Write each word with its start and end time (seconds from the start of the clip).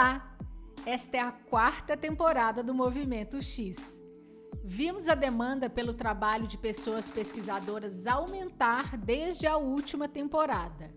Olá! 0.00 0.34
Esta 0.86 1.16
é 1.18 1.20
a 1.20 1.30
quarta 1.30 1.94
temporada 1.94 2.62
do 2.62 2.72
Movimento 2.72 3.42
X. 3.42 4.02
Vimos 4.64 5.08
a 5.08 5.14
demanda 5.14 5.68
pelo 5.68 5.92
trabalho 5.92 6.46
de 6.46 6.56
pessoas 6.56 7.10
pesquisadoras 7.10 8.06
aumentar 8.06 8.96
desde 8.96 9.46
a 9.46 9.58
última 9.58 10.08
temporada. 10.08 10.88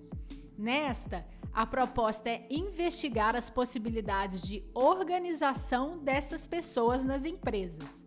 Nesta, 0.58 1.22
a 1.52 1.66
proposta 1.66 2.30
é 2.30 2.48
investigar 2.50 3.36
as 3.36 3.50
possibilidades 3.50 4.42
de 4.42 4.64
organização 4.74 6.02
dessas 6.02 6.46
pessoas 6.46 7.04
nas 7.04 7.26
empresas. 7.26 8.06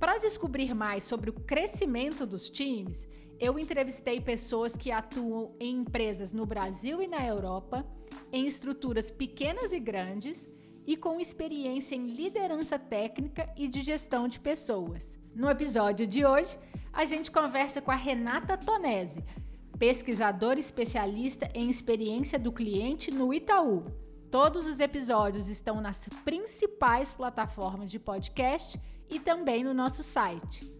Para 0.00 0.18
descobrir 0.18 0.74
mais 0.74 1.04
sobre 1.04 1.30
o 1.30 1.32
crescimento 1.44 2.26
dos 2.26 2.50
times, 2.50 3.04
eu 3.38 3.58
entrevistei 3.58 4.20
pessoas 4.20 4.76
que 4.76 4.90
atuam 4.90 5.48
em 5.58 5.80
empresas 5.80 6.32
no 6.32 6.46
Brasil 6.46 7.02
e 7.02 7.06
na 7.06 7.26
Europa, 7.26 7.84
em 8.32 8.46
estruturas 8.46 9.10
pequenas 9.10 9.72
e 9.72 9.78
grandes 9.78 10.48
e 10.86 10.96
com 10.96 11.20
experiência 11.20 11.94
em 11.94 12.06
liderança 12.06 12.78
técnica 12.78 13.48
e 13.56 13.68
de 13.68 13.82
gestão 13.82 14.28
de 14.28 14.38
pessoas. 14.38 15.18
No 15.34 15.48
episódio 15.48 16.06
de 16.06 16.24
hoje, 16.24 16.56
a 16.92 17.04
gente 17.04 17.30
conversa 17.30 17.80
com 17.80 17.90
a 17.90 17.96
Renata 17.96 18.56
Tonese, 18.56 19.24
pesquisadora 19.78 20.60
especialista 20.60 21.50
em 21.54 21.68
experiência 21.68 22.38
do 22.38 22.52
cliente 22.52 23.10
no 23.10 23.34
Itaú. 23.34 23.84
Todos 24.30 24.66
os 24.66 24.80
episódios 24.80 25.48
estão 25.48 25.80
nas 25.80 26.08
principais 26.24 27.14
plataformas 27.14 27.90
de 27.90 27.98
podcast 27.98 28.80
e 29.08 29.18
também 29.18 29.64
no 29.64 29.72
nosso 29.72 30.02
site. 30.02 30.72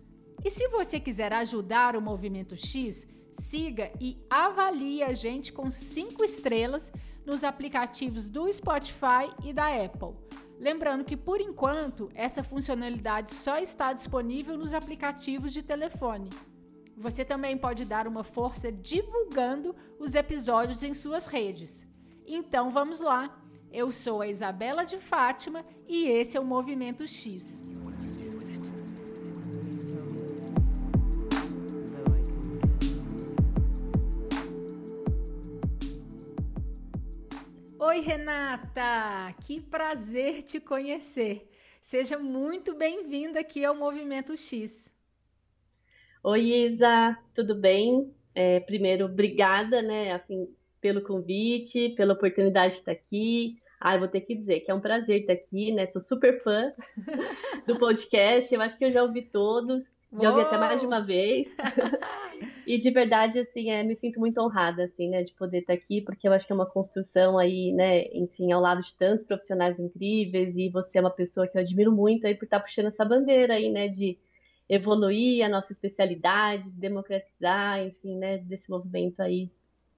E 0.44 0.50
se 0.50 0.68
você 0.68 1.00
quiser 1.00 1.32
ajudar 1.32 1.96
o 1.96 2.02
Movimento 2.02 2.54
X, 2.54 3.06
siga 3.32 3.90
e 3.98 4.18
avalie 4.28 5.02
a 5.02 5.14
gente 5.14 5.50
com 5.50 5.70
cinco 5.70 6.22
estrelas 6.22 6.92
nos 7.24 7.42
aplicativos 7.42 8.28
do 8.28 8.52
Spotify 8.52 9.32
e 9.42 9.54
da 9.54 9.68
Apple. 9.68 10.10
Lembrando 10.58 11.02
que, 11.02 11.16
por 11.16 11.40
enquanto, 11.40 12.10
essa 12.14 12.44
funcionalidade 12.44 13.32
só 13.32 13.58
está 13.58 13.92
disponível 13.92 14.56
nos 14.56 14.74
aplicativos 14.74 15.52
de 15.52 15.62
telefone. 15.62 16.28
Você 16.96 17.24
também 17.24 17.56
pode 17.56 17.84
dar 17.84 18.06
uma 18.06 18.22
força 18.22 18.70
divulgando 18.70 19.74
os 19.98 20.14
episódios 20.14 20.82
em 20.82 20.94
suas 20.94 21.26
redes. 21.26 21.82
Então 22.26 22.68
vamos 22.68 23.00
lá! 23.00 23.32
Eu 23.72 23.90
sou 23.90 24.20
a 24.20 24.28
Isabela 24.28 24.84
de 24.84 24.98
Fátima 24.98 25.64
e 25.88 26.06
esse 26.06 26.36
é 26.36 26.40
o 26.40 26.46
Movimento 26.46 27.08
X. 27.08 27.62
Oi, 37.86 38.00
Renata! 38.00 39.34
Que 39.46 39.60
prazer 39.60 40.42
te 40.42 40.58
conhecer. 40.58 41.46
Seja 41.82 42.18
muito 42.18 42.74
bem-vinda 42.74 43.40
aqui 43.40 43.62
ao 43.62 43.74
Movimento 43.74 44.34
X. 44.38 44.90
Oi, 46.22 46.40
Isa, 46.40 47.14
tudo 47.34 47.54
bem? 47.54 48.10
É, 48.34 48.60
primeiro, 48.60 49.04
obrigada, 49.04 49.82
né, 49.82 50.14
assim, 50.14 50.48
pelo 50.80 51.02
convite, 51.02 51.90
pela 51.90 52.14
oportunidade 52.14 52.72
de 52.72 52.80
estar 52.80 52.92
aqui. 52.92 53.58
Ah, 53.78 53.96
eu 53.96 53.98
vou 53.98 54.08
ter 54.08 54.22
que 54.22 54.34
dizer 54.34 54.60
que 54.60 54.70
é 54.70 54.74
um 54.74 54.80
prazer 54.80 55.20
estar 55.20 55.34
aqui, 55.34 55.70
né? 55.70 55.86
Sou 55.88 56.00
super 56.00 56.42
fã 56.42 56.72
do 57.68 57.78
podcast. 57.78 58.52
Eu 58.54 58.62
acho 58.62 58.78
que 58.78 58.86
eu 58.86 58.92
já 58.92 59.02
ouvi 59.02 59.20
todos, 59.20 59.84
já 60.22 60.30
ouvi 60.30 60.40
até 60.40 60.56
mais 60.56 60.80
de 60.80 60.86
uma 60.86 61.04
vez. 61.04 61.54
E 62.66 62.78
de 62.78 62.90
verdade, 62.90 63.38
assim, 63.38 63.70
é, 63.70 63.82
me 63.82 63.96
sinto 63.96 64.18
muito 64.20 64.40
honrada, 64.40 64.84
assim, 64.84 65.08
né, 65.08 65.22
de 65.22 65.32
poder 65.32 65.58
estar 65.58 65.72
aqui, 65.72 66.00
porque 66.00 66.26
eu 66.26 66.32
acho 66.32 66.46
que 66.46 66.52
é 66.52 66.54
uma 66.54 66.70
construção 66.70 67.38
aí, 67.38 67.72
né, 67.72 68.04
enfim, 68.12 68.52
ao 68.52 68.60
lado 68.60 68.82
de 68.82 68.94
tantos 68.94 69.26
profissionais 69.26 69.78
incríveis, 69.78 70.56
e 70.56 70.68
você 70.68 70.98
é 70.98 71.00
uma 71.00 71.10
pessoa 71.10 71.46
que 71.46 71.56
eu 71.56 71.62
admiro 71.62 71.92
muito 71.92 72.26
aí 72.26 72.34
por 72.34 72.44
estar 72.44 72.60
puxando 72.60 72.86
essa 72.86 73.04
bandeira 73.04 73.54
aí, 73.54 73.70
né, 73.70 73.88
de 73.88 74.18
evoluir 74.68 75.44
a 75.44 75.48
nossa 75.48 75.72
especialidade, 75.72 76.70
de 76.70 76.80
democratizar, 76.80 77.80
enfim, 77.84 78.16
né, 78.16 78.38
desse 78.38 78.70
movimento 78.70 79.20
aí 79.20 79.50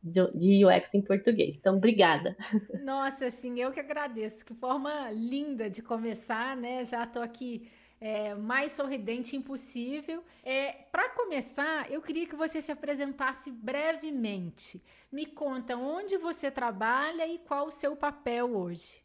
de 0.03 0.65
UX 0.65 0.95
em 0.95 1.03
português. 1.03 1.57
Então, 1.57 1.77
obrigada. 1.77 2.37
Nossa, 2.85 3.27
assim, 3.27 3.59
eu 3.61 3.73
que 3.73 3.81
agradeço. 3.81 4.45
Que 4.45 4.55
forma 4.55 5.11
linda 5.11 5.69
de 5.69 5.83
começar, 5.83 6.57
né? 6.57 6.85
Já 6.85 7.03
estou 7.03 7.23
aqui 7.23 7.69
é, 8.01 8.35
mais 8.35 8.73
sorridente 8.73 9.37
impossível. 9.37 10.23
É, 10.45 10.73
Para 10.93 11.09
começar, 11.11 11.91
eu 11.91 12.03
queria 12.03 12.27
que 12.27 12.37
você 12.37 12.61
se 12.61 12.73
apresentasse 12.73 13.51
brevemente. 13.51 14.83
Me 15.11 15.27
conta 15.27 15.77
onde 15.77 16.17
você 16.17 16.51
trabalha 16.51 17.27
e 17.27 17.39
qual 17.39 17.67
o 17.67 17.71
seu 17.71 17.97
papel 17.97 18.57
hoje. 18.57 19.05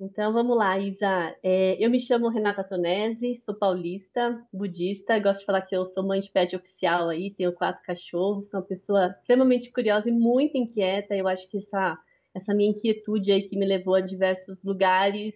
Então 0.00 0.32
vamos 0.32 0.56
lá, 0.56 0.76
Isa. 0.78 1.36
É, 1.42 1.76
eu 1.78 1.88
me 1.88 2.00
chamo 2.00 2.28
Renata 2.28 2.64
Tonese, 2.64 3.40
sou 3.44 3.54
paulista, 3.54 4.44
budista, 4.52 5.18
gosto 5.20 5.40
de 5.40 5.46
falar 5.46 5.62
que 5.62 5.76
eu 5.76 5.86
sou 5.86 6.02
mãe 6.02 6.20
de 6.20 6.28
pet 6.28 6.56
oficial 6.56 7.08
aí, 7.08 7.30
tenho 7.30 7.52
quatro 7.52 7.84
cachorros, 7.84 8.48
sou 8.50 8.58
uma 8.58 8.66
pessoa 8.66 9.14
extremamente 9.20 9.70
curiosa 9.70 10.08
e 10.08 10.12
muito 10.12 10.56
inquieta. 10.56 11.14
Eu 11.14 11.28
acho 11.28 11.48
que 11.48 11.58
essa, 11.58 11.96
essa 12.34 12.52
minha 12.52 12.70
inquietude 12.70 13.30
aí 13.30 13.48
que 13.48 13.56
me 13.56 13.64
levou 13.64 13.94
a 13.94 14.00
diversos 14.00 14.60
lugares 14.64 15.34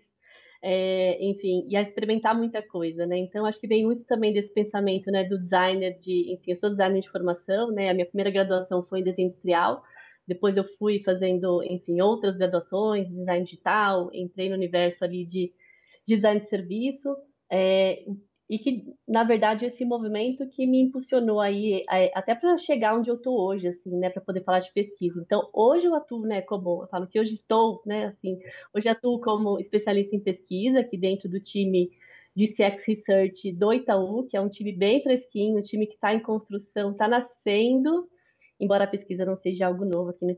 é, 0.62 1.22
enfim, 1.24 1.66
e 1.68 1.76
a 1.76 1.82
experimentar 1.82 2.36
muita 2.36 2.62
coisa, 2.62 3.06
né? 3.06 3.16
Então, 3.18 3.46
acho 3.46 3.60
que 3.60 3.68
vem 3.68 3.84
muito 3.84 4.04
também 4.04 4.32
desse 4.32 4.52
pensamento, 4.52 5.10
né, 5.10 5.24
do 5.24 5.38
designer 5.38 5.98
de, 6.00 6.32
enfim, 6.32 6.52
eu 6.52 6.56
sou 6.56 6.70
designer 6.70 7.00
de 7.00 7.10
formação, 7.10 7.70
né? 7.70 7.90
A 7.90 7.94
minha 7.94 8.06
primeira 8.06 8.30
graduação 8.30 8.84
foi 8.84 9.00
em 9.00 9.04
desenho 9.04 9.28
industrial, 9.28 9.82
depois 10.26 10.56
eu 10.56 10.64
fui 10.78 11.02
fazendo, 11.04 11.62
enfim, 11.62 12.00
outras 12.00 12.36
graduações, 12.36 13.08
design 13.08 13.44
digital, 13.44 14.10
entrei 14.12 14.48
no 14.48 14.56
universo 14.56 15.04
ali 15.04 15.24
de 15.24 15.52
design 16.06 16.40
de 16.40 16.48
serviço, 16.48 17.16
é, 17.50 18.04
e 18.48 18.58
que 18.58 18.84
na 19.06 19.24
verdade 19.24 19.66
esse 19.66 19.84
movimento 19.84 20.48
que 20.48 20.66
me 20.66 20.80
impulsionou 20.80 21.40
aí 21.40 21.84
é, 21.90 22.12
até 22.14 22.34
para 22.34 22.56
chegar 22.58 22.96
onde 22.96 23.10
eu 23.10 23.16
estou 23.16 23.38
hoje 23.40 23.68
assim 23.68 23.90
né 23.96 24.08
para 24.08 24.22
poder 24.22 24.44
falar 24.44 24.60
de 24.60 24.72
pesquisa. 24.72 25.20
Então 25.20 25.48
hoje 25.52 25.86
eu 25.86 25.94
atuo 25.94 26.22
né 26.22 26.42
como 26.42 26.82
eu 26.82 26.88
falo 26.88 27.06
que 27.06 27.18
hoje 27.18 27.34
estou 27.34 27.82
né 27.84 28.06
assim 28.06 28.38
hoje 28.74 28.88
atuo 28.88 29.20
como 29.20 29.58
especialista 29.58 30.14
em 30.14 30.20
pesquisa 30.20 30.80
aqui 30.80 30.96
dentro 30.96 31.28
do 31.28 31.40
time 31.40 31.90
de 32.34 32.46
CX 32.48 32.84
Research 32.86 33.52
do 33.52 33.72
Itaú 33.72 34.26
que 34.28 34.36
é 34.36 34.40
um 34.40 34.48
time 34.48 34.72
bem 34.72 35.02
fresquinho 35.02 35.58
um 35.58 35.62
time 35.62 35.86
que 35.86 35.94
está 35.94 36.14
em 36.14 36.20
construção 36.20 36.92
está 36.92 37.08
nascendo 37.08 38.08
embora 38.60 38.84
a 38.84 38.88
pesquisa 38.88 39.24
não 39.24 39.36
seja 39.36 39.66
algo 39.66 39.84
novo 39.84 40.10
aqui 40.10 40.24
no 40.24 40.36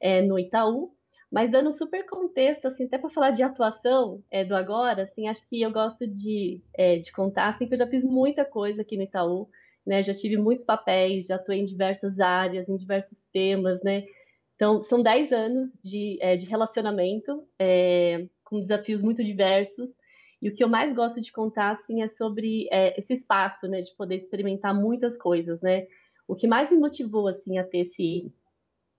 é, 0.00 0.20
no 0.22 0.38
Itaú 0.38 0.92
mas 1.30 1.50
dando 1.50 1.76
super 1.76 2.06
contexto, 2.06 2.66
assim, 2.66 2.84
até 2.84 2.96
para 2.96 3.10
falar 3.10 3.30
de 3.32 3.42
atuação 3.42 4.22
é, 4.30 4.44
do 4.44 4.56
agora, 4.56 5.02
assim, 5.02 5.28
acho 5.28 5.46
que 5.48 5.60
eu 5.60 5.70
gosto 5.70 6.06
de, 6.06 6.62
é, 6.74 6.98
de 6.98 7.12
contar 7.12 7.50
assim, 7.50 7.66
que 7.66 7.74
eu 7.74 7.78
já 7.78 7.86
fiz 7.86 8.02
muita 8.02 8.44
coisa 8.44 8.80
aqui 8.80 8.96
no 8.96 9.02
Itaú, 9.02 9.48
né? 9.86 10.02
Já 10.02 10.14
tive 10.14 10.36
muitos 10.36 10.64
papéis, 10.64 11.26
já 11.26 11.36
atuei 11.36 11.60
em 11.60 11.64
diversas 11.66 12.18
áreas, 12.18 12.68
em 12.68 12.76
diversos 12.76 13.18
temas, 13.32 13.82
né? 13.82 14.04
Então, 14.54 14.82
são 14.84 15.02
10 15.02 15.32
anos 15.32 15.70
de, 15.84 16.18
é, 16.20 16.36
de 16.36 16.46
relacionamento, 16.46 17.46
é, 17.58 18.26
com 18.44 18.60
desafios 18.60 19.00
muito 19.00 19.22
diversos. 19.22 19.90
E 20.42 20.48
o 20.48 20.54
que 20.54 20.64
eu 20.64 20.68
mais 20.68 20.94
gosto 20.94 21.20
de 21.20 21.32
contar, 21.32 21.72
assim, 21.72 22.02
é 22.02 22.08
sobre 22.08 22.68
é, 22.72 22.98
esse 22.98 23.12
espaço, 23.14 23.68
né? 23.68 23.82
De 23.82 23.94
poder 23.94 24.16
experimentar 24.16 24.74
muitas 24.74 25.16
coisas, 25.16 25.60
né? 25.60 25.86
O 26.26 26.34
que 26.34 26.46
mais 26.46 26.70
me 26.70 26.76
motivou, 26.76 27.28
assim, 27.28 27.56
a 27.58 27.64
ter 27.64 27.86
esse, 27.86 28.32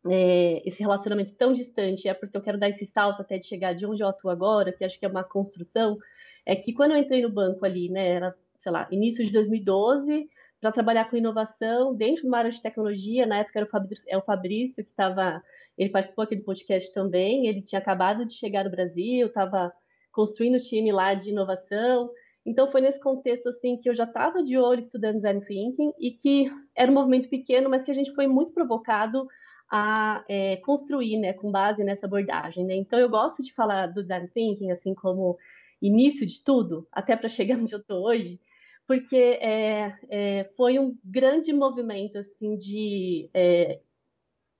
é, 0.07 0.61
esse 0.65 0.79
relacionamento 0.79 1.33
tão 1.35 1.53
distante, 1.53 2.07
é 2.07 2.13
porque 2.13 2.37
eu 2.37 2.41
quero 2.41 2.59
dar 2.59 2.69
esse 2.69 2.85
salto 2.85 3.21
até 3.21 3.37
de 3.37 3.47
chegar 3.47 3.73
de 3.73 3.85
onde 3.85 4.01
eu 4.01 4.07
atuo 4.07 4.29
agora, 4.29 4.71
que 4.71 4.83
acho 4.83 4.97
que 4.99 5.05
é 5.05 5.09
uma 5.09 5.23
construção, 5.23 5.97
é 6.45 6.55
que 6.55 6.73
quando 6.73 6.91
eu 6.91 6.97
entrei 6.97 7.21
no 7.21 7.29
banco 7.29 7.65
ali, 7.65 7.89
né, 7.89 8.07
era, 8.07 8.35
sei 8.61 8.71
lá, 8.71 8.87
início 8.91 9.25
de 9.25 9.31
2012, 9.31 10.29
para 10.61 10.71
trabalhar 10.71 11.09
com 11.09 11.17
inovação 11.17 11.95
dentro 11.95 12.23
de 12.23 12.27
uma 12.27 12.37
área 12.37 12.51
de 12.51 12.61
tecnologia, 12.61 13.25
na 13.25 13.39
época 13.39 13.59
era 13.59 13.65
o 13.65 13.69
Fabrício, 13.69 14.03
é 14.07 14.17
o 14.17 14.21
Fabrício 14.21 14.83
que 14.83 14.89
estava, 14.89 15.41
ele 15.77 15.89
participou 15.89 16.23
aqui 16.23 16.35
do 16.35 16.43
podcast 16.43 16.93
também, 16.93 17.47
ele 17.47 17.61
tinha 17.61 17.79
acabado 17.79 18.25
de 18.25 18.33
chegar 18.33 18.65
no 18.65 18.71
Brasil, 18.71 19.27
estava 19.27 19.71
construindo 20.11 20.55
o 20.55 20.59
time 20.59 20.91
lá 20.91 21.13
de 21.13 21.29
inovação, 21.29 22.09
então 22.45 22.71
foi 22.71 22.81
nesse 22.81 22.99
contexto 22.99 23.49
assim 23.49 23.77
que 23.77 23.89
eu 23.89 23.95
já 23.95 24.05
estava 24.05 24.41
de 24.41 24.57
olho 24.57 24.81
estudando 24.81 25.17
design 25.17 25.45
thinking 25.45 25.93
e 25.99 26.11
que 26.11 26.51
era 26.75 26.89
um 26.89 26.95
movimento 26.95 27.29
pequeno, 27.29 27.69
mas 27.69 27.83
que 27.83 27.91
a 27.91 27.93
gente 27.93 28.13
foi 28.13 28.27
muito 28.27 28.53
provocado 28.53 29.27
a 29.69 30.23
é, 30.27 30.57
construir, 30.57 31.17
né, 31.17 31.33
com 31.33 31.51
base 31.51 31.83
nessa 31.83 32.07
abordagem. 32.07 32.65
Né? 32.65 32.75
Então, 32.75 32.97
eu 32.97 33.09
gosto 33.09 33.43
de 33.43 33.53
falar 33.53 33.87
do 33.87 34.01
design 34.01 34.27
thinking 34.29 34.71
assim 34.71 34.95
como 34.95 35.37
início 35.81 36.25
de 36.25 36.43
tudo, 36.43 36.87
até 36.91 37.15
para 37.15 37.29
chegar 37.29 37.57
onde 37.59 37.73
eu 37.73 37.79
estou 37.79 38.05
hoje, 38.05 38.39
porque 38.87 39.15
é, 39.15 39.95
é, 40.09 40.43
foi 40.57 40.79
um 40.79 40.97
grande 41.03 41.53
movimento 41.53 42.17
assim 42.17 42.57
de, 42.57 43.29
é, 43.33 43.79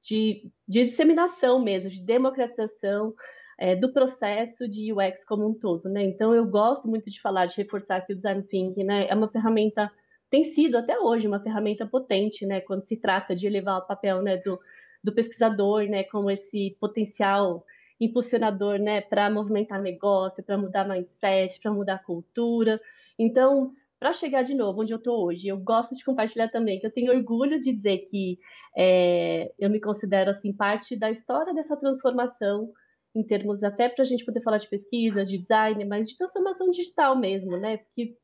de, 0.04 0.52
de, 0.68 0.86
disseminação 0.86 1.60
mesmo, 1.60 1.90
de 1.90 2.02
democratização 2.02 3.16
é, 3.58 3.76
do 3.76 3.92
processo 3.92 4.68
de 4.70 4.94
UX 4.94 5.26
como 5.26 5.48
um 5.48 5.54
todo. 5.54 5.90
Né? 5.90 6.04
Então, 6.04 6.36
eu 6.36 6.46
gosto 6.46 6.88
muito 6.88 7.10
de 7.10 7.20
falar, 7.20 7.48
de 7.48 7.58
reforçar 7.58 8.06
que 8.06 8.14
o 8.14 8.16
design 8.16 8.44
thinking 8.44 8.84
né, 8.84 9.08
é 9.10 9.16
uma 9.16 9.28
ferramenta 9.28 9.92
tem 10.30 10.44
sido 10.54 10.78
até 10.78 11.00
hoje 11.00 11.28
uma 11.28 11.42
ferramenta 11.42 11.88
potente, 11.88 12.46
né, 12.46 12.62
quando 12.62 12.86
se 12.86 12.96
trata 12.96 13.36
de 13.36 13.48
elevar 13.48 13.80
o 13.80 13.88
papel 13.88 14.22
né, 14.22 14.38
do, 14.38 14.60
do 15.04 15.14
pesquisador, 15.14 15.84
né, 15.84 16.04
como 16.04 16.30
esse 16.30 16.76
potencial 16.80 17.66
impulsionador, 18.00 18.80
né, 18.80 19.02
para 19.02 19.30
movimentar 19.30 19.82
negócio, 19.82 20.44
para 20.44 20.58
mudar 20.58 20.88
mindset, 20.88 21.60
para 21.60 21.72
mudar 21.72 22.04
cultura. 22.04 22.80
Então, 23.18 23.74
para 24.00 24.14
chegar 24.14 24.44
de 24.44 24.54
novo 24.54 24.82
onde 24.82 24.94
eu 24.94 24.98
estou 24.98 25.26
hoje, 25.26 25.48
eu 25.48 25.58
gosto 25.58 25.94
de 25.94 26.04
compartilhar 26.04 26.50
também 26.50 26.80
que 26.80 26.88
eu 26.88 26.92
tenho 26.92 27.14
orgulho 27.14 27.62
de 27.62 27.74
dizer 27.74 28.08
que 28.10 28.40
é, 28.78 29.52
eu 29.60 29.70
me 29.70 29.82
considero 29.82 30.32
assim 30.32 30.54
parte 30.54 30.96
da 30.96 31.12
história 31.12 31.54
dessa 31.54 31.76
transformação 31.76 32.72
em 33.14 33.24
termos 33.24 33.62
até 33.64 33.90
para 33.90 34.04
a 34.04 34.08
gente 34.08 34.24
poder 34.24 34.42
falar 34.42 34.60
de 34.60 34.70
pesquisa, 34.70 35.26
de 35.26 35.38
design, 35.40 35.84
mas 35.84 36.08
de 36.08 36.18
transformação 36.18 36.70
digital 36.70 37.18
mesmo, 37.18 37.58
né? 37.58 37.78
Porque, 37.78 38.16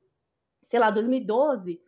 sei 0.70 0.80
lá, 0.80 0.92
2012, 0.92 1.82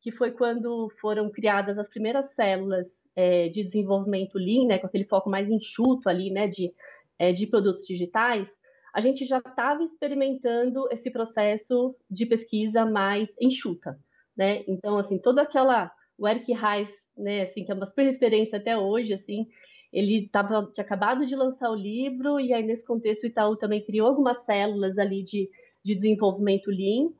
que 0.00 0.12
foi 0.12 0.30
quando 0.30 0.88
foram 1.00 1.30
criadas 1.30 1.78
as 1.78 1.88
primeiras 1.88 2.30
células 2.34 3.03
é, 3.16 3.48
de 3.48 3.64
desenvolvimento 3.64 4.38
Lean, 4.38 4.66
né, 4.66 4.78
com 4.78 4.86
aquele 4.86 5.04
foco 5.04 5.30
mais 5.30 5.48
enxuto 5.48 6.08
ali, 6.08 6.30
né, 6.30 6.48
de, 6.48 6.72
é, 7.18 7.32
de 7.32 7.46
produtos 7.46 7.86
digitais, 7.86 8.46
a 8.92 9.00
gente 9.00 9.24
já 9.24 9.38
estava 9.38 9.82
experimentando 9.82 10.88
esse 10.90 11.10
processo 11.10 11.96
de 12.08 12.26
pesquisa 12.26 12.84
mais 12.84 13.28
enxuta, 13.40 13.98
né? 14.36 14.62
Então, 14.68 14.96
assim, 14.98 15.18
toda 15.18 15.42
aquela 15.42 15.90
o 16.16 16.28
Eric 16.28 16.52
Reis, 16.52 16.88
né, 17.16 17.42
assim, 17.42 17.64
que 17.64 17.72
é 17.72 17.74
uma 17.74 17.86
super 17.86 18.04
referência 18.04 18.58
até 18.58 18.76
hoje, 18.78 19.12
assim, 19.12 19.48
ele 19.92 20.28
tava, 20.28 20.70
tinha 20.72 20.84
acabado 20.84 21.26
de 21.26 21.34
lançar 21.36 21.70
o 21.70 21.74
livro 21.74 22.40
e 22.40 22.52
aí 22.52 22.64
nesse 22.64 22.84
contexto 22.84 23.24
o 23.24 23.26
Itaú 23.26 23.56
também 23.56 23.84
criou 23.84 24.08
algumas 24.08 24.44
células 24.44 24.98
ali 24.98 25.22
de, 25.22 25.48
de 25.84 25.94
desenvolvimento 25.94 26.70
Lean. 26.70 27.10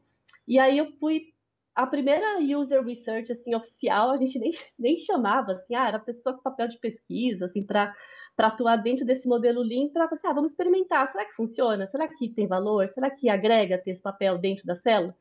E 0.47 0.59
aí 0.59 0.79
eu 0.79 0.93
fui 0.99 1.34
a 1.75 1.87
primeira 1.87 2.39
user 2.41 2.85
research 2.85 3.33
assim 3.33 3.55
oficial, 3.55 4.11
a 4.11 4.17
gente 4.17 4.39
nem, 4.39 4.53
nem 4.79 4.99
chamava 5.01 5.53
assim, 5.53 5.75
ah, 5.75 5.89
era 5.89 5.99
pessoa 5.99 6.35
com 6.35 6.43
papel 6.43 6.69
de 6.69 6.79
pesquisa 6.79 7.47
assim 7.47 7.65
para 7.65 7.95
para 8.37 8.49
atuar 8.49 8.77
dentro 8.77 9.05
desse 9.07 9.29
modelo 9.29 9.63
Lean, 9.63 9.89
para 9.91 10.07
assim, 10.07 10.27
ah, 10.27 10.33
vamos 10.33 10.51
experimentar, 10.51 11.11
será 11.13 11.25
que 11.25 11.37
funciona? 11.37 11.87
Será 11.87 12.09
que 12.09 12.29
tem 12.31 12.49
valor? 12.49 12.91
Será 12.93 13.09
que 13.09 13.29
agrega 13.29 13.79
ter 13.79 13.93
esse 13.93 14.03
papel 14.03 14.39
dentro 14.39 14.67
da 14.67 14.77
célula? 14.81 15.15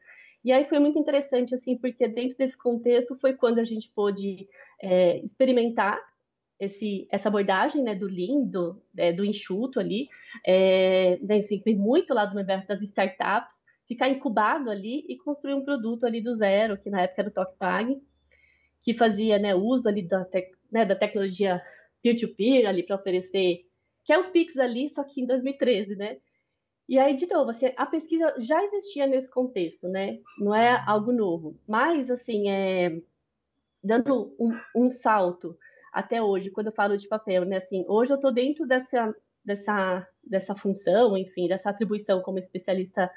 E 0.43 0.51
aí 0.51 0.65
foi 0.65 0.79
muito 0.79 0.99
interessante, 0.99 1.55
assim, 1.55 1.77
porque 1.77 2.07
dentro 2.07 2.37
desse 2.37 2.57
contexto 2.57 3.15
foi 3.21 3.33
quando 3.33 3.59
a 3.59 3.63
gente 3.63 3.89
pôde 3.95 4.47
é, 4.81 5.19
experimentar 5.19 5.99
esse, 6.59 7.07
essa 7.11 7.29
abordagem 7.29 7.83
né, 7.83 7.95
do 7.95 8.07
Lean, 8.07 8.43
do, 8.45 8.81
é, 8.97 9.13
do 9.13 9.23
enxuto 9.23 9.79
ali, 9.79 10.09
é, 10.45 11.17
né, 11.21 11.37
enfim, 11.37 11.61
foi 11.63 11.75
muito 11.75 12.13
lá 12.13 12.25
do 12.25 12.35
universo 12.35 12.67
das 12.67 12.81
startups, 12.81 13.52
ficar 13.93 14.09
incubado 14.09 14.69
ali 14.69 15.05
e 15.07 15.17
construir 15.17 15.53
um 15.53 15.63
produto 15.63 16.05
ali 16.05 16.21
do 16.21 16.35
zero, 16.35 16.77
que 16.77 16.89
na 16.89 17.01
época 17.01 17.21
era 17.21 17.29
o 17.29 17.33
TokPag, 17.33 18.01
que 18.81 18.93
fazia 18.93 19.39
né, 19.39 19.55
uso 19.55 19.87
ali 19.87 20.01
da, 20.01 20.27
né, 20.71 20.85
da 20.85 20.95
tecnologia 20.95 21.61
peer-to-peer 22.01 22.67
ali 22.67 22.83
para 22.83 22.97
oferecer, 22.97 23.65
que 24.03 24.11
é 24.11 24.17
o 24.17 24.31
Pix 24.31 24.57
ali, 24.57 24.91
só 24.93 25.03
que 25.03 25.21
em 25.21 25.25
2013, 25.25 25.95
né? 25.95 26.17
E 26.87 26.99
aí, 26.99 27.15
de 27.15 27.25
novo, 27.27 27.51
assim, 27.51 27.71
a 27.77 27.85
pesquisa 27.85 28.35
já 28.39 28.61
existia 28.65 29.07
nesse 29.07 29.29
contexto, 29.29 29.87
né? 29.87 30.19
Não 30.37 30.53
é 30.53 30.83
algo 30.85 31.13
novo. 31.13 31.57
Mas, 31.65 32.11
assim, 32.11 32.49
é, 32.49 33.01
dando 33.81 34.35
um, 34.37 34.51
um 34.75 34.91
salto 34.91 35.57
até 35.93 36.21
hoje, 36.21 36.49
quando 36.49 36.67
eu 36.67 36.73
falo 36.73 36.97
de 36.97 37.07
papel, 37.07 37.45
né? 37.45 37.57
Assim, 37.57 37.85
hoje 37.87 38.11
eu 38.11 38.17
estou 38.17 38.33
dentro 38.33 38.67
dessa, 38.67 39.15
dessa, 39.45 40.07
dessa 40.21 40.55
função, 40.55 41.17
enfim, 41.17 41.47
dessa 41.47 41.69
atribuição 41.69 42.21
como 42.21 42.37
especialista 42.37 43.09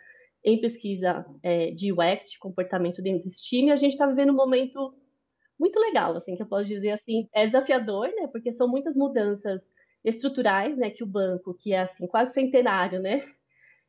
em 0.47 0.61
pesquisa 0.61 1.27
é, 1.43 1.73
de 1.73 1.93
UX, 1.93 2.31
de 2.31 2.39
comportamento 2.39 3.03
dentro 3.03 3.29
desse 3.29 3.43
time. 3.43 3.73
A 3.73 3.77
gente 3.77 3.93
está 3.93 4.07
vivendo 4.07 4.31
um 4.31 4.37
momento 4.37 4.95
muito 5.59 5.79
legal, 5.81 6.17
assim, 6.17 6.37
que 6.37 6.43
eu 6.43 6.47
posso 6.47 6.67
dizer 6.67 6.91
assim, 6.91 7.29
é 7.35 7.47
desafiador, 7.47 8.09
né? 8.15 8.29
Porque 8.29 8.53
são 8.53 8.69
muitas 8.69 8.95
mudanças 8.95 9.61
estruturais, 10.05 10.77
né? 10.79 10.91
Que 10.91 11.03
o 11.03 11.07
banco, 11.07 11.53
que 11.55 11.73
é 11.73 11.81
assim 11.81 12.07
quase 12.07 12.33
centenário, 12.33 13.01
né? 13.01 13.27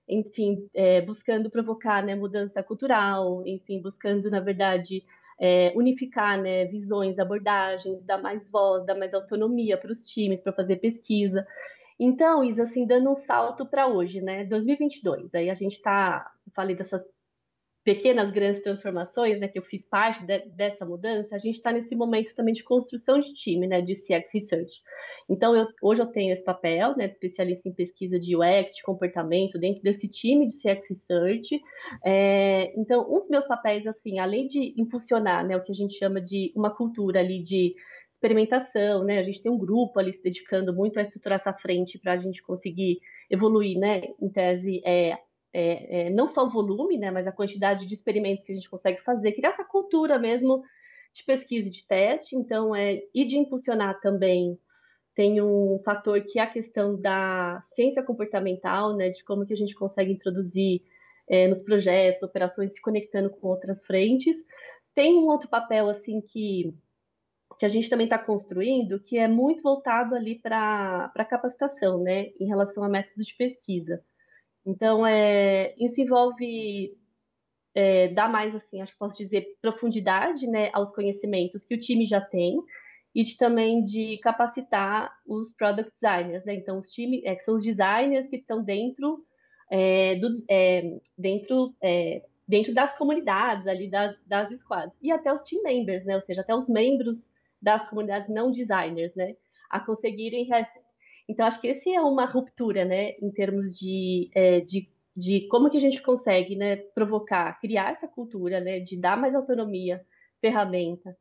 Enfim, 0.10 0.68
é, 0.74 1.02
buscando 1.02 1.50
provocar, 1.52 2.04
né? 2.04 2.16
Mudança 2.16 2.64
cultural, 2.64 3.46
enfim, 3.46 3.80
buscando 3.80 4.32
na 4.32 4.40
verdade 4.40 5.04
é, 5.40 5.72
unificar, 5.76 6.42
né? 6.42 6.66
Visões, 6.66 7.20
abordagens, 7.20 8.04
dar 8.04 8.20
mais 8.20 8.42
voz, 8.50 8.84
dar 8.84 8.96
mais 8.96 9.14
autonomia 9.14 9.78
para 9.78 9.92
os 9.92 10.08
times 10.08 10.42
para 10.42 10.54
fazer 10.54 10.78
pesquisa. 10.78 11.46
Então, 12.00 12.44
Isa, 12.44 12.64
assim, 12.64 12.86
dando 12.86 13.12
um 13.12 13.16
salto 13.16 13.66
para 13.66 13.88
hoje, 13.88 14.22
né? 14.22 14.46
2022. 14.46 15.34
Aí 15.34 15.50
a 15.50 15.56
gente 15.56 15.74
está, 15.74 16.32
falei 16.54 16.76
dessas 16.76 17.04
pequenas, 17.88 18.30
grandes 18.32 18.62
transformações, 18.64 19.40
né, 19.40 19.48
que 19.48 19.58
eu 19.58 19.64
fiz 19.64 19.82
parte 19.86 20.26
de, 20.26 20.40
dessa 20.50 20.86
mudança, 20.86 21.34
a 21.34 21.40
gente 21.40 21.56
está 21.56 21.72
nesse 21.72 21.96
momento 21.96 22.36
também 22.36 22.54
de 22.54 22.62
construção 22.62 23.18
de 23.18 23.34
time, 23.34 23.66
né, 23.66 23.82
de 23.82 23.96
CX 23.96 24.30
Research. 24.34 24.82
Então, 25.30 25.56
eu, 25.56 25.66
hoje 25.82 26.02
eu 26.02 26.06
tenho 26.08 26.34
esse 26.34 26.44
papel, 26.44 26.98
né, 26.98 27.08
de 27.08 27.14
especialista 27.14 27.70
em 27.70 27.72
pesquisa 27.72 28.20
de 28.20 28.36
UX, 28.36 28.76
de 28.76 28.84
comportamento, 28.84 29.58
dentro 29.58 29.82
desse 29.82 30.06
time 30.10 30.48
de 30.48 30.56
CX 30.56 30.86
Research. 30.90 31.62
É, 32.04 32.74
então, 32.78 33.10
um 33.10 33.22
dos 33.22 33.30
meus 33.30 33.48
papéis, 33.48 33.88
assim, 33.88 34.20
além 34.20 34.50
de 34.50 34.74
impulsionar, 34.78 35.48
né, 35.48 35.56
o 35.56 35.64
que 35.64 35.72
a 35.72 35.76
gente 35.76 35.98
chama 35.98 36.20
de 36.20 36.52
uma 36.58 36.70
cultura 36.70 37.22
ali 37.22 37.42
de 37.42 37.74
experimentação, 38.18 39.04
né, 39.04 39.20
a 39.20 39.24
gente 39.24 39.42
tem 39.42 39.52
um 39.52 39.58
grupo 39.58 40.00
ali 40.00 40.12
se 40.12 40.22
dedicando 40.24 40.74
muito 40.74 40.98
a 40.98 41.04
estruturar 41.04 41.40
essa 41.40 41.54
frente 41.54 42.00
para 42.00 42.14
a 42.14 42.18
gente 42.18 42.42
conseguir 42.42 43.00
evoluir, 43.30 43.78
né, 43.78 44.02
em 44.20 44.30
tese, 44.30 44.82
é, 44.84 45.20
é, 45.54 46.08
é, 46.08 46.10
não 46.10 46.28
só 46.28 46.46
o 46.46 46.50
volume, 46.50 46.98
né, 46.98 47.12
mas 47.12 47.28
a 47.28 47.32
quantidade 47.32 47.86
de 47.86 47.94
experimentos 47.94 48.44
que 48.44 48.52
a 48.52 48.56
gente 48.56 48.70
consegue 48.70 49.02
fazer, 49.02 49.34
criar 49.34 49.50
essa 49.50 49.64
cultura 49.64 50.18
mesmo 50.18 50.64
de 51.14 51.24
pesquisa 51.24 51.68
e 51.68 51.72
de 51.72 51.86
teste, 51.86 52.36
então, 52.36 52.76
é, 52.76 53.02
e 53.14 53.24
de 53.24 53.38
impulsionar 53.38 54.00
também. 54.02 54.58
Tem 55.16 55.42
um 55.42 55.80
fator 55.84 56.20
que 56.22 56.40
é 56.40 56.44
a 56.44 56.48
questão 56.48 57.00
da 57.00 57.64
ciência 57.76 58.04
comportamental, 58.04 58.96
né, 58.96 59.10
de 59.10 59.24
como 59.24 59.46
que 59.46 59.54
a 59.54 59.58
gente 59.58 59.76
consegue 59.76 60.12
introduzir 60.12 60.82
é, 61.30 61.48
nos 61.48 61.62
projetos, 61.62 62.24
operações, 62.24 62.74
se 62.74 62.82
conectando 62.82 63.30
com 63.30 63.48
outras 63.48 63.84
frentes. 63.86 64.38
Tem 64.96 65.16
um 65.16 65.28
outro 65.28 65.50
papel, 65.50 65.90
assim, 65.90 66.22
que, 66.22 66.74
que 67.60 67.66
a 67.66 67.70
gente 67.70 67.90
também 67.90 68.06
está 68.06 68.18
construindo, 68.18 69.00
que 69.00 69.18
é 69.18 69.28
muito 69.28 69.62
voltado 69.62 70.16
ali 70.16 70.40
para 70.40 71.12
a 71.16 71.26
capacitação, 71.26 72.02
né, 72.02 72.32
em 72.40 72.46
relação 72.46 72.84
a 72.84 72.90
métodos 72.90 73.28
de 73.28 73.36
pesquisa. 73.36 74.04
Então, 74.66 75.06
é, 75.08 75.74
isso 75.80 76.00
envolve 76.02 76.96
é, 77.74 78.10
dar 78.10 78.30
mais, 78.30 78.54
assim, 78.54 78.82
acho 78.82 78.92
que 78.92 79.00
posso 79.00 79.18
dizer, 79.18 79.56
profundidade 79.62 80.46
né, 80.46 80.70
aos 80.74 80.92
conhecimentos 80.92 81.64
que 81.64 81.76
o 81.76 81.80
time 81.80 82.06
já 82.06 82.20
tem 82.20 82.60
e 83.16 83.24
de, 83.24 83.38
também 83.38 83.84
de 83.84 84.18
capacitar 84.20 85.12
os 85.26 85.52
product 85.54 85.92
designers, 86.00 86.46
né? 86.46 86.54
Então, 86.54 86.80
os 86.80 86.92
times, 86.92 87.22
é, 87.24 87.36
são 87.38 87.56
os 87.56 87.64
designers 87.64 88.30
que 88.30 88.36
estão 88.36 88.64
dentro, 88.64 89.26
é, 89.72 90.16
do, 90.16 90.44
é, 90.48 91.00
dentro, 91.18 91.74
é, 91.82 92.22
dentro 92.48 92.76
das 92.76 92.96
comunidades 92.96 93.66
ali, 93.66 93.90
das, 93.90 94.16
das 94.26 94.54
squads. 94.60 94.96
E 95.02 95.12
até 95.12 95.34
os 95.34 95.42
team 95.42 95.64
members, 95.64 96.06
né? 96.06 96.16
Ou 96.16 96.22
seja, 96.22 96.42
até 96.42 96.54
os 96.54 96.68
membros 96.68 97.28
das 97.62 97.88
comunidades 97.90 98.30
não 98.30 98.52
designers, 98.52 99.14
né? 99.16 99.36
A 99.70 99.80
conseguirem 99.80 100.48
então, 101.30 101.46
acho 101.46 101.60
que 101.60 101.68
esse 101.68 101.90
é 101.92 102.02
uma 102.02 102.26
ruptura, 102.26 102.86
né, 102.86 103.12
em 103.22 103.30
termos 103.32 103.78
de, 103.78 104.30
é, 104.34 104.62
de, 104.62 104.90
de 105.16 105.48
como 105.50 105.70
que 105.70 105.78
a 105.78 105.82
gente 105.82 106.02
consegue, 106.02 106.56
né, 106.56 106.78
provocar, 106.78 107.60
criar 107.60 107.92
essa 107.92 108.08
cultura, 108.08 108.62
né, 108.62 108.80
de 108.80 108.98
dar 108.98 109.18
mais 109.18 109.36
autonomia, 109.36 110.06
ferramenta, 110.40 111.18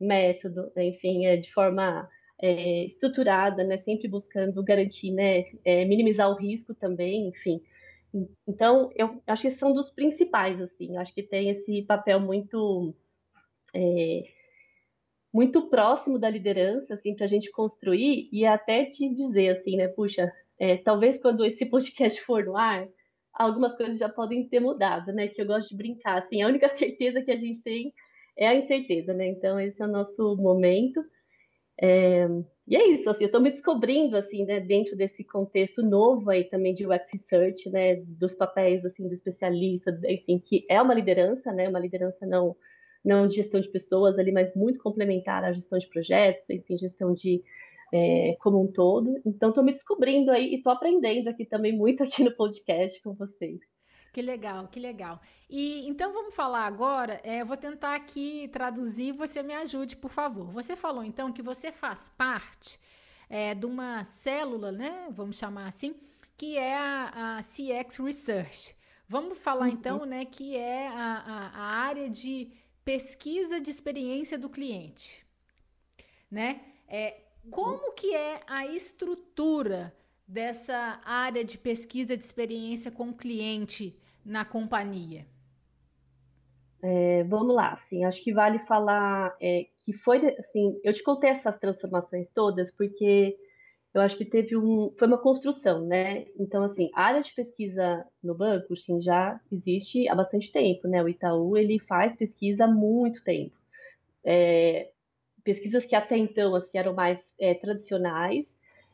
método, 0.00 0.70
enfim, 0.76 1.26
é, 1.26 1.36
de 1.36 1.52
forma 1.52 2.08
é, 2.40 2.84
estruturada, 2.86 3.64
né, 3.64 3.78
sempre 3.78 4.06
buscando 4.08 4.62
garantir, 4.62 5.10
né, 5.10 5.44
é, 5.64 5.84
minimizar 5.84 6.30
o 6.30 6.36
risco 6.36 6.72
também, 6.74 7.28
enfim. 7.28 7.60
Então, 8.46 8.90
eu 8.94 9.20
acho 9.26 9.42
que 9.42 9.50
são 9.52 9.72
dos 9.72 9.90
principais, 9.90 10.60
assim, 10.60 10.96
acho 10.96 11.12
que 11.12 11.22
tem 11.22 11.50
esse 11.50 11.82
papel 11.82 12.20
muito 12.20 12.94
é, 13.74 14.22
muito 15.32 15.68
próximo 15.68 16.18
da 16.18 16.30
liderança, 16.30 16.94
assim, 16.94 17.14
para 17.14 17.26
a 17.26 17.28
gente 17.28 17.50
construir 17.50 18.28
e 18.32 18.46
até 18.46 18.86
te 18.86 19.12
dizer, 19.14 19.58
assim, 19.58 19.76
né, 19.76 19.88
puxa, 19.88 20.32
é, 20.58 20.76
talvez 20.78 21.20
quando 21.20 21.44
esse 21.44 21.66
podcast 21.66 22.20
for 22.22 22.44
no 22.44 22.56
ar, 22.56 22.88
algumas 23.32 23.76
coisas 23.76 23.98
já 23.98 24.08
podem 24.08 24.48
ter 24.48 24.60
mudado, 24.60 25.12
né, 25.12 25.28
que 25.28 25.40
eu 25.40 25.46
gosto 25.46 25.68
de 25.68 25.76
brincar, 25.76 26.18
assim, 26.18 26.42
a 26.42 26.48
única 26.48 26.68
certeza 26.74 27.22
que 27.22 27.30
a 27.30 27.36
gente 27.36 27.62
tem 27.62 27.92
é 28.36 28.48
a 28.48 28.54
incerteza, 28.54 29.12
né, 29.12 29.26
então 29.28 29.60
esse 29.60 29.80
é 29.80 29.84
o 29.84 29.88
nosso 29.88 30.36
momento. 30.36 31.00
É, 31.80 32.26
e 32.66 32.76
é 32.76 32.88
isso, 32.88 33.08
assim, 33.08 33.24
eu 33.24 33.26
estou 33.26 33.40
me 33.40 33.50
descobrindo, 33.50 34.16
assim, 34.16 34.44
né, 34.44 34.60
dentro 34.60 34.96
desse 34.96 35.22
contexto 35.24 35.82
novo 35.82 36.30
aí 36.30 36.44
também 36.44 36.74
de 36.74 36.86
UX 36.86 37.06
Research, 37.12 37.70
né, 37.70 37.96
dos 38.06 38.34
papéis, 38.34 38.84
assim, 38.84 39.06
do 39.06 39.14
especialista, 39.14 39.96
enfim, 40.06 40.38
que 40.38 40.66
é 40.68 40.80
uma 40.80 40.94
liderança, 40.94 41.52
né, 41.52 41.68
uma 41.68 41.78
liderança 41.78 42.26
não 42.26 42.56
não 43.08 43.26
de 43.26 43.36
gestão 43.36 43.60
de 43.60 43.68
pessoas 43.68 44.18
ali, 44.18 44.30
mas 44.30 44.54
muito 44.54 44.78
complementar 44.78 45.42
à 45.42 45.52
gestão 45.52 45.78
de 45.78 45.88
projetos, 45.88 46.48
enfim, 46.50 46.76
gestão 46.78 47.14
de 47.14 47.42
é, 47.92 48.36
como 48.40 48.62
um 48.62 48.66
todo. 48.66 49.20
Então, 49.24 49.48
estou 49.48 49.64
me 49.64 49.72
descobrindo 49.72 50.30
aí 50.30 50.50
e 50.50 50.56
estou 50.56 50.72
aprendendo 50.72 51.28
aqui 51.28 51.44
também 51.44 51.76
muito 51.76 52.04
aqui 52.04 52.22
no 52.22 52.30
podcast 52.32 53.00
com 53.02 53.14
vocês. 53.14 53.60
Que 54.12 54.22
legal, 54.22 54.68
que 54.68 54.80
legal. 54.80 55.20
E 55.48 55.88
então 55.88 56.12
vamos 56.12 56.34
falar 56.34 56.66
agora. 56.66 57.20
É, 57.22 57.42
eu 57.42 57.46
vou 57.46 57.56
tentar 57.56 57.94
aqui 57.94 58.48
traduzir. 58.48 59.12
Você 59.12 59.42
me 59.42 59.54
ajude, 59.54 59.96
por 59.96 60.10
favor. 60.10 60.50
Você 60.52 60.74
falou 60.76 61.04
então 61.04 61.32
que 61.32 61.42
você 61.42 61.70
faz 61.70 62.08
parte 62.16 62.78
é, 63.28 63.54
de 63.54 63.66
uma 63.66 64.04
célula, 64.04 64.72
né? 64.72 65.08
Vamos 65.10 65.38
chamar 65.38 65.68
assim, 65.68 65.94
que 66.36 66.56
é 66.56 66.76
a, 66.76 67.38
a 67.38 67.40
CX 67.40 67.96
Research. 67.98 68.78
Vamos 69.08 69.38
falar 69.38 69.66
uhum. 69.66 69.72
então, 69.72 70.04
né, 70.04 70.26
que 70.26 70.54
é 70.54 70.88
a, 70.88 70.92
a, 70.94 71.46
a, 71.54 71.66
área 71.86 72.10
de 72.10 72.50
pesquisa 72.88 73.60
de 73.60 73.68
experiência 73.68 74.38
do 74.38 74.48
cliente, 74.48 75.22
né? 76.30 76.62
É, 76.88 77.18
como 77.50 77.92
que 77.92 78.14
é 78.14 78.40
a 78.46 78.64
estrutura 78.64 79.94
dessa 80.26 80.98
área 81.04 81.44
de 81.44 81.58
pesquisa 81.58 82.16
de 82.16 82.24
experiência 82.24 82.90
com 82.90 83.10
o 83.10 83.14
cliente 83.14 83.94
na 84.24 84.42
companhia? 84.42 85.26
É, 86.80 87.24
vamos 87.24 87.54
lá, 87.54 87.74
assim, 87.74 88.06
acho 88.06 88.24
que 88.24 88.32
vale 88.32 88.58
falar 88.60 89.36
é, 89.38 89.66
que 89.82 89.92
foi, 89.92 90.26
assim, 90.38 90.80
eu 90.82 90.94
te 90.94 91.02
contei 91.02 91.28
essas 91.28 91.58
transformações 91.58 92.30
todas 92.30 92.70
porque 92.70 93.36
eu 93.94 94.00
acho 94.02 94.16
que 94.16 94.24
teve 94.24 94.56
um, 94.56 94.92
foi 94.98 95.08
uma 95.08 95.18
construção, 95.18 95.86
né? 95.86 96.26
Então, 96.38 96.62
assim, 96.62 96.90
a 96.94 97.02
área 97.04 97.22
de 97.22 97.32
pesquisa 97.34 98.04
no 98.22 98.34
banco, 98.34 98.76
sim, 98.76 99.00
já 99.00 99.40
existe 99.50 100.08
há 100.08 100.14
bastante 100.14 100.52
tempo, 100.52 100.86
né? 100.86 101.02
O 101.02 101.08
Itaú, 101.08 101.56
ele 101.56 101.78
faz 101.78 102.14
pesquisa 102.16 102.64
há 102.64 102.68
muito 102.68 103.22
tempo. 103.24 103.56
É, 104.24 104.90
pesquisas 105.42 105.86
que 105.86 105.94
até 105.94 106.16
então, 106.16 106.54
assim, 106.54 106.76
eram 106.76 106.92
mais 106.94 107.34
é, 107.40 107.54
tradicionais 107.54 108.46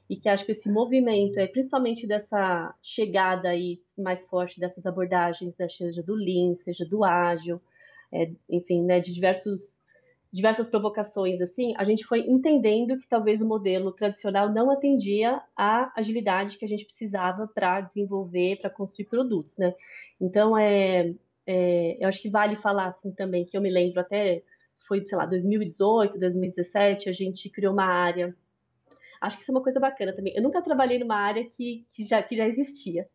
e 0.09 0.17
que 0.17 0.29
acho 0.29 0.45
que 0.45 0.53
esse 0.53 0.71
movimento, 0.71 1.39
é, 1.39 1.47
principalmente 1.47 2.07
dessa 2.07 2.75
chegada 2.83 3.49
aí 3.49 3.81
mais 3.97 4.25
forte 4.27 4.61
dessas 4.61 4.85
abordagens, 4.87 5.57
né, 5.59 5.69
seja 5.69 6.03
do 6.03 6.15
Lean, 6.15 6.55
seja 6.57 6.85
do 6.85 7.03
ágil, 7.05 7.61
é, 8.13 8.31
enfim, 8.49 8.83
né, 8.85 9.01
de 9.01 9.13
diversos 9.13 9.79
diversas 10.35 10.67
provocações 10.67 11.41
assim, 11.41 11.75
a 11.79 11.85
gente 11.85 12.05
foi 12.05 12.19
entendendo 12.23 12.99
que 12.99 13.07
talvez 13.07 13.41
o 13.41 13.47
modelo 13.47 13.93
tradicional 13.93 14.53
não 14.53 14.69
atendia 14.69 15.41
à 15.57 15.93
agilidade 15.97 16.59
que 16.59 16.65
a 16.65 16.69
gente 16.69 16.85
precisava 16.87 17.47
para 17.47 17.83
desenvolver, 17.83 18.57
para 18.57 18.69
construir 18.69 19.07
produtos, 19.07 19.57
né? 19.57 19.73
Então, 20.21 20.59
é, 20.59 21.15
é, 21.47 21.97
eu 22.01 22.09
acho 22.09 22.21
que 22.21 22.29
vale 22.29 22.57
falar 22.57 22.89
assim 22.89 23.13
também, 23.13 23.45
que 23.45 23.57
eu 23.57 23.61
me 23.61 23.71
lembro 23.71 24.01
até, 24.01 24.43
foi, 24.89 25.05
sei 25.05 25.17
lá, 25.17 25.25
2018, 25.25 26.19
2017, 26.19 27.09
a 27.09 27.13
gente 27.13 27.49
criou 27.49 27.73
uma 27.73 27.87
área, 27.87 28.35
acho 29.21 29.37
que 29.37 29.45
isso 29.45 29.53
é 29.53 29.55
uma 29.55 29.63
coisa 29.63 29.79
bacana 29.79 30.13
também, 30.13 30.35
eu 30.35 30.43
nunca 30.43 30.61
trabalhei 30.61 30.99
numa 30.99 31.17
área 31.17 31.45
que, 31.45 31.87
que, 31.93 32.03
já, 32.03 32.21
que 32.21 32.35
já 32.35 32.49
existia, 32.49 33.07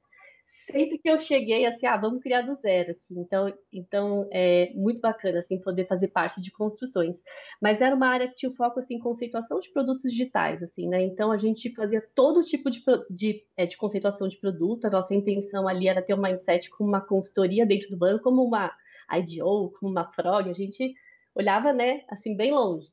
sempre 0.72 0.98
que 0.98 1.10
eu 1.10 1.20
cheguei, 1.20 1.66
assim, 1.66 1.86
ah, 1.86 1.98
vamos 1.98 2.22
criar 2.22 2.42
do 2.42 2.56
zero 2.56 2.92
aqui. 2.92 3.02
Então, 3.12 3.54
então 3.72 4.30
é 4.32 4.72
muito 4.74 5.00
bacana, 5.00 5.40
assim, 5.40 5.60
poder 5.60 5.88
fazer 5.88 6.10
parte 6.10 6.42
de 6.42 6.52
construções. 6.52 7.16
Mas 7.62 7.82
era 7.82 7.96
uma 7.96 8.08
área 8.08 8.28
que 8.28 8.36
tinha 8.36 8.52
foco, 8.54 8.80
assim, 8.80 8.96
em 8.96 9.00
conceituação 9.00 9.60
de 9.60 9.72
produtos 9.72 10.12
digitais, 10.12 10.62
assim, 10.64 10.88
né? 10.88 11.02
Então, 11.02 11.32
a 11.32 11.38
gente 11.38 11.74
fazia 11.74 12.02
todo 12.16 12.44
tipo 12.44 12.70
de, 12.70 12.84
de, 13.10 13.44
é, 13.58 13.66
de 13.66 13.78
conceituação 13.78 14.28
de 14.28 14.38
produto. 14.38 14.86
A 14.86 14.90
nossa 14.90 15.14
intenção 15.14 15.68
ali 15.68 15.88
era 15.88 16.02
ter 16.02 16.14
um 16.14 16.22
mindset 16.22 16.70
como 16.70 16.90
uma 16.90 17.02
consultoria 17.02 17.66
dentro 17.66 17.90
do 17.90 17.98
banco, 17.98 18.24
como 18.24 18.44
uma 18.44 18.72
IDO, 19.12 19.74
como 19.80 19.92
uma 19.92 20.12
Frog. 20.14 20.50
A 20.50 20.54
gente 20.54 20.94
olhava, 21.36 21.74
né, 21.74 22.04
assim, 22.10 22.36
bem 22.36 22.52
longe. 22.52 22.88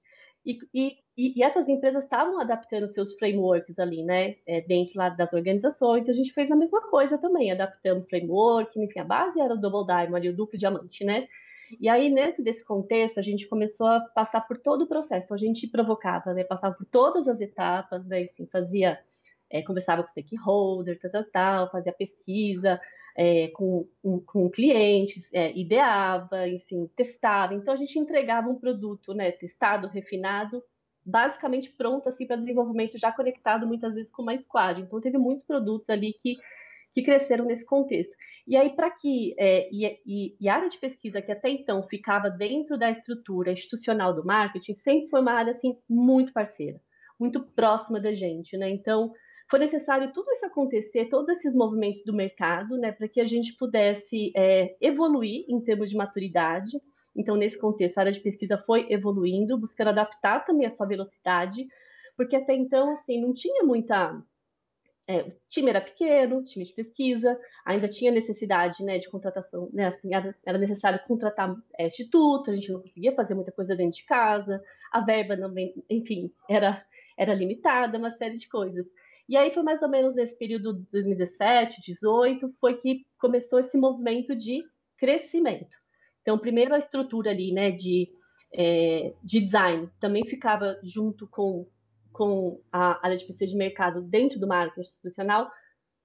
E, 0.47 0.59
e, 0.73 0.97
e, 1.17 1.43
essas 1.43 1.69
empresas 1.69 2.05
estavam 2.05 2.41
adaptando 2.41 2.89
seus 2.89 3.13
frameworks 3.15 3.77
ali, 3.81 4.05
né, 4.05 4.37
é, 4.47 4.61
dentro 4.61 4.93
lá 4.97 5.09
das 5.09 5.33
organizações. 5.33 6.09
A 6.09 6.13
gente 6.13 6.33
fez 6.33 6.49
a 6.53 6.57
mesma 6.57 6.81
coisa 6.83 7.19
também, 7.19 7.51
adaptando 7.51 8.03
o 8.03 8.07
framework. 8.07 8.81
Enfim, 8.81 9.01
a 9.01 9.05
base 9.05 9.41
era 9.41 9.55
o 9.55 9.61
Double 9.61 9.85
Diamond, 9.85 10.17
ali, 10.17 10.29
o 10.29 10.37
duplo 10.37 10.57
diamante, 10.57 11.05
né? 11.05 11.27
E 11.81 11.89
aí, 11.89 12.15
dentro 12.15 12.45
desse 12.45 12.63
contexto, 12.65 13.19
a 13.19 13.23
gente 13.23 13.49
começou 13.49 13.89
a 13.89 14.01
passar 14.01 14.43
por 14.43 14.57
todo 14.59 14.83
o 14.83 14.87
processo. 14.87 15.25
Então, 15.25 15.35
a 15.35 15.39
gente 15.39 15.67
provocava, 15.67 16.33
né, 16.33 16.45
passava 16.45 16.77
por 16.77 16.87
todas 16.87 17.27
as 17.27 17.41
etapas, 17.41 18.07
né, 18.07 18.23
enfim, 18.23 18.47
fazia, 18.47 19.01
é, 19.51 19.63
conversava 19.63 20.05
com 20.05 20.09
o 20.09 20.13
stakeholder, 20.13 20.97
tal, 21.01 21.11
tal, 21.11 21.25
tal, 21.25 21.71
fazia 21.73 21.93
pesquisa, 21.93 22.81
é, 23.17 23.49
com, 23.49 23.89
com, 24.27 24.51
clientes, 24.51 25.25
é, 25.33 25.57
ideava, 25.57 26.47
enfim, 26.49 26.91
testava. 26.95 27.55
Então 27.55 27.73
a 27.73 27.77
gente 27.77 27.99
entregava 27.99 28.49
um 28.49 28.59
produto, 28.59 29.15
né, 29.15 29.33
testado, 29.33 29.89
refinado, 29.89 30.63
basicamente 31.05 31.71
pronto 31.71 32.09
assim 32.09 32.27
para 32.27 32.37
desenvolvimento, 32.37 32.99
já 32.99 33.11
conectado 33.13 33.67
muitas 33.67 33.95
vezes 33.95 34.11
com 34.11 34.23
uma 34.23 34.37
squad. 34.37 34.81
Então 34.83 35.01
teve 35.01 35.19
muitos 35.19 35.45
produtos 35.45 35.89
ali 35.89 36.13
que 36.23 36.37
que 36.97 37.03
cresceram 37.03 37.45
nesse 37.45 37.65
contexto. 37.67 38.17
E 38.47 38.57
aí, 38.57 38.71
para 38.71 38.91
que. 38.91 39.35
É, 39.39 39.69
e, 39.71 40.35
e, 40.41 40.49
a 40.49 40.55
área 40.55 40.71
de 40.71 40.79
pesquisa, 40.79 41.21
que 41.21 41.31
até 41.31 41.51
então 41.51 41.83
ficava 41.83 42.31
dentro 42.31 42.79
da 42.79 42.91
estrutura 42.91 43.53
institucional 43.53 44.15
do 44.15 44.25
marketing, 44.25 44.77
sempre 44.77 45.11
foi 45.11 45.21
uma 45.21 45.33
área 45.33 45.53
assim, 45.53 45.77
muito 45.87 46.33
parceira, 46.33 46.81
muito 47.21 47.43
próxima 47.55 48.01
da 48.01 48.15
gente. 48.15 48.57
Né? 48.57 48.71
Então, 48.71 49.13
foi 49.49 49.61
necessário 49.61 50.13
tudo 50.13 50.31
isso 50.33 50.45
acontecer, 50.45 51.07
todos 51.07 51.37
esses 51.37 51.55
movimentos 51.55 52.03
do 52.05 52.13
mercado, 52.13 52.77
né, 52.77 52.91
para 52.91 53.09
que 53.09 53.21
a 53.21 53.27
gente 53.27 53.55
pudesse 53.55 54.33
é, 54.37 54.77
evoluir 54.81 55.45
em 55.49 55.61
termos 55.61 55.89
de 55.89 55.97
maturidade. 55.97 56.81
Então, 57.15 57.37
nesse 57.37 57.59
contexto, 57.59 57.97
a 57.97 58.01
área 58.03 58.13
de 58.13 58.21
pesquisa 58.21 58.59
foi 58.67 58.87
evoluindo, 58.91 59.57
buscando 59.57 59.89
adaptar 59.89 60.45
também 60.45 60.67
a 60.67 60.75
sua 60.75 60.87
velocidade, 60.87 61.67
porque 62.17 62.35
até 62.35 62.55
então, 62.55 62.91
assim, 62.93 63.21
não 63.21 63.33
tinha 63.33 63.63
muita. 63.63 64.21
É, 65.09 65.21
o 65.21 65.33
time 65.49 65.71
era 65.71 65.81
pequeno, 65.81 66.43
time 66.43 66.65
de 66.65 66.73
pesquisa, 66.73 67.39
ainda 67.65 67.87
tinha 67.87 68.11
necessidade 68.11 68.83
né, 68.83 68.99
de 68.99 69.09
contratação, 69.09 69.71
né, 69.73 69.87
assim, 69.87 70.11
era, 70.13 70.59
necessário 70.59 70.99
contratar 71.07 71.55
é, 71.79 71.87
instituto, 71.87 72.51
a 72.51 72.55
gente 72.57 72.73
não 72.73 72.81
conseguia 72.81 73.15
fazer 73.15 73.35
muita 73.35 73.53
coisa 73.53 73.77
dentro 73.77 74.01
de 74.01 74.05
casa, 74.05 74.61
a 74.91 75.01
verba 75.01 75.37
não, 75.37 75.55
enfim, 75.89 76.33
era, 76.51 76.85
era 77.17 77.33
limitada, 77.33 77.99
uma 77.99 78.11
série 78.17 78.37
de 78.37 78.49
coisas. 78.49 78.85
E 79.29 79.37
aí 79.37 79.53
foi 79.53 79.63
mais 79.63 79.83
ou 79.83 79.89
menos 79.89 80.15
nesse 80.15 80.37
período 80.39 80.75
de 80.75 80.91
2017, 80.93 81.83
2018, 81.87 82.55
foi 82.61 82.75
que 82.79 83.05
começou 83.19 83.59
esse 83.59 83.77
movimento 83.77 84.37
de 84.37 84.63
crescimento. 84.99 85.77
Então, 86.23 86.39
primeiro 86.39 86.75
a 86.75 86.79
estrutura 86.79 87.31
ali, 87.31 87.53
né, 87.53 87.71
de, 87.71 88.09
é, 88.55 89.15
de 89.23 89.41
design 89.41 89.89
também 90.01 90.25
ficava 90.27 90.79
junto 90.83 91.29
com, 91.29 91.67
com 92.13 92.61
a 92.73 93.05
área 93.05 93.17
de 93.17 93.25
pesquisa 93.25 93.51
de 93.51 93.57
mercado 93.57 94.03
dentro 94.03 94.39
do 94.39 94.47
marketing 94.47 94.81
institucional, 94.81 95.51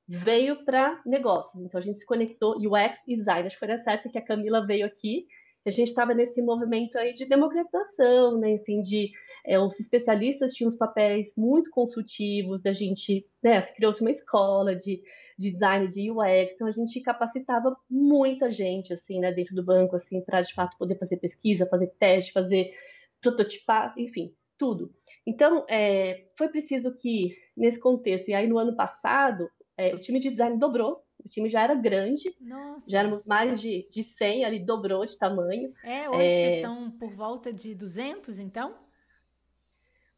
veio 0.08 0.64
para 0.66 1.00
negócios. 1.06 1.64
Então, 1.64 1.80
a 1.80 1.84
gente 1.84 2.00
se 2.00 2.06
conectou, 2.06 2.58
UX 2.58 3.00
e 3.08 3.16
design. 3.16 3.48
Acho 3.48 3.58
que 3.58 3.66
foi 3.66 3.78
certo 3.80 4.10
que 4.10 4.18
a 4.18 4.26
Camila 4.26 4.66
veio 4.66 4.86
aqui, 4.86 5.26
a 5.66 5.70
gente 5.70 5.90
estava 5.90 6.14
nesse 6.14 6.42
movimento 6.42 6.98
aí 6.98 7.14
de 7.14 7.26
democratização, 7.26 8.40
né, 8.40 8.52
enfim, 8.52 8.82
de 8.82 9.12
é, 9.46 9.60
os 9.60 9.80
especialistas 9.80 10.54
tinham 10.54 10.70
os 10.70 10.78
papéis 10.78 11.34
muito 11.36 11.70
consultivos, 11.70 12.62
da 12.62 12.74
gente, 12.74 13.26
né, 13.42 13.62
criou-se 13.62 14.02
uma 14.02 14.12
escola 14.12 14.76
de, 14.76 15.02
de 15.38 15.52
design 15.52 15.88
de 15.88 16.12
UX, 16.12 16.52
então 16.54 16.68
a 16.68 16.72
gente 16.72 17.00
capacitava 17.02 17.76
muita 17.90 18.52
gente, 18.52 18.94
assim, 18.94 19.20
né, 19.20 19.32
dentro 19.32 19.56
do 19.56 19.64
banco, 19.64 19.96
assim, 19.96 20.22
para 20.22 20.42
de 20.42 20.54
fato 20.54 20.78
poder 20.78 20.98
fazer 20.98 21.18
pesquisa, 21.18 21.66
fazer 21.66 21.88
teste, 22.00 22.34
fazer 22.34 22.74
prototipar, 23.22 23.94
enfim, 23.98 24.34
tudo. 24.58 24.94
Então, 25.26 25.66
é, 25.70 26.26
foi 26.38 26.50
preciso 26.50 26.92
que, 26.98 27.36
nesse 27.56 27.80
contexto, 27.80 28.30
e 28.30 28.34
aí 28.34 28.48
no 28.48 28.58
ano 28.58 28.76
passado, 28.76 29.50
é, 29.78 29.94
o 29.94 30.00
time 30.00 30.20
de 30.20 30.30
design 30.32 30.58
dobrou, 30.58 31.04
o 31.24 31.30
time 31.30 31.50
já 31.50 31.62
era 31.62 31.76
grande, 31.76 32.36
Nossa. 32.40 32.90
já 32.90 33.00
éramos 33.00 33.24
mais 33.26 33.62
de, 33.62 33.88
de 33.92 34.04
100, 34.18 34.46
ali 34.46 34.60
dobrou 34.60 35.06
de 35.06 35.18
tamanho. 35.18 35.72
É, 35.84 36.10
hoje 36.10 36.24
é... 36.24 36.28
vocês 36.28 36.56
estão 36.56 36.92
por 36.92 37.14
volta 37.14 37.54
de 37.54 37.76
200, 37.76 38.40
então? 38.40 38.76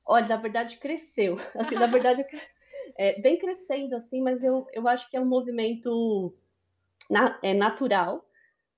Olha, 0.05 0.27
na 0.27 0.37
verdade 0.37 0.77
cresceu. 0.77 1.37
Assim, 1.55 1.75
na 1.75 1.87
verdade, 1.87 2.25
é, 2.97 3.19
bem 3.19 3.37
crescendo, 3.37 3.95
assim, 3.95 4.21
mas 4.21 4.43
eu, 4.43 4.67
eu 4.73 4.87
acho 4.87 5.09
que 5.09 5.17
é 5.17 5.21
um 5.21 5.25
movimento 5.25 6.33
na, 7.09 7.39
é, 7.41 7.53
natural 7.53 8.25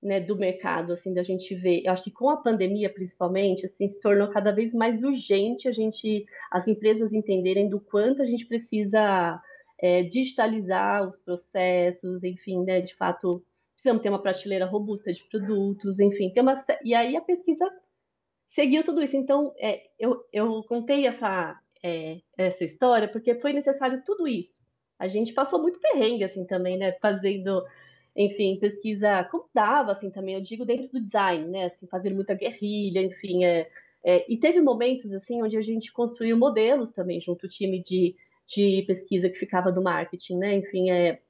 né, 0.02 0.20
do 0.20 0.36
mercado, 0.36 0.92
assim, 0.92 1.12
da 1.12 1.22
gente 1.22 1.54
ver. 1.54 1.82
Eu 1.84 1.92
acho 1.92 2.04
que 2.04 2.10
com 2.10 2.30
a 2.30 2.36
pandemia, 2.36 2.88
principalmente, 2.88 3.66
assim, 3.66 3.88
se 3.88 4.00
tornou 4.00 4.28
cada 4.28 4.52
vez 4.52 4.72
mais 4.72 5.02
urgente 5.02 5.68
a 5.68 5.72
gente, 5.72 6.24
as 6.50 6.66
empresas 6.68 7.12
entenderem 7.12 7.68
do 7.68 7.80
quanto 7.80 8.22
a 8.22 8.26
gente 8.26 8.46
precisa 8.46 9.42
é, 9.80 10.02
digitalizar 10.04 11.08
os 11.08 11.16
processos, 11.18 12.22
enfim, 12.22 12.64
né, 12.64 12.80
de 12.80 12.94
fato, 12.94 13.42
precisamos 13.74 14.02
ter 14.02 14.08
uma 14.08 14.22
prateleira 14.22 14.66
robusta 14.66 15.12
de 15.12 15.22
produtos, 15.24 15.98
enfim, 15.98 16.30
tem 16.30 16.42
uma, 16.42 16.64
e 16.84 16.94
aí 16.94 17.16
a 17.16 17.20
pesquisa 17.20 17.70
seguiu 18.56 18.82
tudo 18.82 19.02
isso. 19.02 19.16
Então, 19.16 19.54
é, 19.58 19.82
eu, 19.98 20.24
eu 20.32 20.64
contei 20.64 21.06
essa, 21.06 21.60
é, 21.82 22.18
essa 22.36 22.64
história 22.64 23.06
porque 23.06 23.36
foi 23.36 23.52
necessário 23.52 24.02
tudo 24.04 24.26
isso. 24.26 24.50
A 24.98 25.06
gente 25.06 25.32
passou 25.34 25.60
muito 25.60 25.78
perrengue, 25.78 26.24
assim, 26.24 26.44
também, 26.46 26.78
né? 26.78 26.92
Fazendo, 27.02 27.62
enfim, 28.16 28.58
pesquisa 28.58 29.24
como 29.30 29.48
dava, 29.54 29.92
assim, 29.92 30.10
também, 30.10 30.34
eu 30.34 30.40
digo, 30.40 30.64
dentro 30.64 30.88
do 30.88 31.04
design, 31.04 31.46
né? 31.48 31.66
Assim, 31.66 31.86
fazendo 31.86 32.16
muita 32.16 32.34
guerrilha, 32.34 33.02
enfim, 33.02 33.44
é, 33.44 33.68
é, 34.02 34.24
e 34.26 34.38
teve 34.38 34.60
momentos, 34.62 35.12
assim, 35.12 35.42
onde 35.42 35.56
a 35.56 35.60
gente 35.60 35.92
construiu 35.92 36.36
modelos 36.36 36.92
também, 36.92 37.20
junto 37.20 37.44
ao 37.44 37.50
time 37.50 37.82
de, 37.82 38.16
de 38.46 38.84
pesquisa 38.86 39.28
que 39.28 39.38
ficava 39.38 39.70
do 39.70 39.82
marketing, 39.82 40.38
né? 40.38 40.54
Enfim, 40.54 40.90
é, 40.90 41.20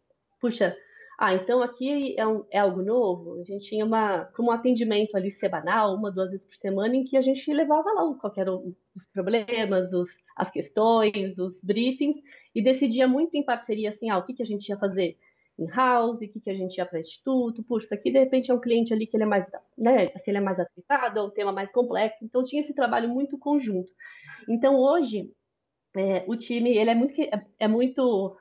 puxa, 0.40 0.76
ah, 1.18 1.35
então 1.35 1.62
aqui 1.62 2.14
é, 2.18 2.26
um, 2.26 2.44
é, 2.50 2.58
algo 2.58 2.82
novo. 2.82 3.40
A 3.40 3.44
gente 3.44 3.68
tinha 3.68 3.85
uma, 3.85 4.26
como 4.37 4.50
um 4.50 4.52
atendimento 4.52 5.16
ali 5.16 5.30
semanal, 5.32 5.94
uma, 5.94 6.12
duas 6.12 6.30
vezes 6.30 6.46
por 6.46 6.56
semana, 6.56 6.94
em 6.94 7.04
que 7.04 7.16
a 7.16 7.23
gente 7.23 7.50
levava 7.52 7.90
lá 7.92 8.14
qualquer 8.20 8.49
os 8.50 8.75
problemas, 9.14 9.92
os, 9.92 10.11
as 10.37 10.50
questões, 10.50 11.38
os 11.38 11.58
briefings, 11.62 12.16
e 12.54 12.62
decidia 12.62 13.08
muito 13.08 13.35
em 13.35 13.42
parceria, 13.42 13.90
assim, 13.90 14.11
ah, 14.11 14.18
o 14.18 14.26
que, 14.26 14.35
que 14.35 14.42
a 14.42 14.46
gente 14.46 14.68
ia 14.68 14.78
fazer 14.78 15.16
in-house, 15.58 16.18
o 16.18 16.28
que, 16.28 16.40
que 16.40 16.50
a 16.50 16.54
gente 16.54 16.76
ia 16.76 16.85
para 16.85 17.00
instituto, 17.00 17.62
puxa, 17.64 17.87
isso 17.87 17.94
aqui 17.94 18.12
de 18.12 18.18
repente 18.18 18.50
é 18.50 18.54
um 18.54 18.61
cliente 18.61 18.92
ali 18.92 19.06
que 19.06 19.16
ele 19.16 19.25
é 19.25 19.26
mais, 19.26 19.46
né, 19.76 20.08
se 20.08 20.30
ele 20.30 20.37
é 20.37 20.40
mais 20.40 20.61
aplicado, 20.61 21.18
é 21.18 21.23
um 21.23 21.30
tema 21.30 21.50
mais 21.50 21.73
complexo, 21.73 22.23
então 22.23 22.44
tinha 22.44 22.61
esse 22.61 22.75
trabalho 22.75 23.08
muito 23.08 23.38
conjunto. 23.38 23.90
Então 24.49 24.76
hoje, 24.76 25.30
é, 25.96 26.25
o 26.26 26.37
time, 26.37 26.76
ele 26.76 26.90
é 26.90 26.94
muito, 26.94 27.18
é, 27.20 27.46
é 27.58 27.68
muito 27.68 28.37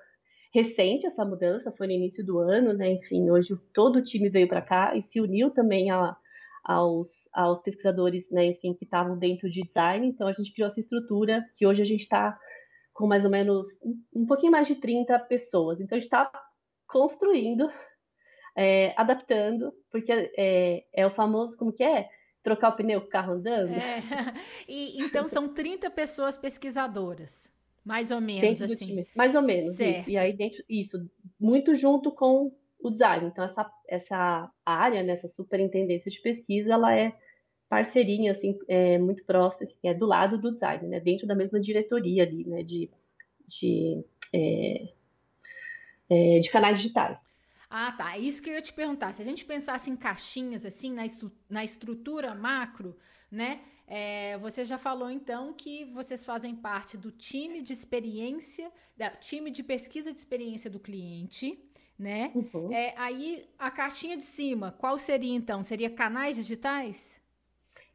recente 0.56 1.06
essa 1.06 1.26
mudança, 1.26 1.74
foi 1.78 1.88
no 1.88 1.94
início 1.94 2.26
do 2.26 2.40
ano, 2.40 2.72
né? 2.72 2.94
Enfim, 2.94 3.30
hoje 3.30 3.54
todo 3.74 3.98
o 3.98 4.04
time 4.04 4.30
veio 4.30 4.48
para 4.48 4.62
cá 4.62 4.96
e 4.96 5.02
se 5.02 5.20
uniu 5.20 5.50
também 5.50 5.92
a, 5.92 6.16
aos, 6.64 7.12
aos 7.34 7.62
pesquisadores, 7.62 8.24
né? 8.32 8.46
Enfim, 8.46 8.74
que 8.74 8.86
estavam 8.86 9.18
dentro 9.18 9.50
de 9.50 9.64
design. 9.64 10.08
Então 10.08 10.30
a 10.30 10.32
gente 10.32 10.54
criou 10.54 10.70
essa 10.70 10.80
estrutura 10.80 11.44
que 11.58 11.68
hoje 11.68 11.82
a 11.82 11.86
gente 11.86 12.04
está 12.04 12.40
com 12.94 13.06
mais 13.06 13.26
ou 13.26 13.32
menos 13.32 13.68
um, 14.16 14.26
pouquinho 14.26 14.54
mais 14.54 14.66
de 14.66 14.76
30 14.76 15.20
pessoas. 15.20 15.82
Então 15.82 15.98
a 15.98 16.00
gente 16.00 16.08
está 16.08 16.32
construindo, 16.88 17.70
é, 18.56 18.94
adaptando, 18.96 19.74
porque 19.92 20.32
é, 20.38 20.86
é 20.94 21.06
o 21.06 21.12
famoso, 21.12 21.58
como 21.58 21.74
que 21.74 21.84
é? 21.84 22.08
Trocar 22.42 22.70
o 22.70 22.78
pneu 22.78 23.02
com 23.02 23.08
o 23.08 23.10
carro 23.10 23.34
andando. 23.34 23.74
É. 23.74 24.00
E, 24.70 25.04
então 25.04 25.28
são 25.28 25.54
30 25.54 25.90
pessoas 25.90 26.38
pesquisadoras. 26.38 27.54
Mais 27.86 28.10
ou 28.10 28.20
menos, 28.20 28.42
dentro 28.42 28.74
assim. 28.74 29.06
Mais 29.16 29.36
ou 29.36 29.42
menos. 29.44 29.76
Certo. 29.76 30.10
E 30.10 30.18
aí 30.18 30.34
dentro, 30.34 30.64
isso, 30.68 30.98
muito 31.40 31.76
junto 31.76 32.12
com 32.12 32.52
o 32.80 32.90
design. 32.90 33.28
Então, 33.28 33.46
essa, 33.46 33.72
essa 33.88 34.52
área, 34.66 35.04
né, 35.04 35.14
essa 35.14 35.28
superintendência 35.28 36.10
de 36.10 36.20
pesquisa, 36.20 36.74
ela 36.74 36.96
é 36.98 37.16
parceirinha, 37.70 38.32
assim, 38.32 38.58
é 38.68 38.98
muito 38.98 39.24
próxima, 39.24 39.68
assim, 39.70 39.78
é 39.84 39.94
do 39.94 40.06
lado 40.06 40.38
do 40.38 40.52
design, 40.52 40.88
né, 40.88 41.00
dentro 41.00 41.28
da 41.28 41.36
mesma 41.36 41.60
diretoria 41.60 42.24
ali, 42.24 42.46
né, 42.46 42.64
de, 42.64 42.90
de, 43.48 44.04
é, 44.34 44.90
é, 46.10 46.40
de 46.40 46.50
canais 46.50 46.78
digitais. 46.78 47.18
Ah, 47.70 47.92
tá. 47.92 48.16
É 48.16 48.20
isso 48.20 48.42
que 48.42 48.50
eu 48.50 48.54
ia 48.54 48.62
te 48.62 48.72
perguntar. 48.72 49.14
Se 49.14 49.22
a 49.22 49.26
gente 49.26 49.44
pensasse 49.44 49.90
em 49.90 49.96
caixinhas, 49.96 50.66
assim, 50.66 50.94
na, 50.94 51.06
estru 51.06 51.32
na 51.50 51.64
estrutura 51.64 52.34
macro, 52.34 52.96
né? 53.36 53.60
É, 53.88 54.38
você 54.40 54.66
já 54.66 54.78
falou 54.78 55.12
então 55.12 55.54
que 55.54 55.86
vocês 55.86 56.26
fazem 56.26 56.56
parte 56.56 56.98
do 56.98 57.12
time 57.12 57.62
de 57.62 57.72
experiência, 57.72 58.72
da 58.98 59.12
time 59.12 59.52
de 59.52 59.62
pesquisa 59.62 60.12
de 60.12 60.18
experiência 60.18 60.70
do 60.70 60.80
cliente, 60.80 61.60
né? 61.98 62.32
Uhum. 62.34 62.74
É, 62.74 62.96
aí 62.98 63.48
a 63.60 63.70
caixinha 63.70 64.18
de 64.18 64.24
cima, 64.24 64.72
qual 64.72 64.98
seria 64.98 65.36
então? 65.36 65.62
Seria 65.62 65.90
canais 65.90 66.36
digitais? 66.36 67.16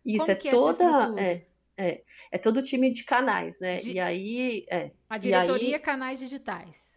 Isso 0.04 0.18
Como 0.18 0.30
é 0.30 0.34
toda 0.36 1.20
é, 1.20 1.42
é, 1.76 2.02
é, 2.30 2.38
todo 2.38 2.58
o 2.58 2.62
time 2.62 2.92
de 2.92 3.02
canais, 3.02 3.58
né? 3.58 3.82
E 3.82 3.98
aí 3.98 4.64
é, 4.68 4.92
a 5.08 5.18
diretoria 5.18 5.76
aí... 5.76 5.82
canais 5.82 6.18
digitais. 6.20 6.90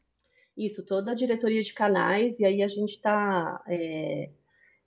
Isso, 0.55 0.83
toda 0.83 1.12
a 1.12 1.15
diretoria 1.15 1.63
de 1.63 1.73
canais, 1.73 2.39
e 2.39 2.45
aí 2.45 2.62
a 2.62 2.67
gente 2.67 2.91
está 2.91 3.63
é, 3.67 4.29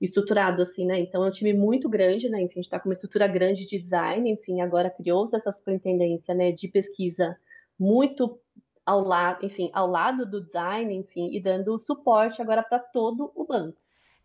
estruturado 0.00 0.62
assim, 0.62 0.86
né? 0.86 1.00
Então 1.00 1.24
é 1.24 1.28
um 1.28 1.32
time 1.32 1.52
muito 1.52 1.88
grande, 1.88 2.28
né? 2.28 2.40
Enfim, 2.42 2.60
a 2.60 2.62
gente 2.62 2.66
está 2.66 2.78
com 2.78 2.88
uma 2.88 2.94
estrutura 2.94 3.26
grande 3.26 3.66
de 3.66 3.78
design, 3.78 4.30
enfim, 4.30 4.60
agora 4.60 4.90
criou-se 4.90 5.34
essa 5.34 5.52
superintendência, 5.52 6.34
né, 6.34 6.52
de 6.52 6.68
pesquisa 6.68 7.36
muito 7.78 8.38
ao 8.84 9.00
lado, 9.02 9.44
enfim, 9.44 9.70
ao 9.72 9.88
lado 9.88 10.24
do 10.24 10.40
design, 10.40 10.94
enfim, 10.94 11.30
e 11.32 11.40
dando 11.40 11.78
suporte 11.78 12.40
agora 12.40 12.62
para 12.62 12.78
todo 12.78 13.32
o 13.34 13.44
banco. 13.44 13.78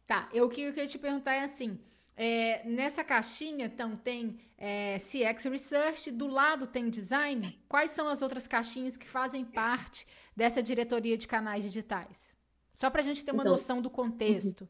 Tá, 0.06 0.30
eu 0.34 0.48
que 0.50 0.62
eu 0.62 0.74
queria 0.74 0.88
te 0.88 1.00
perguntar 1.00 1.34
é 1.34 1.42
assim, 1.42 1.80
é, 2.16 2.62
nessa 2.66 3.04
caixinha, 3.04 3.66
então, 3.66 3.96
tem 3.96 4.40
é, 4.58 4.98
CX 4.98 5.46
Research, 5.46 6.12
do 6.12 6.28
lado 6.28 6.68
tem 6.68 6.90
design. 6.90 7.60
Quais 7.68 7.92
são 7.92 8.08
as 8.08 8.22
outras 8.22 8.48
caixinhas 8.48 8.98
que 8.98 9.08
fazem 9.08 9.44
parte 9.44 10.06
dessa 10.36 10.62
diretoria 10.62 11.18
de 11.18 11.28
canais 11.28 11.64
digitais? 11.64 12.32
Só 12.76 12.90
para 12.90 13.02
a 13.02 13.04
gente 13.04 13.26
ter 13.26 13.32
uma 13.32 13.42
então, 13.42 13.54
noção 13.54 13.82
do 13.82 13.90
contexto. 13.90 14.62
Uhum. 14.62 14.68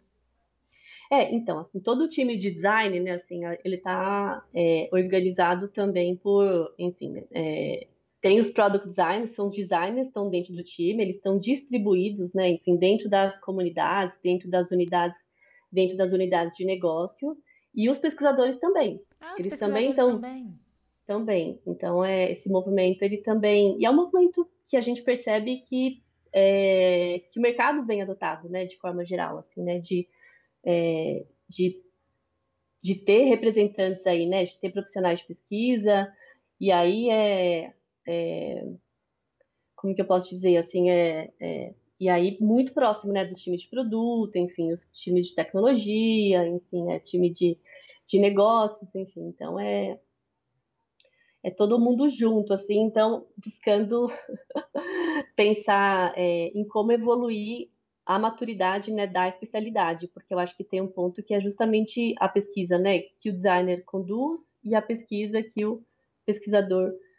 É, 1.12 1.36
então, 1.36 1.60
assim, 1.60 1.82
todo 1.82 2.06
o 2.06 2.08
time 2.08 2.38
de 2.38 2.50
design, 2.50 2.98
né, 3.02 3.12
assim, 3.12 3.42
ele 3.66 3.76
está 3.76 4.42
é, 4.56 4.88
organizado 4.94 5.68
também 5.68 6.16
por, 6.16 6.74
enfim, 6.80 7.22
é, 7.32 7.86
tem 8.22 8.40
os 8.40 8.50
product 8.50 8.88
designers, 8.88 9.36
são 9.36 9.48
os 9.48 9.56
designers 9.56 10.08
estão 10.08 10.30
dentro 10.30 10.54
do 10.54 10.64
time, 10.64 11.04
eles 11.04 11.18
estão 11.18 11.38
distribuídos, 11.38 12.34
né, 12.34 12.52
enfim, 12.52 12.78
dentro 12.78 13.10
das 13.10 13.38
comunidades, 13.42 14.18
dentro 14.24 14.50
das 14.50 14.72
unidades, 14.72 15.18
dentro 15.70 15.98
das 15.98 16.14
unidades 16.14 16.56
de 16.56 16.64
negócio, 16.64 17.36
e 17.76 17.90
os 17.90 17.98
pesquisadores 17.98 18.58
também. 18.58 19.02
Ah, 19.20 19.34
os 19.34 19.40
eles 19.40 19.50
pesquisadores 19.50 19.88
também 19.88 19.90
estão 19.90 20.22
também. 20.22 20.60
também. 21.06 21.60
Então, 21.68 22.06
é 22.06 22.32
esse 22.32 22.48
movimento, 22.48 23.02
ele 23.02 23.18
também, 23.18 23.78
e 23.78 23.86
é 23.86 23.92
um 23.92 23.96
movimento 23.98 24.48
que 24.70 24.78
a 24.78 24.82
gente 24.82 25.02
percebe 25.02 25.66
que 25.68 26.02
é, 26.32 27.24
que 27.34 27.40
o 27.40 27.42
mercado 27.42 27.86
vem 27.86 28.02
adotado, 28.02 28.48
né, 28.48 28.66
de 28.66 28.78
forma 28.78 29.04
geral, 29.04 29.40
assim, 29.40 29.62
né, 29.62 29.78
de 29.78 30.08
é, 30.64 31.26
de, 31.50 31.82
de 32.82 32.96
ter 32.96 33.26
representantes 33.26 34.06
aí, 34.06 34.28
né, 34.28 34.46
de 34.46 34.58
ter 34.58 34.72
profissionais 34.72 35.20
de 35.20 35.26
pesquisa, 35.26 36.12
e 36.60 36.72
aí 36.72 37.10
é, 37.10 37.74
é 38.08 38.66
como 39.76 39.96
que 39.96 40.02
eu 40.02 40.06
posso 40.06 40.30
dizer, 40.30 40.58
assim, 40.58 40.92
é, 40.92 41.32
é, 41.40 41.74
e 42.00 42.08
aí 42.08 42.38
muito 42.40 42.72
próximo, 42.72 43.12
né, 43.12 43.26
dos 43.26 43.42
times 43.42 43.62
de 43.62 43.70
produto, 43.70 44.36
enfim, 44.36 44.72
os 44.72 44.82
times 44.94 45.28
de 45.28 45.36
tecnologia, 45.36 46.48
enfim, 46.48 46.92
é 46.92 47.00
time 47.00 47.32
de, 47.32 47.58
de 48.06 48.20
negócios, 48.20 48.94
enfim, 48.96 49.28
então 49.28 49.60
é 49.60 50.00
é 51.44 51.50
todo 51.50 51.80
mundo 51.80 52.08
junto, 52.08 52.54
assim, 52.54 52.82
então 52.82 53.26
buscando 53.44 54.08
pensar 55.36 56.14
é, 56.16 56.52
em 56.54 56.68
como 56.68 56.92
evoluir 56.92 57.70
a 58.06 58.18
maturidade 58.18 58.92
né, 58.92 59.08
da 59.08 59.28
especialidade, 59.28 60.08
porque 60.08 60.34
eu 60.34 60.40
acho 60.40 60.56
que 60.56 60.64
tem 60.64 60.82
um 60.82 60.88
ponto 60.88 61.22
que 61.24 61.34
é 61.34 61.40
justamente 61.40 62.16
a 62.20 62.28
pesquisa 62.28 62.78
né, 62.78 63.00
que 63.20 63.30
o 63.30 63.34
designer 63.34 63.84
conduz 63.86 64.42
e 64.64 64.76
a 64.76 64.82
pesquisa 64.82 65.42
que 65.42 65.66
o 65.66 65.84
pesquisador 66.26 66.92
conduz, 66.92 67.11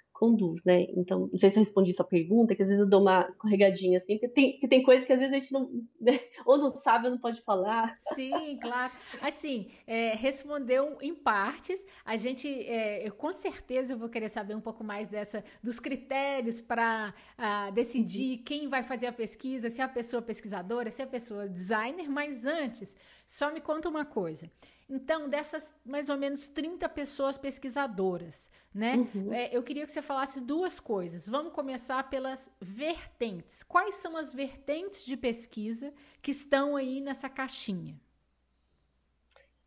né? 0.65 0.87
Então, 0.97 1.29
não 1.33 1.39
sei 1.39 1.51
se 1.51 1.59
eu 1.59 1.63
respondi 1.63 1.93
sua 1.93 2.05
pergunta, 2.05 2.55
que 2.55 2.63
às 2.63 2.69
vezes 2.69 2.83
eu 2.83 2.89
dou 2.89 3.01
uma 3.01 3.29
escorregadinha 3.29 3.99
assim, 3.99 4.19
porque 4.19 4.29
tem, 4.29 4.59
que 4.59 4.69
tem 4.69 4.83
coisas 4.83 5.07
que 5.07 5.13
às 5.13 5.19
vezes 5.19 5.35
a 5.35 5.39
gente 5.39 5.53
não, 5.53 5.69
né? 6.01 6.21
ou 6.47 6.59
não 6.59 6.71
sabe 6.83 7.07
ou 7.07 7.13
não 7.13 7.19
pode 7.19 7.43
falar. 7.43 7.97
Sim, 8.15 8.59
claro. 8.61 8.93
Assim, 9.21 9.69
é, 9.87 10.15
respondeu 10.15 10.99
em 11.01 11.15
partes. 11.15 11.85
A 12.05 12.17
gente, 12.17 12.49
é, 12.49 13.07
eu, 13.07 13.13
com 13.13 13.33
certeza, 13.33 13.95
eu 13.95 13.99
vou 13.99 14.09
querer 14.09 14.29
saber 14.29 14.55
um 14.55 14.61
pouco 14.61 14.85
mais 14.85 15.09
dessa, 15.09 15.45
dos 15.63 15.81
critérios 15.81 16.61
para 16.61 17.15
uh, 17.39 17.73
decidir 17.73 18.39
uhum. 18.39 18.45
quem 18.45 18.69
vai 18.69 18.83
fazer 18.83 19.07
a 19.07 19.13
pesquisa, 19.13 19.71
se 19.71 19.81
é 19.81 19.85
a 19.85 19.89
pessoa 19.89 20.23
pesquisadora, 20.23 20.91
se 20.91 21.03
é 21.03 21.05
a 21.05 21.09
pessoa 21.09 21.49
designer, 21.49 22.09
mas 22.09 22.45
antes, 22.47 22.97
só 23.27 23.53
me 23.53 23.61
conta 23.61 23.89
uma 23.89 24.05
coisa. 24.05 24.51
Então, 24.95 25.27
dessas 25.27 25.75
mais 25.87 26.11
ou 26.11 26.19
menos 26.19 26.51
30 26.51 26.87
pessoas 26.91 27.39
pesquisadoras, 27.39 28.51
né? 28.75 28.97
Uhum. 28.97 29.33
É, 29.33 29.49
eu 29.51 29.63
queria 29.63 29.87
que 29.87 29.91
você 29.91 30.03
falasse 30.03 30.39
duas 30.39 30.79
coisas. 30.79 31.27
Vamos 31.27 31.55
começar 31.55 32.11
pelas 32.11 32.51
vertentes. 32.61 33.63
Quais 33.63 33.95
são 33.95 34.19
as 34.19 34.35
vertentes 34.35 35.07
de 35.07 35.17
pesquisa 35.17 35.95
que 36.21 36.31
estão 36.31 36.77
aí 36.77 37.01
nessa 37.01 37.27
caixinha? 37.31 37.99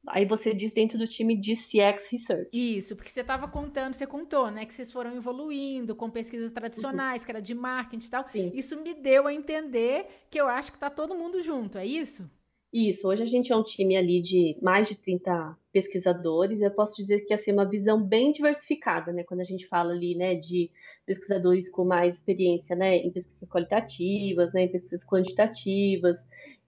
Aí 0.08 0.26
você 0.26 0.54
diz 0.54 0.72
dentro 0.72 0.96
do 1.00 1.08
time 1.08 1.36
de 1.36 1.56
CX 1.56 2.08
Research. 2.12 2.50
Isso, 2.54 2.96
porque 2.96 3.10
você 3.10 3.22
estava 3.22 3.48
contando, 3.48 3.96
você 3.96 4.06
contou, 4.06 4.52
né, 4.52 4.64
que 4.64 4.76
vocês 4.76 4.92
foram 4.92 5.16
evoluindo 5.16 5.96
com 5.96 6.08
pesquisas 6.08 6.52
tradicionais, 6.52 7.24
uhum. 7.24 7.26
que 7.26 7.32
era 7.32 7.42
de 7.42 7.56
marketing 7.56 8.06
e 8.06 8.10
tal. 8.12 8.30
Sim. 8.32 8.52
Isso 8.54 8.80
me 8.80 8.94
deu 8.94 9.26
a 9.26 9.34
entender 9.34 10.06
que 10.30 10.40
eu 10.40 10.48
acho 10.48 10.72
que 10.72 10.78
está 10.78 10.92
todo 10.92 11.16
mundo 11.16 11.42
junto, 11.42 11.80
é 11.80 11.86
isso? 11.88 12.30
Isso, 12.78 13.08
hoje 13.08 13.24
a 13.24 13.26
gente 13.26 13.54
é 13.54 13.56
um 13.56 13.64
time 13.64 13.96
ali 13.96 14.22
de 14.22 14.58
mais 14.62 14.90
de 14.90 14.96
30 14.96 15.58
pesquisadores. 15.72 16.60
Eu 16.60 16.70
posso 16.72 16.98
dizer 16.98 17.22
que 17.22 17.34
assim, 17.34 17.52
é 17.52 17.54
uma 17.54 17.64
visão 17.64 18.04
bem 18.04 18.34
diversificada, 18.34 19.14
né? 19.14 19.24
Quando 19.24 19.40
a 19.40 19.46
gente 19.46 19.66
fala 19.66 19.94
ali, 19.94 20.14
né, 20.14 20.36
de 20.36 20.70
pesquisadores 21.06 21.70
com 21.70 21.86
mais 21.86 22.16
experiência, 22.16 22.76
né, 22.76 22.98
em 22.98 23.12
pesquisas 23.12 23.48
qualitativas, 23.48 24.52
né, 24.52 24.64
em 24.64 24.68
pesquisas 24.68 25.06
quantitativas. 25.06 26.18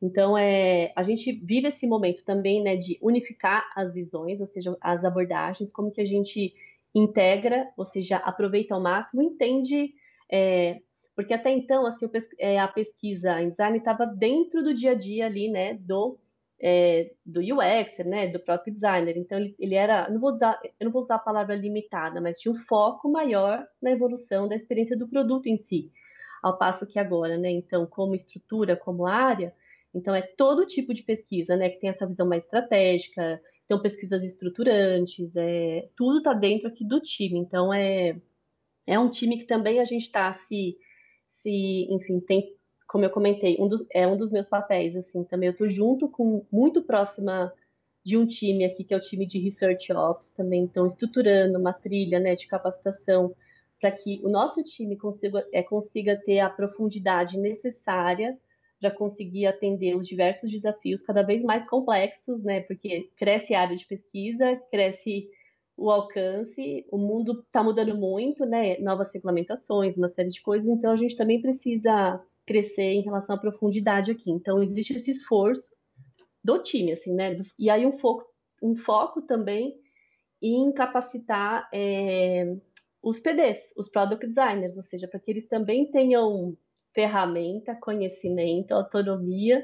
Então, 0.01 0.37
é, 0.37 0.93
a 0.95 1.03
gente 1.03 1.29
vive 1.43 1.67
esse 1.67 1.85
momento 1.85 2.23
também, 2.23 2.63
né, 2.63 2.77
de 2.77 2.97
unificar 3.01 3.69
as 3.75 3.93
visões, 3.93 4.39
ou 4.39 4.47
seja, 4.47 4.77
as 4.79 5.03
abordagens, 5.03 5.69
como 5.71 5.91
que 5.91 5.99
a 5.99 6.05
gente 6.05 6.53
integra, 6.95 7.67
ou 7.75 7.85
seja, 7.85 8.15
aproveita 8.15 8.73
ao 8.73 8.81
máximo, 8.81 9.21
entende 9.21 9.93
é, 10.31 10.79
porque 11.17 11.33
até 11.33 11.49
então, 11.49 11.87
assim, 11.87 12.07
é, 12.37 12.59
a 12.59 12.67
pesquisa 12.67 13.41
em 13.41 13.49
design 13.49 13.79
estava 13.79 14.05
dentro 14.05 14.63
do 14.63 14.71
dia 14.71 14.91
a 14.91 14.93
dia 14.93 15.25
ali, 15.25 15.49
né, 15.49 15.73
do, 15.73 16.15
é, 16.61 17.11
do 17.25 17.39
UX, 17.39 18.05
né, 18.05 18.27
do 18.27 18.39
próprio 18.39 18.71
designer. 18.71 19.17
Então, 19.17 19.39
ele, 19.39 19.55
ele 19.57 19.73
era, 19.73 20.07
não 20.11 20.19
vou 20.19 20.33
usar, 20.33 20.61
eu 20.79 20.85
não 20.85 20.91
vou 20.91 21.01
usar 21.01 21.15
a 21.15 21.19
palavra 21.19 21.55
limitada, 21.55 22.21
mas 22.21 22.39
tinha 22.39 22.51
um 22.51 22.59
foco 22.65 23.11
maior 23.11 23.65
na 23.81 23.89
evolução 23.89 24.47
da 24.47 24.55
experiência 24.55 24.95
do 24.95 25.07
produto 25.07 25.47
em 25.47 25.57
si. 25.57 25.91
Ao 26.43 26.55
passo 26.55 26.85
que 26.85 26.99
agora, 26.99 27.35
né, 27.35 27.49
então, 27.49 27.87
como 27.87 28.13
estrutura, 28.13 28.75
como 28.75 29.07
área, 29.07 29.51
então 29.95 30.13
é 30.13 30.21
todo 30.21 30.67
tipo 30.67 30.93
de 30.93 31.01
pesquisa, 31.01 31.55
né, 31.57 31.71
que 31.71 31.79
tem 31.79 31.89
essa 31.89 32.05
visão 32.05 32.27
mais 32.27 32.43
estratégica, 32.43 33.41
então 33.65 33.81
pesquisas 33.81 34.21
estruturantes, 34.21 35.35
é, 35.35 35.89
tudo 35.97 36.19
está 36.19 36.33
dentro 36.33 36.67
aqui 36.67 36.85
do 36.85 37.01
time. 37.01 37.39
Então, 37.39 37.73
é, 37.73 38.21
é 38.85 38.99
um 38.99 39.09
time 39.09 39.39
que 39.39 39.47
também 39.47 39.79
a 39.79 39.85
gente 39.85 40.03
está 40.03 40.35
se 40.47 40.77
e, 41.47 41.93
enfim, 41.93 42.19
tem, 42.19 42.53
como 42.87 43.05
eu 43.05 43.09
comentei, 43.09 43.57
um 43.59 43.67
dos, 43.67 43.85
é 43.91 44.07
um 44.07 44.17
dos 44.17 44.31
meus 44.31 44.47
papéis, 44.47 44.95
assim, 44.95 45.23
também 45.23 45.47
eu 45.47 45.53
estou 45.53 45.69
junto 45.69 46.07
com, 46.07 46.45
muito 46.51 46.81
próxima 46.83 47.53
de 48.03 48.17
um 48.17 48.25
time 48.25 48.65
aqui, 48.65 48.83
que 48.83 48.93
é 48.93 48.97
o 48.97 49.01
time 49.01 49.25
de 49.25 49.39
Research 49.39 49.91
Ops, 49.91 50.31
também 50.31 50.65
estão 50.65 50.87
estruturando 50.87 51.57
uma 51.59 51.73
trilha, 51.73 52.19
né, 52.19 52.35
de 52.35 52.47
capacitação 52.47 53.33
para 53.79 53.91
que 53.91 54.19
o 54.23 54.29
nosso 54.29 54.63
time 54.63 54.95
consiga, 54.95 55.45
é, 55.51 55.61
consiga 55.61 56.15
ter 56.15 56.39
a 56.39 56.49
profundidade 56.49 57.37
necessária 57.37 58.37
para 58.79 58.91
conseguir 58.91 59.45
atender 59.45 59.95
os 59.95 60.07
diversos 60.07 60.51
desafios 60.51 61.01
cada 61.01 61.21
vez 61.23 61.41
mais 61.43 61.67
complexos, 61.67 62.43
né? 62.43 62.61
Porque 62.61 63.09
cresce 63.17 63.53
a 63.53 63.61
área 63.61 63.75
de 63.75 63.85
pesquisa, 63.85 64.55
cresce 64.71 65.29
o 65.77 65.91
alcance, 65.91 66.85
o 66.91 66.97
mundo 66.97 67.43
está 67.45 67.61
mudando 67.61 67.95
muito, 67.95 68.45
né? 68.45 68.79
Novas 68.79 69.11
regulamentações, 69.13 69.95
uma 69.95 70.09
série 70.09 70.29
de 70.29 70.41
coisas, 70.41 70.67
então 70.67 70.91
a 70.91 70.97
gente 70.97 71.15
também 71.15 71.39
precisa 71.39 72.19
crescer 72.47 72.93
em 72.93 73.01
relação 73.01 73.35
à 73.35 73.39
profundidade 73.39 74.09
aqui. 74.09 74.31
Então 74.31 74.63
existe 74.63 74.97
esse 74.97 75.11
esforço 75.11 75.67
do 76.43 76.57
time, 76.63 76.93
assim, 76.93 77.13
né? 77.13 77.39
E 77.59 77.69
aí 77.69 77.85
um 77.85 77.93
foco, 77.93 78.25
um 78.61 78.75
foco 78.75 79.21
também 79.21 79.75
em 80.41 80.71
capacitar 80.71 81.69
é, 81.71 82.55
os 83.01 83.19
PDs, 83.19 83.59
os 83.75 83.87
Product 83.89 84.25
Designers, 84.25 84.75
ou 84.75 84.83
seja, 84.83 85.07
para 85.07 85.19
que 85.19 85.29
eles 85.29 85.47
também 85.47 85.91
tenham 85.91 86.57
ferramenta, 86.93 87.75
conhecimento, 87.75 88.71
autonomia 88.71 89.63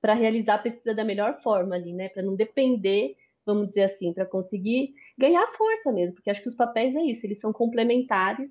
para 0.00 0.14
realizar 0.14 0.56
a 0.56 0.58
pesquisa 0.58 0.94
da 0.94 1.04
melhor 1.04 1.40
forma 1.42 1.76
ali, 1.76 1.92
né? 1.92 2.08
Para 2.08 2.24
não 2.24 2.34
depender 2.34 3.16
vamos 3.44 3.68
dizer 3.68 3.84
assim, 3.84 4.12
para 4.12 4.26
conseguir 4.26 4.94
ganhar 5.18 5.46
força 5.56 5.92
mesmo, 5.92 6.14
porque 6.14 6.30
acho 6.30 6.42
que 6.42 6.48
os 6.48 6.54
papéis 6.54 6.94
é 6.94 7.02
isso, 7.02 7.24
eles 7.24 7.40
são 7.40 7.52
complementares. 7.52 8.50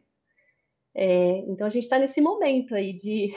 É, 0.96 1.40
então 1.48 1.66
a 1.66 1.70
gente 1.70 1.84
está 1.84 1.98
nesse 1.98 2.22
momento 2.22 2.76
aí 2.76 2.94
de, 2.94 3.34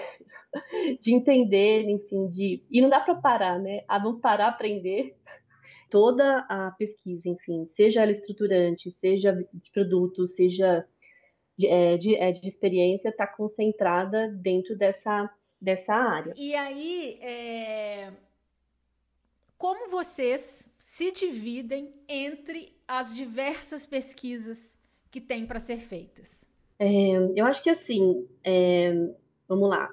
de 1.01 1.15
entender, 1.15 1.89
enfim, 1.89 2.29
de. 2.29 2.63
E 2.71 2.81
não 2.81 2.89
dá 2.89 3.01
para 3.01 3.15
parar, 3.15 3.59
né? 3.59 3.83
Ah, 3.89 3.99
vamos 3.99 4.21
parar 4.21 4.49
aprender. 4.49 5.17
Toda 5.89 6.45
a 6.49 6.73
pesquisa, 6.73 7.29
enfim, 7.29 7.65
seja 7.69 8.03
ela 8.03 8.11
estruturante, 8.11 8.91
seja 8.91 9.33
de 9.33 9.71
produto, 9.71 10.27
seja 10.27 10.85
de, 11.57 11.67
é, 11.69 11.97
de, 11.97 12.17
é, 12.17 12.33
de 12.33 12.49
experiência, 12.49 13.09
está 13.09 13.27
concentrada 13.27 14.29
dentro 14.29 14.77
dessa, 14.77 15.31
dessa 15.61 15.95
área. 15.95 16.35
E 16.37 16.55
aí, 16.57 17.19
é... 17.23 18.13
como 19.59 19.91
vocês 19.91 20.71
se 20.79 21.11
dividem 21.13 21.93
entre 22.09 22.75
as 22.87 23.15
diversas 23.15 23.87
pesquisas 23.87 24.77
que 25.11 25.21
tem 25.21 25.47
para 25.47 25.59
ser 25.59 25.79
feitas? 25.79 26.49
É, 26.79 27.17
eu 27.35 27.45
acho 27.47 27.63
que 27.63 27.71
assim, 27.71 28.29
é, 28.45 28.93
vamos 29.49 29.69
lá. 29.69 29.91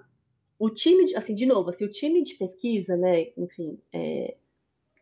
O 0.60 0.69
time, 0.69 1.06
de, 1.06 1.15
assim, 1.15 1.34
de 1.34 1.45
novo, 1.45 1.69
assim, 1.69 1.86
o 1.86 1.91
time 1.91 2.23
de 2.23 2.36
pesquisa, 2.36 2.95
né, 2.95 3.32
enfim, 3.38 3.80
é, 3.91 4.36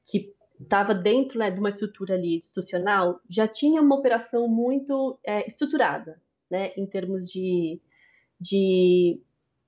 que 0.05 0.33
estava 0.59 0.93
dentro 0.93 1.39
né, 1.39 1.51
de 1.51 1.59
uma 1.59 1.69
estrutura 1.69 2.15
ali 2.15 2.37
institucional, 2.37 3.19
já 3.29 3.47
tinha 3.47 3.81
uma 3.81 3.95
operação 3.95 4.47
muito 4.47 5.19
é, 5.23 5.47
estruturada, 5.47 6.21
né, 6.49 6.71
em 6.77 6.85
termos 6.85 7.29
de, 7.29 7.79
de, 8.39 9.19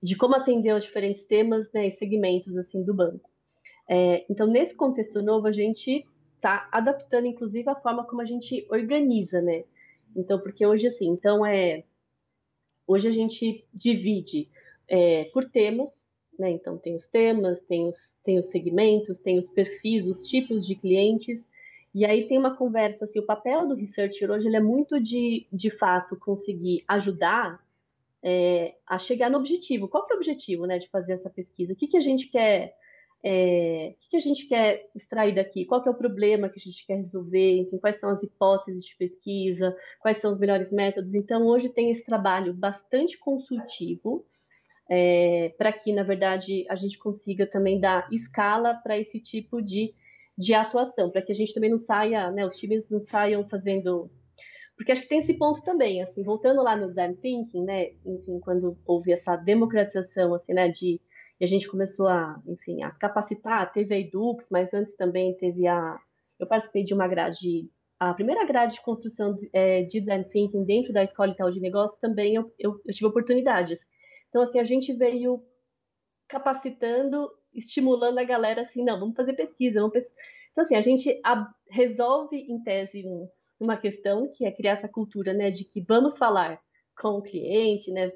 de 0.01 0.15
como 0.15 0.35
atender 0.35 0.69
aos 0.69 0.83
diferentes 0.83 1.25
temas 1.25 1.71
né, 1.73 1.87
e 1.87 1.91
segmentos 1.91 2.55
assim 2.57 2.83
do 2.83 2.93
banco. 2.93 3.32
É, 3.95 4.25
então, 4.27 4.47
nesse 4.47 4.73
contexto 4.73 5.21
novo, 5.21 5.45
a 5.45 5.51
gente 5.51 6.03
está 6.37 6.67
adaptando, 6.71 7.27
inclusive, 7.27 7.69
a 7.69 7.75
forma 7.75 8.03
como 8.03 8.23
a 8.23 8.25
gente 8.25 8.65
organiza, 8.67 9.39
né? 9.39 9.65
Então, 10.15 10.39
porque 10.39 10.65
hoje, 10.65 10.87
assim, 10.87 11.09
então 11.09 11.45
é. 11.45 11.83
Hoje 12.87 13.07
a 13.07 13.11
gente 13.11 13.63
divide 13.71 14.49
é, 14.87 15.25
por 15.25 15.47
temas, 15.47 15.89
né? 16.39 16.49
Então, 16.49 16.75
tem 16.75 16.95
os 16.95 17.05
temas, 17.05 17.61
tem 17.65 17.87
os, 17.87 17.97
tem 18.23 18.39
os 18.39 18.47
segmentos, 18.47 19.19
tem 19.19 19.37
os 19.37 19.47
perfis, 19.47 20.07
os 20.07 20.27
tipos 20.27 20.65
de 20.65 20.73
clientes. 20.73 21.47
E 21.93 22.03
aí 22.03 22.27
tem 22.27 22.39
uma 22.39 22.57
conversa, 22.57 23.05
assim, 23.05 23.19
o 23.19 23.25
papel 23.27 23.67
do 23.67 23.75
researcher 23.75 24.31
hoje 24.31 24.47
ele 24.47 24.57
é 24.57 24.59
muito 24.59 24.99
de, 24.99 25.45
de 25.53 25.69
fato, 25.69 26.15
conseguir 26.15 26.83
ajudar 26.87 27.63
é, 28.23 28.73
a 28.87 28.97
chegar 28.97 29.29
no 29.29 29.37
objetivo. 29.37 29.87
Qual 29.87 30.03
que 30.07 30.13
é 30.13 30.15
o 30.15 30.17
objetivo, 30.17 30.65
né, 30.65 30.79
de 30.79 30.89
fazer 30.89 31.13
essa 31.13 31.29
pesquisa? 31.29 31.73
O 31.73 31.75
que, 31.75 31.87
que 31.87 31.97
a 31.97 32.01
gente 32.01 32.27
quer 32.27 32.75
é, 33.25 33.95
o 34.05 34.09
que 34.09 34.17
a 34.17 34.19
gente 34.19 34.47
quer 34.47 34.89
extrair 34.93 35.33
daqui? 35.33 35.65
Qual 35.65 35.81
é 35.85 35.89
o 35.89 35.95
problema 35.95 36.49
que 36.49 36.59
a 36.59 36.63
gente 36.63 36.85
quer 36.85 36.97
resolver? 36.97 37.61
Enfim, 37.61 37.77
quais 37.77 37.97
são 37.97 38.09
as 38.09 38.21
hipóteses 38.21 38.83
de 38.83 38.95
pesquisa? 38.97 39.75
Quais 40.01 40.17
são 40.17 40.33
os 40.33 40.39
melhores 40.39 40.71
métodos? 40.71 41.13
Então, 41.13 41.45
hoje 41.45 41.69
tem 41.69 41.91
esse 41.91 42.03
trabalho 42.03 42.53
bastante 42.53 43.17
consultivo 43.17 44.25
é, 44.89 45.53
para 45.57 45.71
que, 45.71 45.93
na 45.93 46.03
verdade, 46.03 46.65
a 46.69 46.75
gente 46.75 46.97
consiga 46.97 47.47
também 47.47 47.79
dar 47.79 48.07
escala 48.11 48.73
para 48.73 48.97
esse 48.97 49.21
tipo 49.21 49.61
de, 49.61 49.93
de 50.37 50.53
atuação, 50.53 51.09
para 51.09 51.21
que 51.21 51.31
a 51.31 51.35
gente 51.35 51.53
também 51.53 51.69
não 51.69 51.79
saia, 51.79 52.29
né, 52.29 52.45
os 52.45 52.57
times 52.57 52.89
não 52.89 52.99
saiam 52.99 53.47
fazendo 53.47 54.11
porque 54.75 54.91
acho 54.91 55.03
que 55.03 55.07
tem 55.07 55.19
esse 55.19 55.35
ponto 55.35 55.61
também, 55.61 56.01
assim, 56.01 56.23
voltando 56.23 56.61
lá 56.63 56.75
no 56.75 56.87
design 56.87 57.15
thinking, 57.17 57.63
né, 57.63 57.91
enfim, 58.03 58.39
quando 58.39 58.75
houve 58.85 59.13
essa 59.13 59.35
democratização, 59.35 60.33
assim, 60.33 60.53
né, 60.53 60.67
de 60.69 60.99
e 61.43 61.45
a 61.45 61.47
gente 61.47 61.67
começou 61.67 62.07
a, 62.07 62.41
enfim, 62.47 62.83
a 62.83 62.91
capacitar. 62.91 63.69
Teve 63.73 63.93
a 63.93 63.99
Edux, 63.99 64.47
mas 64.49 64.73
antes 64.73 64.95
também 64.95 65.35
teve 65.35 65.67
a. 65.67 65.99
Eu 66.39 66.47
participei 66.47 66.85
de 66.85 66.93
uma 66.93 67.05
grade, 67.05 67.69
a 67.99 68.13
primeira 68.13 68.45
grade 68.45 68.75
de 68.75 68.81
construção 68.81 69.37
é, 69.51 69.83
de 69.83 69.99
design 69.99 70.23
thinking 70.23 70.63
dentro 70.63 70.93
da 70.93 71.03
escola 71.03 71.33
Itaú 71.33 71.51
de 71.51 71.59
Negócios 71.59 71.99
também 71.99 72.35
eu, 72.35 72.49
eu, 72.57 72.79
eu 72.85 72.93
tive 72.93 73.07
oportunidades. 73.07 73.77
Então, 74.29 74.41
assim, 74.41 74.57
a 74.57 74.63
gente 74.63 74.93
veio 74.93 75.43
capacitando, 76.29 77.29
estimulando 77.53 78.19
a 78.19 78.23
galera 78.23 78.61
assim, 78.61 78.81
não, 78.81 78.97
vamos 78.97 79.15
fazer 79.17 79.33
pesquisa, 79.33 79.81
vamos. 79.81 79.97
Então, 80.53 80.63
assim, 80.63 80.75
a 80.75 80.81
gente 80.81 81.21
resolve, 81.69 82.37
em 82.37 82.63
tese, 82.63 83.05
um, 83.05 83.27
uma 83.59 83.75
questão 83.75 84.31
que 84.31 84.45
é 84.45 84.51
criar 84.51 84.77
essa 84.77 84.87
cultura, 84.87 85.33
né, 85.33 85.51
de 85.51 85.65
que 85.65 85.81
vamos 85.81 86.17
falar 86.17 86.57
com 86.97 87.17
o 87.17 87.21
cliente, 87.21 87.91
né, 87.91 88.13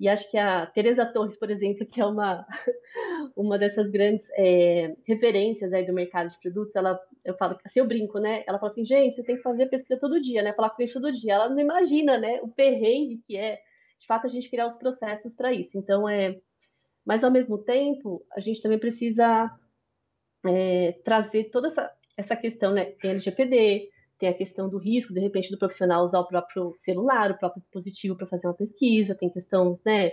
e 0.00 0.08
acho 0.08 0.30
que 0.30 0.38
a 0.38 0.64
Teresa 0.64 1.04
Torres, 1.04 1.38
por 1.38 1.50
exemplo, 1.50 1.84
que 1.84 2.00
é 2.00 2.06
uma, 2.06 2.46
uma 3.36 3.58
dessas 3.58 3.90
grandes 3.90 4.26
é, 4.30 4.96
referências 5.06 5.74
aí 5.74 5.84
do 5.84 5.92
mercado 5.92 6.30
de 6.30 6.40
produtos, 6.40 6.74
ela, 6.74 6.98
eu 7.22 7.36
falo, 7.36 7.58
assim, 7.62 7.80
eu 7.80 7.86
brinco, 7.86 8.18
né? 8.18 8.42
Ela 8.46 8.58
fala 8.58 8.72
assim, 8.72 8.82
gente, 8.82 9.14
você 9.14 9.22
tem 9.22 9.36
que 9.36 9.42
fazer 9.42 9.66
pesquisa 9.66 10.00
todo 10.00 10.18
dia, 10.18 10.42
né? 10.42 10.54
Falar 10.54 10.70
com 10.70 10.80
eles 10.80 10.94
todo 10.94 11.12
dia. 11.12 11.34
Ela 11.34 11.50
não 11.50 11.60
imagina, 11.60 12.16
né? 12.16 12.40
O 12.40 12.48
perrengue 12.48 13.22
que 13.26 13.36
é, 13.36 13.60
de 13.98 14.06
fato, 14.06 14.26
a 14.26 14.30
gente 14.30 14.48
criar 14.48 14.68
os 14.68 14.74
processos 14.74 15.34
para 15.34 15.52
isso. 15.52 15.76
Então, 15.76 16.08
é... 16.08 16.40
Mas, 17.04 17.22
ao 17.22 17.30
mesmo 17.30 17.58
tempo, 17.58 18.24
a 18.32 18.40
gente 18.40 18.62
também 18.62 18.78
precisa 18.78 19.54
é, 20.46 20.92
trazer 21.04 21.50
toda 21.50 21.68
essa, 21.68 21.92
essa 22.16 22.36
questão, 22.36 22.72
né? 22.72 22.86
Tem 23.02 23.10
LGPD, 23.10 23.90
tem 24.20 24.28
a 24.28 24.34
questão 24.34 24.68
do 24.68 24.76
risco, 24.76 25.14
de 25.14 25.20
repente, 25.20 25.50
do 25.50 25.58
profissional 25.58 26.04
usar 26.04 26.20
o 26.20 26.26
próprio 26.26 26.76
celular, 26.84 27.30
o 27.30 27.38
próprio 27.38 27.62
dispositivo 27.62 28.14
para 28.14 28.26
fazer 28.26 28.46
uma 28.46 28.54
pesquisa, 28.54 29.14
tem 29.14 29.30
questões 29.30 29.78
né, 29.84 30.12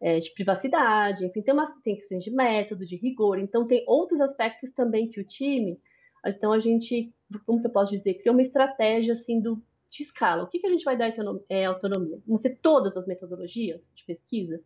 é, 0.00 0.20
de 0.20 0.30
privacidade, 0.30 1.26
enfim, 1.26 1.42
tem, 1.42 1.52
uma, 1.52 1.74
tem 1.82 1.96
questões 1.96 2.22
de 2.22 2.30
método, 2.30 2.86
de 2.86 2.96
rigor, 2.96 3.38
então 3.38 3.66
tem 3.66 3.84
outros 3.86 4.20
aspectos 4.20 4.70
também 4.72 5.08
que 5.08 5.20
o 5.20 5.24
time, 5.24 5.78
então 6.24 6.52
a 6.52 6.60
gente, 6.60 7.12
como 7.44 7.60
que 7.60 7.66
eu 7.66 7.72
posso 7.72 7.92
dizer, 7.92 8.14
criou 8.14 8.34
uma 8.34 8.42
estratégia 8.42 9.14
assim 9.14 9.40
do, 9.40 9.60
de 9.90 10.02
escala. 10.02 10.44
O 10.44 10.46
que, 10.46 10.58
que 10.58 10.66
a 10.66 10.70
gente 10.70 10.84
vai 10.84 10.96
dar 10.96 11.12
é, 11.48 11.64
autonomia? 11.64 12.18
Vão 12.26 12.38
ser 12.38 12.58
todas 12.62 12.96
as 12.96 13.06
metodologias 13.06 13.80
de 13.94 14.04
pesquisa? 14.04 14.60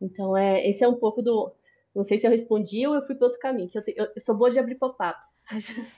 Então, 0.00 0.36
é, 0.36 0.68
esse 0.68 0.82
é 0.82 0.88
um 0.88 0.98
pouco 0.98 1.22
do. 1.22 1.52
Não 1.94 2.04
sei 2.04 2.18
se 2.18 2.26
eu 2.26 2.30
respondi 2.30 2.86
ou 2.86 2.94
eu 2.94 3.06
fui 3.06 3.14
para 3.14 3.26
outro 3.26 3.40
caminho, 3.40 3.70
eu, 3.74 3.82
te, 3.82 3.94
eu, 3.96 4.06
eu 4.14 4.20
sou 4.22 4.34
boa 4.34 4.50
de 4.50 4.58
abrir 4.58 4.76
pop-ups. 4.76 5.29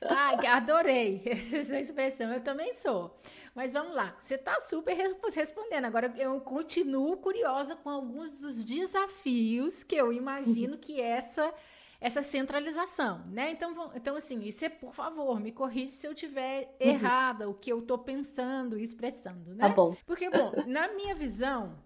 Ah, 0.02 0.56
adorei 0.56 1.22
essa 1.26 1.78
expressão, 1.78 2.32
eu 2.32 2.40
também 2.40 2.72
sou. 2.74 3.16
Mas 3.54 3.72
vamos 3.72 3.94
lá, 3.94 4.16
você 4.22 4.36
está 4.36 4.60
super 4.60 4.96
respondendo. 5.34 5.84
Agora 5.84 6.12
eu 6.16 6.40
continuo 6.40 7.16
curiosa 7.18 7.76
com 7.76 7.90
alguns 7.90 8.40
dos 8.40 8.62
desafios 8.64 9.82
que 9.82 9.94
eu 9.94 10.12
imagino 10.12 10.78
que 10.78 11.00
essa 11.00 11.52
essa 12.00 12.20
centralização, 12.20 13.24
né? 13.28 13.52
Então, 13.52 13.92
então 13.94 14.16
assim, 14.16 14.42
isso 14.42 14.64
é, 14.64 14.68
por 14.68 14.92
favor, 14.92 15.38
me 15.38 15.52
corrija 15.52 15.92
se 15.92 16.04
eu 16.04 16.12
tiver 16.12 16.76
uhum. 16.80 16.88
errada 16.88 17.48
o 17.48 17.54
que 17.54 17.72
eu 17.72 17.78
estou 17.78 17.96
pensando 17.96 18.76
e 18.76 18.82
expressando, 18.82 19.54
né? 19.54 19.68
Tá 19.68 19.74
bom. 19.74 19.94
Porque, 20.04 20.28
bom, 20.28 20.52
na 20.66 20.88
minha 20.94 21.14
visão, 21.14 21.78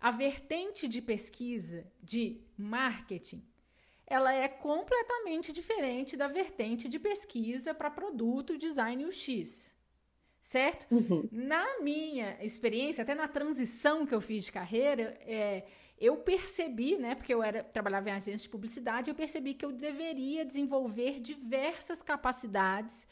a 0.00 0.10
vertente 0.10 0.88
de 0.88 1.00
pesquisa 1.00 1.86
de 2.02 2.40
marketing 2.56 3.47
ela 4.08 4.32
é 4.32 4.48
completamente 4.48 5.52
diferente 5.52 6.16
da 6.16 6.28
vertente 6.28 6.88
de 6.88 6.98
pesquisa 6.98 7.74
para 7.74 7.90
produto 7.90 8.56
design 8.56 9.04
UX. 9.04 9.70
Certo? 10.40 10.86
Uhum. 10.90 11.28
Na 11.30 11.80
minha 11.80 12.42
experiência, 12.42 13.02
até 13.02 13.14
na 13.14 13.28
transição 13.28 14.06
que 14.06 14.14
eu 14.14 14.20
fiz 14.20 14.44
de 14.44 14.52
carreira, 14.52 15.14
é, 15.20 15.66
eu 16.00 16.16
percebi, 16.16 16.96
né, 16.96 17.14
porque 17.14 17.34
eu 17.34 17.42
era, 17.42 17.62
trabalhava 17.62 18.08
em 18.08 18.12
agência 18.12 18.44
de 18.44 18.48
publicidade, 18.48 19.10
eu 19.10 19.14
percebi 19.14 19.52
que 19.52 19.64
eu 19.64 19.72
deveria 19.72 20.46
desenvolver 20.46 21.20
diversas 21.20 22.02
capacidades 22.02 23.06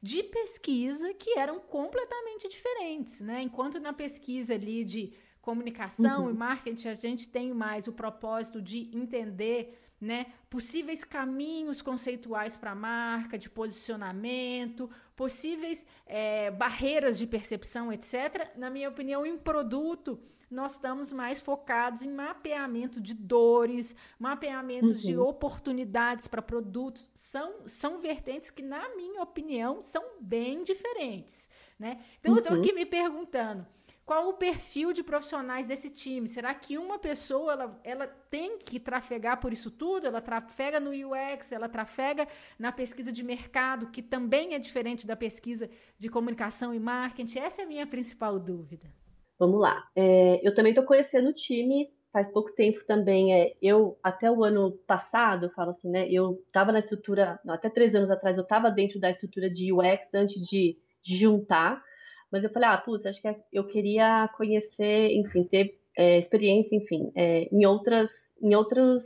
de 0.00 0.22
pesquisa 0.22 1.12
que 1.12 1.38
eram 1.38 1.60
completamente 1.60 2.48
diferentes, 2.48 3.20
né? 3.20 3.42
Enquanto 3.42 3.80
na 3.80 3.92
pesquisa 3.92 4.54
ali 4.54 4.84
de 4.84 5.12
comunicação 5.42 6.24
uhum. 6.24 6.30
e 6.30 6.34
marketing, 6.34 6.88
a 6.88 6.94
gente 6.94 7.28
tem 7.28 7.52
mais 7.52 7.88
o 7.88 7.92
propósito 7.92 8.62
de 8.62 8.88
entender 8.96 9.76
né? 10.00 10.26
Possíveis 10.48 11.04
caminhos 11.04 11.82
conceituais 11.82 12.56
para 12.56 12.72
a 12.72 12.74
marca, 12.74 13.38
de 13.38 13.50
posicionamento, 13.50 14.88
possíveis 15.16 15.84
é, 16.06 16.50
barreiras 16.50 17.18
de 17.18 17.26
percepção, 17.26 17.92
etc. 17.92 18.50
Na 18.56 18.70
minha 18.70 18.88
opinião, 18.88 19.26
em 19.26 19.36
produto, 19.36 20.20
nós 20.50 20.72
estamos 20.72 21.12
mais 21.12 21.40
focados 21.40 22.02
em 22.02 22.14
mapeamento 22.14 23.00
de 23.00 23.12
dores, 23.12 23.94
mapeamento 24.18 24.92
uhum. 24.92 24.94
de 24.94 25.16
oportunidades 25.18 26.26
para 26.26 26.40
produtos. 26.40 27.10
São, 27.14 27.66
são 27.66 27.98
vertentes 27.98 28.50
que, 28.50 28.62
na 28.62 28.88
minha 28.94 29.22
opinião, 29.22 29.82
são 29.82 30.02
bem 30.20 30.62
diferentes, 30.62 31.48
né? 31.78 31.98
Então, 32.20 32.32
uhum. 32.32 32.38
eu 32.38 32.42
estou 32.42 32.58
aqui 32.58 32.72
me 32.72 32.86
perguntando 32.86 33.66
qual 34.08 34.30
o 34.30 34.32
perfil 34.32 34.94
de 34.94 35.02
profissionais 35.02 35.66
desse 35.66 35.90
time? 35.90 36.26
Será 36.26 36.54
que 36.54 36.78
uma 36.78 36.98
pessoa 36.98 37.52
ela, 37.52 37.80
ela 37.84 38.06
tem 38.06 38.56
que 38.56 38.80
trafegar 38.80 39.38
por 39.38 39.52
isso 39.52 39.70
tudo? 39.70 40.06
Ela 40.06 40.22
trafega 40.22 40.80
no 40.80 40.92
UX, 40.92 41.52
ela 41.52 41.68
trafega 41.68 42.26
na 42.58 42.72
pesquisa 42.72 43.12
de 43.12 43.22
mercado, 43.22 43.90
que 43.90 44.00
também 44.00 44.54
é 44.54 44.58
diferente 44.58 45.06
da 45.06 45.14
pesquisa 45.14 45.68
de 45.98 46.08
comunicação 46.08 46.72
e 46.72 46.80
marketing? 46.80 47.38
Essa 47.38 47.60
é 47.60 47.64
a 47.66 47.68
minha 47.68 47.86
principal 47.86 48.38
dúvida. 48.38 48.90
Vamos 49.38 49.60
lá. 49.60 49.86
É, 49.94 50.40
eu 50.42 50.54
também 50.54 50.70
estou 50.70 50.86
conhecendo 50.86 51.28
o 51.28 51.34
time 51.34 51.92
faz 52.10 52.32
pouco 52.32 52.50
tempo 52.54 52.82
também. 52.86 53.34
É, 53.34 53.52
eu, 53.60 53.98
até 54.02 54.30
o 54.30 54.42
ano 54.42 54.72
passado, 54.86 55.50
falo 55.50 55.72
assim, 55.72 55.90
né? 55.90 56.08
Eu 56.10 56.42
estava 56.46 56.72
na 56.72 56.78
estrutura, 56.78 57.38
não, 57.44 57.52
até 57.52 57.68
três 57.68 57.94
anos 57.94 58.10
atrás, 58.10 58.38
eu 58.38 58.42
estava 58.42 58.70
dentro 58.70 58.98
da 58.98 59.10
estrutura 59.10 59.50
de 59.50 59.70
UX 59.70 60.14
antes 60.14 60.40
de, 60.48 60.78
de 61.02 61.14
juntar 61.14 61.86
mas 62.30 62.44
eu 62.44 62.50
falei, 62.50 62.68
ah, 62.68 62.78
putz, 62.78 63.06
acho 63.06 63.20
que 63.20 63.34
eu 63.52 63.64
queria 63.64 64.28
conhecer, 64.36 65.12
enfim, 65.12 65.44
ter 65.44 65.78
é, 65.96 66.18
experiência, 66.18 66.76
enfim, 66.76 67.10
é, 67.14 67.48
em 67.50 67.66
outras, 67.66 68.10
em 68.42 68.54
outros, 68.54 69.04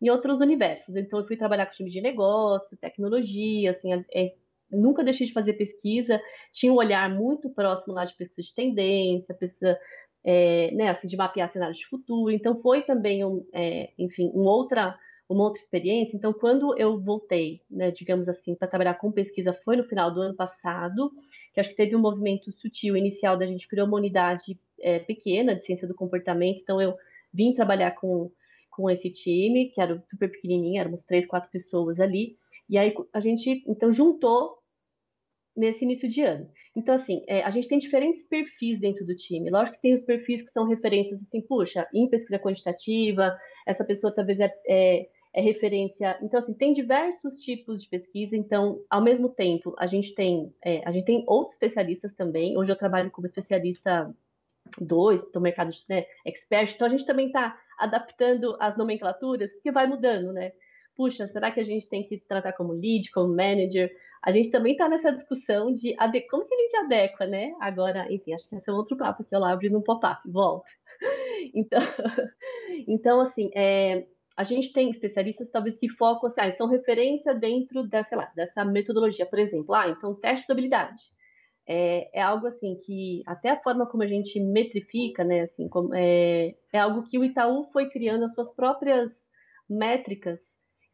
em 0.00 0.10
outros 0.10 0.40
universos. 0.40 0.94
Então 0.96 1.18
eu 1.18 1.26
fui 1.26 1.36
trabalhar 1.36 1.66
com 1.66 1.72
time 1.72 1.90
de 1.90 2.00
negócio, 2.00 2.76
tecnologia, 2.76 3.72
assim, 3.72 3.92
é, 4.14 4.34
nunca 4.70 5.02
deixei 5.02 5.26
de 5.26 5.32
fazer 5.32 5.54
pesquisa. 5.54 6.20
Tinha 6.52 6.72
um 6.72 6.76
olhar 6.76 7.08
muito 7.10 7.50
próximo 7.50 7.94
lá 7.94 8.04
de 8.04 8.14
pesquisa 8.14 8.48
de 8.48 8.54
tendência, 8.54 9.34
pesquisa 9.34 9.78
é, 10.24 10.70
né, 10.72 10.90
assim, 10.90 11.06
de 11.06 11.16
mapear 11.16 11.50
cenários 11.50 11.78
de 11.78 11.86
futuro. 11.86 12.30
Então 12.30 12.60
foi 12.60 12.82
também 12.82 13.24
um, 13.24 13.46
é, 13.52 13.90
enfim, 13.98 14.30
um 14.34 14.42
outra 14.42 14.98
uma 15.28 15.44
outra 15.44 15.60
experiência. 15.60 16.16
Então, 16.16 16.32
quando 16.32 16.76
eu 16.78 16.98
voltei, 16.98 17.60
né, 17.70 17.90
digamos 17.90 18.28
assim, 18.28 18.54
para 18.54 18.66
trabalhar 18.66 18.94
com 18.94 19.12
pesquisa, 19.12 19.52
foi 19.52 19.76
no 19.76 19.84
final 19.84 20.12
do 20.12 20.22
ano 20.22 20.34
passado, 20.34 21.12
que 21.52 21.60
acho 21.60 21.68
que 21.70 21.76
teve 21.76 21.94
um 21.94 22.00
movimento 22.00 22.50
sutil 22.50 22.96
inicial 22.96 23.36
da 23.36 23.46
gente 23.46 23.68
criou 23.68 23.86
uma 23.86 23.98
unidade 23.98 24.58
é, 24.80 24.98
pequena 24.98 25.54
de 25.54 25.64
ciência 25.66 25.86
do 25.86 25.94
comportamento. 25.94 26.60
Então, 26.60 26.80
eu 26.80 26.96
vim 27.32 27.52
trabalhar 27.52 27.90
com, 27.92 28.30
com 28.70 28.88
esse 28.88 29.10
time, 29.10 29.68
que 29.68 29.80
era 29.80 30.02
super 30.10 30.30
pequenininho, 30.30 30.80
éramos 30.80 31.04
três, 31.04 31.26
quatro 31.26 31.50
pessoas 31.50 32.00
ali. 32.00 32.36
E 32.68 32.78
aí 32.78 32.94
a 33.12 33.20
gente, 33.20 33.62
então, 33.66 33.92
juntou 33.92 34.58
nesse 35.54 35.84
início 35.84 36.08
de 36.08 36.22
ano. 36.22 36.48
Então, 36.74 36.94
assim, 36.94 37.24
é, 37.26 37.42
a 37.42 37.50
gente 37.50 37.68
tem 37.68 37.78
diferentes 37.78 38.22
perfis 38.22 38.78
dentro 38.78 39.04
do 39.04 39.16
time. 39.16 39.50
Lógico 39.50 39.76
que 39.76 39.82
tem 39.82 39.94
os 39.94 40.02
perfis 40.02 40.40
que 40.40 40.52
são 40.52 40.64
referências, 40.64 41.20
assim, 41.20 41.40
puxa, 41.40 41.86
em 41.92 42.08
pesquisa 42.08 42.38
quantitativa, 42.38 43.36
essa 43.66 43.84
pessoa 43.84 44.14
talvez 44.14 44.38
é, 44.38 44.54
é 44.66 45.08
é 45.38 45.40
referência. 45.40 46.18
Então, 46.20 46.40
assim, 46.40 46.52
tem 46.52 46.72
diversos 46.72 47.38
tipos 47.38 47.82
de 47.82 47.88
pesquisa. 47.88 48.36
Então, 48.36 48.82
ao 48.90 49.00
mesmo 49.00 49.28
tempo, 49.28 49.72
a 49.78 49.86
gente 49.86 50.12
tem, 50.12 50.52
é, 50.64 50.82
a 50.84 50.90
gente 50.90 51.04
tem 51.04 51.24
outros 51.28 51.54
especialistas 51.54 52.12
também. 52.12 52.58
Hoje 52.58 52.72
eu 52.72 52.76
trabalho 52.76 53.08
como 53.12 53.28
especialista 53.28 54.12
2 54.80 55.30
do 55.30 55.40
mercado 55.40 55.70
de 55.70 55.84
né, 55.88 56.06
expert. 56.26 56.74
Então, 56.74 56.88
a 56.88 56.90
gente 56.90 57.06
também 57.06 57.28
está 57.28 57.56
adaptando 57.78 58.56
as 58.58 58.76
nomenclaturas, 58.76 59.52
porque 59.52 59.70
vai 59.70 59.86
mudando, 59.86 60.32
né? 60.32 60.50
Puxa, 60.96 61.28
será 61.28 61.52
que 61.52 61.60
a 61.60 61.64
gente 61.64 61.88
tem 61.88 62.02
que 62.02 62.18
tratar 62.18 62.52
como 62.54 62.72
lead, 62.72 63.08
como 63.12 63.32
manager? 63.32 63.94
A 64.20 64.32
gente 64.32 64.50
também 64.50 64.72
está 64.72 64.88
nessa 64.88 65.12
discussão 65.12 65.72
de 65.72 65.94
como 66.28 66.46
que 66.46 66.54
a 66.54 66.58
gente 66.58 66.76
adequa, 66.78 67.26
né? 67.28 67.54
Agora, 67.60 68.12
enfim, 68.12 68.34
acho 68.34 68.48
que 68.48 68.56
esse 68.56 68.68
é 68.68 68.72
outro 68.72 68.96
papo 68.96 69.22
que 69.22 69.32
eu 69.32 69.38
lá 69.38 69.52
abri 69.52 69.70
no 69.70 69.84
pop-up, 69.84 70.20
volta. 70.28 70.66
Então, 71.54 71.80
então 72.88 73.20
assim, 73.20 73.48
é, 73.54 74.04
a 74.38 74.44
gente 74.44 74.72
tem 74.72 74.88
especialistas 74.88 75.50
talvez 75.50 75.76
que 75.76 75.88
focam 75.88 76.30
assim, 76.30 76.40
ah, 76.40 76.52
são 76.54 76.68
referência 76.68 77.34
dentro 77.34 77.82
dessa, 77.82 78.14
lá, 78.14 78.30
dessa 78.36 78.64
metodologia, 78.64 79.26
por 79.26 79.36
exemplo, 79.36 79.74
ah, 79.74 79.88
então 79.88 80.14
teste 80.14 80.46
de 80.46 80.52
habilidade. 80.52 81.02
É, 81.66 82.08
é, 82.20 82.22
algo 82.22 82.46
assim 82.46 82.76
que 82.86 83.20
até 83.26 83.50
a 83.50 83.60
forma 83.60 83.84
como 83.84 84.04
a 84.04 84.06
gente 84.06 84.38
metrifica, 84.38 85.24
né, 85.24 85.40
assim, 85.40 85.68
como, 85.68 85.92
é, 85.92 86.54
é 86.72 86.78
algo 86.78 87.02
que 87.02 87.18
o 87.18 87.24
Itaú 87.24 87.64
foi 87.72 87.90
criando 87.90 88.26
as 88.26 88.32
suas 88.32 88.54
próprias 88.54 89.10
métricas 89.68 90.38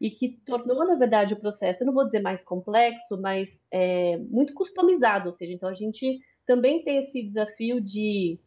e 0.01 0.11
que 0.11 0.41
tornou, 0.47 0.87
na 0.87 0.95
verdade, 0.95 1.35
o 1.35 1.41
processo, 1.41 1.83
eu 1.83 1.87
não 1.87 1.93
vou 1.93 2.07
dizer 2.07 2.23
mais 2.23 2.43
complexo, 2.43 3.21
mas 3.21 3.51
é, 3.71 4.17
muito 4.17 4.55
customizado, 4.55 5.29
ou 5.29 5.37
seja, 5.37 5.53
então 5.53 5.69
a 5.69 5.75
gente 5.75 6.19
também 6.47 6.83
tem 6.83 7.05
esse 7.05 7.23
desafio 7.23 7.79
de, 7.79 8.41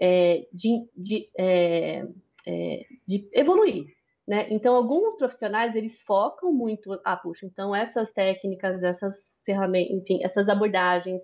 é, 0.00 0.46
de, 0.52 0.88
de, 0.96 1.28
é, 1.36 2.06
é 2.46 2.86
de 3.04 3.28
evoluir, 3.32 3.92
né? 4.26 4.46
Então, 4.50 4.74
alguns 4.74 5.16
profissionais, 5.16 5.74
eles 5.74 6.00
focam 6.02 6.52
muito, 6.52 6.98
ah, 7.04 7.16
puxa, 7.16 7.44
então 7.44 7.74
essas 7.74 8.10
técnicas, 8.10 8.82
essas 8.82 9.36
ferramentas, 9.44 9.96
enfim, 9.96 10.24
essas 10.24 10.48
abordagens, 10.48 11.20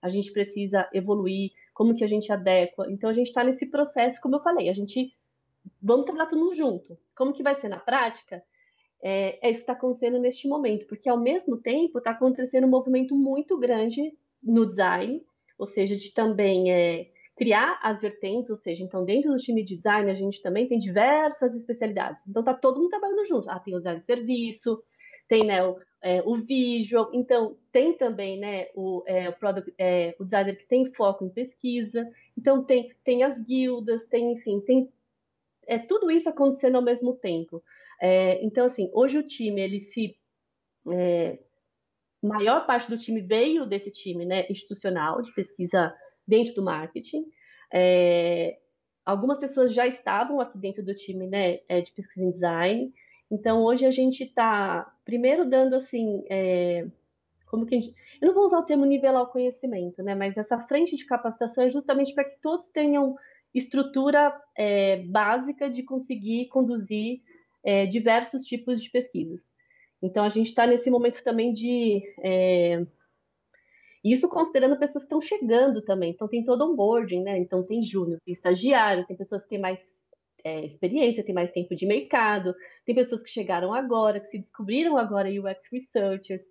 a 0.00 0.08
gente 0.08 0.32
precisa 0.32 0.88
evoluir, 0.92 1.50
como 1.72 1.94
que 1.94 2.04
a 2.04 2.06
gente 2.06 2.30
adequa. 2.32 2.86
Então, 2.90 3.10
a 3.10 3.14
gente 3.14 3.28
está 3.28 3.42
nesse 3.42 3.66
processo, 3.66 4.20
como 4.20 4.36
eu 4.36 4.42
falei, 4.42 4.68
a 4.68 4.74
gente, 4.74 5.12
vamos 5.82 6.04
trabalhar 6.04 6.28
tudo 6.28 6.54
junto. 6.54 6.96
Como 7.16 7.32
que 7.32 7.42
vai 7.42 7.60
ser 7.60 7.68
na 7.68 7.80
prática? 7.80 8.42
É, 9.02 9.38
é 9.46 9.50
isso 9.50 9.58
que 9.58 9.62
está 9.62 9.72
acontecendo 9.72 10.18
neste 10.18 10.46
momento, 10.46 10.86
porque 10.86 11.08
ao 11.08 11.18
mesmo 11.18 11.56
tempo 11.56 11.98
está 11.98 12.12
acontecendo 12.12 12.66
um 12.66 12.70
movimento 12.70 13.16
muito 13.16 13.58
grande 13.58 14.16
no 14.42 14.66
design, 14.66 15.22
ou 15.58 15.66
seja, 15.66 15.96
de 15.96 16.12
também 16.12 16.72
é, 16.72 17.08
criar 17.36 17.78
as 17.82 18.00
vertentes, 18.00 18.50
ou 18.50 18.56
seja, 18.56 18.82
então 18.82 19.04
dentro 19.04 19.32
do 19.32 19.38
time 19.38 19.64
de 19.64 19.76
design 19.76 20.10
a 20.10 20.14
gente 20.14 20.40
também 20.40 20.68
tem 20.68 20.78
diversas 20.78 21.54
especialidades. 21.54 22.20
Então 22.28 22.44
tá 22.44 22.54
todo 22.54 22.78
mundo 22.78 22.90
trabalhando 22.90 23.26
junto. 23.26 23.50
Ah, 23.50 23.58
tem 23.58 23.74
o 23.74 23.78
design 23.78 24.00
de 24.00 24.06
serviço, 24.06 24.82
tem 25.28 25.44
né, 25.44 25.64
o, 25.66 25.78
é, 26.02 26.22
o 26.22 26.36
visual, 26.36 27.10
então 27.12 27.56
tem 27.72 27.96
também 27.96 28.38
né, 28.38 28.66
o, 28.74 29.02
é, 29.06 29.28
o, 29.28 29.32
product, 29.32 29.74
é, 29.78 30.14
o 30.18 30.24
designer 30.24 30.56
que 30.56 30.66
tem 30.66 30.92
foco 30.92 31.24
em 31.24 31.30
pesquisa, 31.30 32.08
então 32.38 32.62
tem, 32.62 32.92
tem 33.02 33.22
as 33.22 33.36
guildas, 33.42 34.06
tem, 34.06 34.32
enfim, 34.32 34.60
tem 34.60 34.92
é, 35.66 35.78
tudo 35.78 36.10
isso 36.10 36.28
acontecendo 36.28 36.76
ao 36.76 36.82
mesmo 36.82 37.16
tempo. 37.16 37.62
É, 38.00 38.44
então, 38.44 38.66
assim, 38.66 38.90
hoje 38.92 39.18
o 39.18 39.26
time, 39.26 39.60
ele 39.60 39.80
se. 39.80 40.16
É, 40.92 41.38
maior 42.22 42.66
parte 42.66 42.88
do 42.88 42.98
time 42.98 43.20
veio 43.20 43.66
desse 43.66 43.90
time 43.90 44.24
né, 44.24 44.46
institucional 44.50 45.20
de 45.20 45.32
pesquisa 45.32 45.94
dentro 46.26 46.54
do 46.54 46.62
marketing. 46.62 47.24
É, 47.72 48.58
algumas 49.04 49.38
pessoas 49.38 49.74
já 49.74 49.86
estavam 49.86 50.40
aqui 50.40 50.58
dentro 50.58 50.82
do 50.84 50.94
time 50.94 51.26
né, 51.26 51.60
é, 51.68 51.80
de 51.80 51.90
pesquisa 51.92 52.24
em 52.24 52.30
design. 52.30 52.92
Então, 53.30 53.62
hoje 53.62 53.84
a 53.84 53.90
gente 53.90 54.22
está, 54.22 54.92
primeiro, 55.04 55.48
dando 55.48 55.76
assim. 55.76 56.24
É, 56.30 56.86
como 57.46 57.66
que 57.66 57.76
gente, 57.76 57.94
eu 58.20 58.28
não 58.28 58.34
vou 58.34 58.46
usar 58.46 58.58
o 58.58 58.64
termo 58.64 58.84
nivelar 58.84 59.22
o 59.22 59.28
conhecimento, 59.28 60.02
né? 60.02 60.14
Mas 60.14 60.36
essa 60.36 60.58
frente 60.60 60.96
de 60.96 61.06
capacitação 61.06 61.64
é 61.64 61.70
justamente 61.70 62.12
para 62.12 62.24
que 62.24 62.40
todos 62.40 62.68
tenham 62.68 63.16
estrutura 63.54 64.34
é, 64.56 64.96
básica 64.98 65.70
de 65.70 65.82
conseguir 65.82 66.48
conduzir 66.48 67.22
é, 67.62 67.86
diversos 67.86 68.44
tipos 68.44 68.82
de 68.82 68.90
pesquisas. 68.90 69.40
Então, 70.02 70.24
a 70.24 70.28
gente 70.28 70.48
está 70.48 70.66
nesse 70.66 70.90
momento 70.90 71.22
também 71.22 71.54
de 71.54 72.02
é, 72.22 72.84
isso 74.04 74.28
considerando 74.28 74.78
pessoas 74.78 75.04
que 75.04 75.06
estão 75.06 75.22
chegando 75.22 75.80
também. 75.80 76.10
Então, 76.10 76.28
tem 76.28 76.44
todo 76.44 76.70
onboarding, 76.70 77.22
né? 77.22 77.38
Então, 77.38 77.62
tem 77.62 77.84
júnior, 77.84 78.20
tem 78.24 78.34
estagiário, 78.34 79.06
tem 79.06 79.16
pessoas 79.16 79.42
que 79.42 79.48
têm 79.48 79.58
mais 79.58 79.78
é, 80.44 80.66
experiência, 80.66 81.24
têm 81.24 81.34
mais 81.34 81.50
tempo 81.50 81.74
de 81.74 81.86
mercado, 81.86 82.54
tem 82.84 82.94
pessoas 82.94 83.22
que 83.22 83.30
chegaram 83.30 83.72
agora, 83.72 84.20
que 84.20 84.28
se 84.28 84.38
descobriram 84.38 84.98
agora 84.98 85.30
UX 85.30 85.58
Researchers. 85.72 86.42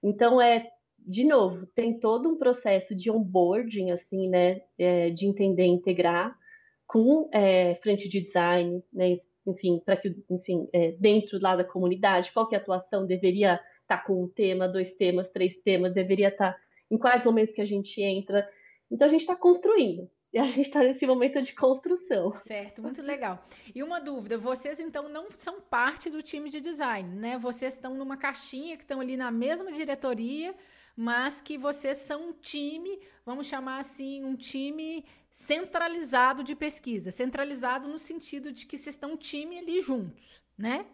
Então, 0.00 0.40
é, 0.40 0.70
de 0.98 1.24
novo, 1.24 1.66
tem 1.74 1.98
todo 1.98 2.28
um 2.28 2.38
processo 2.38 2.94
de 2.94 3.10
onboarding, 3.10 3.90
assim, 3.90 4.28
né? 4.28 4.60
É, 4.78 5.10
de 5.10 5.26
entender 5.26 5.64
integrar 5.64 6.38
com 6.86 7.28
é, 7.32 7.74
frente 7.82 8.08
de 8.08 8.20
design, 8.20 8.82
né? 8.92 9.18
Enfim, 9.46 9.80
para 9.84 9.96
que, 9.96 10.14
enfim, 10.30 10.68
é, 10.72 10.92
dentro 10.92 11.40
lá 11.40 11.56
da 11.56 11.64
comunidade, 11.64 12.30
qual 12.32 12.46
que 12.46 12.54
é 12.54 12.58
a 12.58 12.60
atuação 12.60 13.04
deveria 13.04 13.54
estar 13.54 13.98
tá 13.98 14.04
com 14.04 14.22
um 14.22 14.28
tema, 14.28 14.68
dois 14.68 14.92
temas, 14.94 15.28
três 15.30 15.56
temas, 15.64 15.92
deveria 15.92 16.28
estar 16.28 16.52
tá 16.52 16.58
em 16.90 16.98
quais 16.98 17.24
momentos 17.24 17.54
que 17.54 17.60
a 17.60 17.66
gente 17.66 18.00
entra. 18.02 18.48
Então 18.90 19.06
a 19.06 19.10
gente 19.10 19.20
está 19.20 19.36
construindo. 19.36 20.10
E 20.32 20.38
a 20.38 20.46
gente 20.46 20.66
está 20.68 20.80
nesse 20.80 21.04
momento 21.06 21.42
de 21.42 21.52
construção. 21.54 22.32
Certo, 22.34 22.82
muito 22.82 23.02
legal. 23.02 23.42
E 23.74 23.82
uma 23.82 24.00
dúvida: 24.00 24.38
vocês 24.38 24.78
então 24.78 25.08
não 25.08 25.28
são 25.36 25.60
parte 25.60 26.08
do 26.08 26.22
time 26.22 26.48
de 26.50 26.60
design, 26.60 27.16
né? 27.16 27.36
Vocês 27.38 27.74
estão 27.74 27.94
numa 27.94 28.16
caixinha 28.16 28.76
que 28.76 28.84
estão 28.84 29.00
ali 29.00 29.16
na 29.16 29.30
mesma 29.30 29.72
diretoria, 29.72 30.54
mas 30.96 31.40
que 31.40 31.58
vocês 31.58 31.98
são 31.98 32.28
um 32.28 32.32
time, 32.32 33.00
vamos 33.26 33.48
chamar 33.48 33.78
assim, 33.78 34.24
um 34.24 34.36
time 34.36 35.04
centralizado 35.32 36.44
de 36.44 36.54
pesquisa. 36.54 37.10
Centralizado 37.10 37.88
no 37.88 37.98
sentido 37.98 38.52
de 38.52 38.66
que 38.66 38.78
vocês 38.78 38.94
estão 38.94 39.12
um 39.12 39.16
time 39.16 39.58
ali 39.58 39.80
juntos, 39.80 40.40
né? 40.56 40.86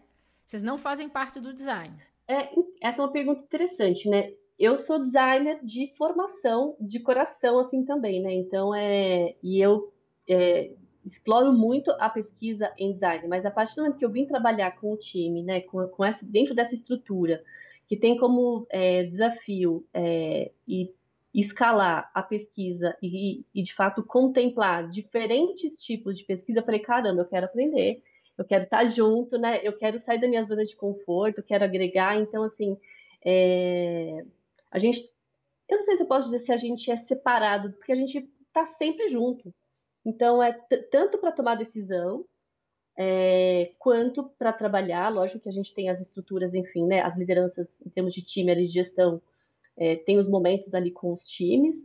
Vocês 0.46 0.62
não 0.62 0.78
fazem 0.78 1.08
parte 1.10 1.40
do 1.40 1.52
design. 1.52 1.94
É, 2.28 2.48
essa 2.80 2.98
é 2.98 3.04
uma 3.04 3.12
pergunta 3.12 3.42
interessante, 3.42 4.08
né? 4.08 4.32
Eu 4.58 4.78
sou 4.78 5.04
designer 5.04 5.60
de 5.62 5.92
formação, 5.98 6.76
de 6.80 6.98
coração, 7.00 7.58
assim 7.58 7.84
também, 7.84 8.22
né? 8.22 8.32
Então, 8.32 8.74
é. 8.74 9.34
E 9.42 9.60
eu 9.60 9.92
é, 10.28 10.70
exploro 11.04 11.52
muito 11.52 11.90
a 11.92 12.08
pesquisa 12.08 12.72
em 12.78 12.92
design, 12.94 13.28
mas 13.28 13.44
a 13.44 13.50
partir 13.50 13.76
do 13.76 13.82
momento 13.82 13.98
que 13.98 14.04
eu 14.04 14.10
vim 14.10 14.26
trabalhar 14.26 14.72
com 14.80 14.92
o 14.92 14.96
time, 14.96 15.42
né? 15.42 15.60
Com, 15.60 15.86
com 15.88 16.04
essa, 16.04 16.24
dentro 16.24 16.54
dessa 16.54 16.74
estrutura, 16.74 17.42
que 17.86 17.96
tem 17.96 18.16
como 18.16 18.66
é, 18.70 19.04
desafio 19.04 19.86
é, 19.92 20.50
e 20.66 20.90
escalar 21.34 22.10
a 22.14 22.22
pesquisa 22.22 22.96
e, 23.02 23.44
e, 23.54 23.62
de 23.62 23.74
fato, 23.74 24.02
contemplar 24.02 24.88
diferentes 24.88 25.76
tipos 25.76 26.16
de 26.16 26.24
pesquisa, 26.24 26.60
eu 26.60 26.64
falei, 26.64 26.80
caramba, 26.80 27.20
eu 27.20 27.28
quero 27.28 27.44
aprender, 27.44 28.02
eu 28.38 28.44
quero 28.44 28.64
estar 28.64 28.86
junto, 28.86 29.36
né? 29.36 29.60
Eu 29.62 29.74
quero 29.74 30.00
sair 30.00 30.18
da 30.18 30.28
minha 30.28 30.44
zona 30.44 30.64
de 30.64 30.74
conforto, 30.74 31.42
quero 31.42 31.64
agregar. 31.64 32.16
Então, 32.16 32.42
assim, 32.42 32.78
é... 33.24 34.24
a 34.76 34.78
gente. 34.78 35.10
Eu 35.68 35.78
não 35.78 35.84
sei 35.84 35.96
se 35.96 36.02
eu 36.02 36.06
posso 36.06 36.30
dizer 36.30 36.44
se 36.44 36.52
a 36.52 36.56
gente 36.56 36.90
é 36.90 36.96
separado, 36.96 37.72
porque 37.72 37.92
a 37.92 37.96
gente 37.96 38.18
está 38.46 38.66
sempre 38.78 39.08
junto. 39.08 39.52
Então, 40.04 40.42
é 40.42 40.52
tanto 40.92 41.18
para 41.18 41.32
tomar 41.32 41.56
decisão, 41.56 42.24
é, 42.96 43.72
quanto 43.78 44.28
para 44.38 44.52
trabalhar. 44.52 45.08
Lógico 45.08 45.40
que 45.40 45.48
a 45.48 45.52
gente 45.52 45.74
tem 45.74 45.88
as 45.88 46.00
estruturas, 46.00 46.54
enfim, 46.54 46.86
né? 46.86 47.00
As 47.00 47.16
lideranças 47.16 47.66
em 47.84 47.90
termos 47.90 48.14
de 48.14 48.22
time, 48.22 48.54
de 48.54 48.66
gestão 48.66 49.20
é, 49.76 49.96
tem 49.96 50.18
os 50.18 50.28
momentos 50.28 50.74
ali 50.74 50.90
com 50.90 51.12
os 51.12 51.28
times, 51.28 51.76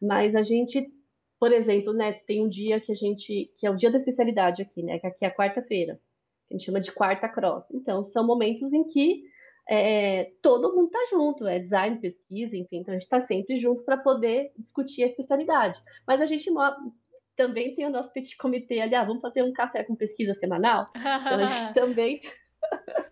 mas 0.00 0.34
a 0.34 0.42
gente, 0.42 0.90
por 1.38 1.52
exemplo, 1.52 1.92
né, 1.92 2.12
tem 2.12 2.42
um 2.42 2.48
dia 2.48 2.80
que 2.80 2.90
a 2.90 2.94
gente, 2.94 3.52
que 3.58 3.66
é 3.66 3.70
o 3.70 3.76
dia 3.76 3.90
da 3.90 3.98
especialidade 3.98 4.62
aqui, 4.62 4.82
né, 4.82 4.98
que 4.98 5.06
aqui 5.06 5.24
é 5.24 5.28
a 5.28 5.34
quarta-feira, 5.34 6.00
que 6.46 6.54
a 6.54 6.56
gente 6.56 6.64
chama 6.64 6.80
de 6.80 6.90
quarta 6.90 7.28
cross. 7.28 7.64
Então, 7.70 8.04
são 8.04 8.26
momentos 8.26 8.72
em 8.72 8.84
que 8.84 9.24
é, 9.68 10.30
todo 10.42 10.74
mundo 10.74 10.86
está 10.86 10.98
junto, 11.10 11.46
é 11.46 11.58
design, 11.58 11.98
pesquisa, 11.98 12.56
enfim, 12.56 12.78
então 12.78 12.92
a 12.92 12.98
gente 12.98 13.04
está 13.04 13.26
sempre 13.26 13.58
junto 13.58 13.82
para 13.82 13.96
poder 13.96 14.52
discutir 14.56 15.04
a 15.04 15.06
especialidade. 15.08 15.80
Mas 16.06 16.20
a 16.20 16.26
gente 16.26 16.50
também 17.36 17.74
tem 17.74 17.86
o 17.86 17.90
nosso 17.90 18.12
petit 18.12 18.36
comitê 18.36 18.80
ali, 18.80 18.94
ah, 18.94 19.04
vamos 19.04 19.22
fazer 19.22 19.42
um 19.42 19.52
café 19.52 19.82
com 19.84 19.96
pesquisa 19.96 20.34
semanal? 20.34 20.90
Então 20.96 21.34
a 21.34 21.46
gente 21.46 21.74
também. 21.74 22.20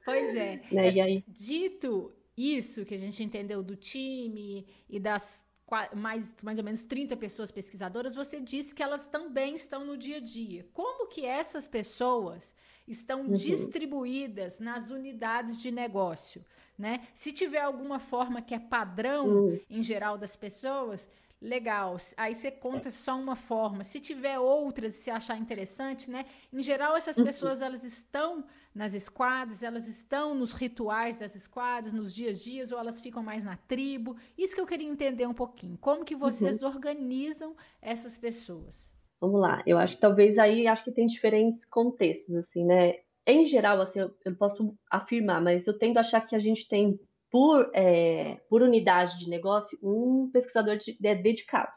Pois 0.05 0.35
é. 0.35 0.61
né? 0.71 0.89
é 0.89 0.93
e 0.93 1.01
aí... 1.01 1.25
Dito 1.29 2.13
isso 2.37 2.85
que 2.85 2.95
a 2.95 2.99
gente 2.99 3.23
entendeu 3.23 3.63
do 3.63 3.77
time 3.77 4.67
e 4.89 4.99
das 4.99 5.47
mais, 5.95 6.35
mais 6.43 6.59
ou 6.59 6.65
menos 6.65 6.85
30 6.85 7.17
pessoas 7.17 7.51
pesquisadoras, 7.51 8.15
você 8.15 8.41
disse 8.41 8.75
que 8.75 8.83
elas 8.83 9.07
também 9.07 9.55
estão 9.55 9.85
no 9.85 9.97
dia 9.97 10.19
a 10.19 10.21
dia. 10.21 10.67
Como 10.73 11.09
que 11.09 11.25
essas 11.25 11.67
pessoas 11.67 12.55
estão 12.87 13.23
uhum. 13.23 13.35
distribuídas 13.35 14.61
nas 14.61 14.91
unidades 14.91 15.61
de 15.61 15.71
negócio? 15.71 16.45
Né? 16.79 17.07
Se 17.15 17.33
tiver 17.33 17.61
alguma 17.61 17.99
forma 17.99 18.43
que 18.43 18.55
é 18.55 18.59
padrão 18.59 19.29
uhum. 19.29 19.61
em 19.71 19.83
geral 19.83 20.19
das 20.19 20.37
pessoas, 20.37 21.09
legal. 21.43 21.97
Aí 22.17 22.35
você 22.35 22.51
conta 22.51 22.91
só 22.91 23.17
uma 23.17 23.35
forma. 23.35 23.83
Se 23.83 23.99
tiver 23.99 24.39
outras, 24.39 24.95
se 24.95 25.11
achar 25.11 25.37
interessante, 25.37 26.09
né? 26.09 26.25
Em 26.53 26.63
geral, 26.63 26.97
essas 26.97 27.19
uhum. 27.19 27.25
pessoas 27.25 27.61
elas 27.61 27.83
estão 27.83 28.45
nas 28.73 28.95
esquadras, 28.95 29.63
elas 29.63 29.89
estão 29.89 30.35
nos 30.35 30.53
rituais 30.53 31.19
das 31.19 31.35
esquadras, 31.35 31.93
nos 31.93 32.15
dias 32.15 32.41
a 32.41 32.45
dias, 32.45 32.73
ou 32.73 32.79
elas 32.79 33.01
ficam 33.01 33.23
mais 33.23 33.45
na 33.45 33.57
tribo. 33.57 34.17
Isso 34.39 34.55
que 34.55 34.61
eu 34.61 34.67
queria 34.67 34.89
entender 34.89 35.27
um 35.27 35.35
pouquinho. 35.35 35.77
Como 35.79 36.05
que 36.05 36.15
vocês 36.15 36.63
uhum. 36.63 36.69
organizam 36.69 37.57
essas 37.83 38.17
pessoas? 38.17 38.91
Vamos 39.21 39.41
lá. 39.41 39.63
Eu 39.67 39.79
acho 39.79 39.97
que 39.97 40.01
talvez 40.01 40.39
aí 40.39 40.67
acho 40.67 40.85
que 40.85 40.93
tem 40.93 41.07
diferentes 41.07 41.65
contextos, 41.65 42.35
assim, 42.37 42.65
né? 42.65 43.01
Em 43.27 43.47
geral, 43.47 43.81
assim, 43.81 44.01
eu, 44.01 44.11
eu 44.25 44.35
posso 44.35 44.75
afirmar, 44.91 45.41
mas 45.41 45.67
eu 45.67 45.77
tendo 45.77 45.99
a 45.99 46.01
achar 46.01 46.21
que 46.21 46.35
a 46.35 46.41
gente 46.41 46.67
tem 46.67 46.99
por, 47.33 47.71
é, 47.75 48.39
por 48.51 48.61
unidade 48.61 49.19
de 49.19 49.29
negócio 49.31 49.79
um 49.83 50.31
pesquisador 50.31 50.77
de, 50.77 50.93
de, 51.01 51.15
dedicado. 51.15 51.73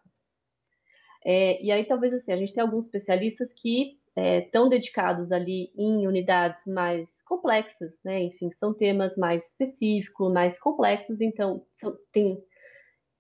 É, 1.24 1.64
e 1.64 1.72
aí 1.72 1.86
talvez 1.86 2.14
assim, 2.14 2.34
a 2.34 2.36
gente 2.36 2.54
tem 2.54 2.62
alguns 2.62 2.86
especialistas 2.86 3.54
que 3.54 3.98
estão 4.44 4.68
é, 4.68 4.70
dedicados 4.70 5.32
ali 5.32 5.72
em 5.78 6.06
unidades 6.06 6.62
mais 6.68 7.10
complexas, 7.26 7.94
né? 8.04 8.22
Enfim, 8.24 8.52
são 8.60 8.74
temas 8.74 9.16
mais 9.16 9.46
específicos, 9.46 10.32
mais 10.32 10.60
complexos, 10.60 11.22
então 11.22 11.66
são, 11.80 11.98
tem 12.12 12.38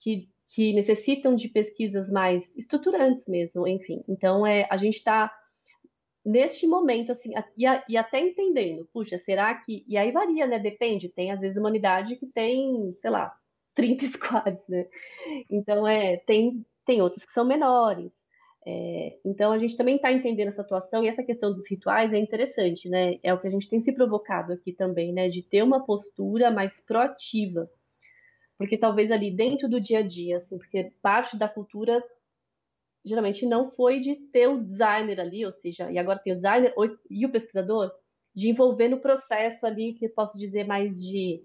que, 0.01 0.29
que 0.49 0.73
necessitam 0.73 1.35
de 1.35 1.47
pesquisas 1.47 2.09
mais 2.09 2.53
estruturantes 2.55 3.25
mesmo, 3.27 3.65
enfim. 3.65 4.03
Então 4.09 4.45
é, 4.45 4.67
a 4.69 4.75
gente 4.75 4.97
está 4.97 5.33
neste 6.25 6.65
momento, 6.65 7.11
assim, 7.11 7.33
e, 7.57 7.65
e, 7.89 7.97
até 7.97 8.19
entendendo, 8.19 8.87
puxa, 8.91 9.19
será 9.19 9.53
que. 9.53 9.85
E 9.87 9.95
aí 9.97 10.11
varia, 10.11 10.47
né? 10.47 10.57
Depende, 10.57 11.09
tem 11.09 11.31
às 11.31 11.39
vezes 11.39 11.57
uma 11.57 11.69
unidade 11.69 12.15
que 12.15 12.25
tem, 12.25 12.93
sei 13.01 13.09
lá, 13.11 13.33
30 13.75 14.07
squads, 14.07 14.67
né? 14.67 14.87
Então, 15.49 15.87
é, 15.87 16.17
tem, 16.17 16.65
tem 16.85 17.01
outras 17.01 17.23
que 17.25 17.33
são 17.33 17.45
menores. 17.45 18.11
É, 18.67 19.19
então, 19.23 19.51
a 19.51 19.59
gente 19.59 19.77
também 19.77 19.97
está 19.97 20.11
entendendo 20.11 20.47
essa 20.47 20.63
situação 20.63 21.03
e 21.03 21.07
essa 21.07 21.23
questão 21.23 21.53
dos 21.53 21.69
rituais 21.69 22.11
é 22.11 22.17
interessante, 22.17 22.89
né? 22.89 23.19
É 23.21 23.31
o 23.33 23.39
que 23.39 23.47
a 23.47 23.51
gente 23.51 23.69
tem 23.69 23.79
se 23.81 23.91
provocado 23.93 24.53
aqui 24.53 24.73
também, 24.73 25.13
né? 25.13 25.29
De 25.29 25.43
ter 25.43 25.61
uma 25.61 25.85
postura 25.85 26.49
mais 26.49 26.71
proativa. 26.87 27.69
Porque 28.57 28.77
talvez 28.77 29.11
ali 29.11 29.29
dentro 29.29 29.69
do 29.69 29.79
dia 29.79 29.99
a 29.99 30.01
dia, 30.01 30.37
assim, 30.37 30.57
porque 30.57 30.91
parte 31.01 31.37
da 31.37 31.47
cultura 31.47 32.01
geralmente 33.05 33.45
não 33.45 33.69
foi 33.71 33.99
de 33.99 34.15
ter 34.15 34.47
o 34.47 34.61
designer 34.61 35.19
ali, 35.19 35.45
ou 35.45 35.51
seja, 35.51 35.91
e 35.91 35.97
agora 35.97 36.19
tem 36.19 36.33
o 36.33 36.35
designer 36.35 36.73
e 37.09 37.25
o 37.25 37.31
pesquisador, 37.31 37.91
de 38.33 38.49
envolver 38.49 38.89
no 38.89 38.99
processo 38.99 39.65
ali, 39.65 39.93
que 39.93 40.05
eu 40.05 40.09
posso 40.09 40.37
dizer 40.37 40.65
mais 40.65 40.93
de 41.01 41.41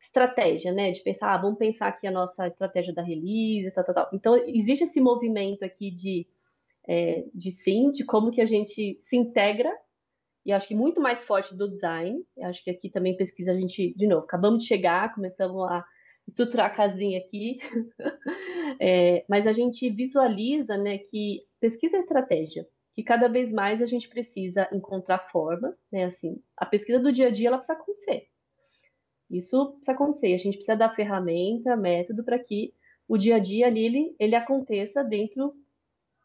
estratégia, 0.00 0.72
né? 0.72 0.90
De 0.92 1.00
pensar, 1.00 1.34
ah, 1.34 1.38
vamos 1.38 1.58
pensar 1.58 1.88
aqui 1.88 2.06
a 2.06 2.10
nossa 2.10 2.46
estratégia 2.46 2.94
da 2.94 3.02
release, 3.02 3.70
tal, 3.74 3.84
tal, 3.84 3.94
tal. 3.94 4.10
Então, 4.12 4.36
existe 4.46 4.84
esse 4.84 5.00
movimento 5.00 5.62
aqui 5.64 5.90
de, 5.90 6.26
é, 6.88 7.24
de 7.34 7.52
sim, 7.52 7.90
de 7.90 8.04
como 8.04 8.30
que 8.30 8.40
a 8.40 8.46
gente 8.46 9.00
se 9.04 9.16
integra, 9.16 9.70
e 10.44 10.52
acho 10.52 10.66
que 10.66 10.74
muito 10.74 11.00
mais 11.00 11.22
forte 11.24 11.54
do 11.54 11.68
design. 11.68 12.24
Acho 12.42 12.64
que 12.64 12.70
aqui 12.70 12.90
também 12.90 13.16
pesquisa 13.16 13.52
a 13.52 13.54
gente, 13.54 13.94
de 13.94 14.06
novo, 14.06 14.24
acabamos 14.24 14.62
de 14.62 14.68
chegar, 14.68 15.14
começamos 15.14 15.70
a 15.70 15.84
estruturar 16.28 16.66
a 16.66 16.74
casinha 16.74 17.18
aqui, 17.18 17.58
é, 18.80 19.24
mas 19.28 19.46
a 19.46 19.52
gente 19.52 19.88
visualiza 19.90 20.76
né, 20.76 20.98
que 20.98 21.42
pesquisa 21.60 21.96
é 21.96 22.00
estratégia, 22.00 22.66
que 22.94 23.02
cada 23.02 23.28
vez 23.28 23.50
mais 23.52 23.82
a 23.82 23.86
gente 23.86 24.08
precisa 24.08 24.68
encontrar 24.72 25.30
formas, 25.30 25.74
né, 25.90 26.06
assim, 26.06 26.42
a 26.56 26.66
pesquisa 26.66 26.98
do 26.98 27.12
dia 27.12 27.28
a 27.28 27.30
dia 27.30 27.48
ela 27.48 27.58
precisa 27.58 27.78
acontecer. 27.78 28.28
Isso 29.30 29.72
precisa 29.72 29.92
acontecer, 29.92 30.34
a 30.34 30.38
gente 30.38 30.56
precisa 30.56 30.76
dar 30.76 30.94
ferramenta, 30.94 31.76
método 31.76 32.22
para 32.22 32.38
que 32.38 32.74
o 33.08 33.16
dia 33.16 33.36
a 33.36 33.38
dia 33.38 33.66
ali 33.66 33.84
ele, 33.84 34.16
ele 34.18 34.34
aconteça 34.34 35.02
dentro 35.02 35.54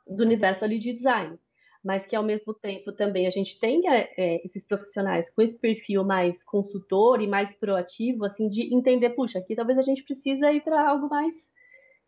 do 0.06 0.24
universo 0.24 0.64
ali 0.64 0.80
de 0.80 0.94
design 0.94 1.38
mas 1.84 2.06
que 2.06 2.16
ao 2.16 2.24
mesmo 2.24 2.54
tempo 2.54 2.92
também 2.92 3.28
a 3.28 3.30
gente 3.30 3.60
tenha 3.60 4.08
é, 4.18 4.46
esses 4.46 4.63
profissionais 4.66 5.30
com 5.30 5.42
esse 5.42 5.58
perfil 5.58 6.04
mais 6.04 6.44
consultor 6.44 7.22
e 7.22 7.28
mais 7.28 7.54
proativo, 7.56 8.26
assim, 8.26 8.50
de 8.50 8.74
entender, 8.74 9.12
puxa, 9.12 9.40
aqui 9.40 9.56
talvez 9.56 9.78
a 9.78 9.84
gente 9.84 10.04
precisa 10.04 10.52
ir 10.52 10.62
para 10.62 10.90
algo 10.90 11.10
mais 11.10 11.34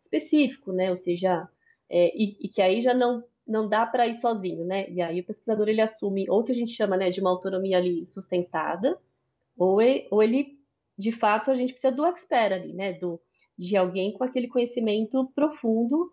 específico, 0.02 0.72
né? 0.72 0.90
Ou 0.90 0.96
seja, 0.96 1.48
é, 1.88 2.12
e, 2.16 2.36
e, 2.40 2.48
que 2.48 2.62
aí 2.62 2.82
já 2.82 2.94
não 2.94 3.24
não 3.46 3.68
dá 3.68 3.84
para 3.84 4.06
ir 4.06 4.20
sozinho, 4.20 4.64
né? 4.64 4.88
E 4.90 5.02
aí 5.02 5.20
o 5.20 5.24
pesquisador 5.24 5.68
ele 5.68 5.80
assume 5.80 6.28
ou 6.30 6.44
que 6.44 6.52
a 6.52 6.54
gente 6.54 6.72
chama, 6.72 6.96
né, 6.96 7.10
de 7.10 7.20
uma 7.20 7.30
autonomia 7.30 7.78
ali 7.78 8.06
sustentada, 8.14 8.96
ou 9.58 9.82
ele, 9.82 10.06
ou 10.10 10.22
ele 10.22 10.56
de 10.96 11.10
fato 11.12 11.50
a 11.50 11.56
gente 11.56 11.72
precisa 11.72 11.92
do 11.92 12.04
expert 12.06 12.52
ali, 12.52 12.72
né? 12.72 12.92
Do 12.92 13.20
de 13.58 13.76
alguém 13.76 14.12
com 14.12 14.24
aquele 14.24 14.48
conhecimento 14.48 15.30
profundo 15.34 16.10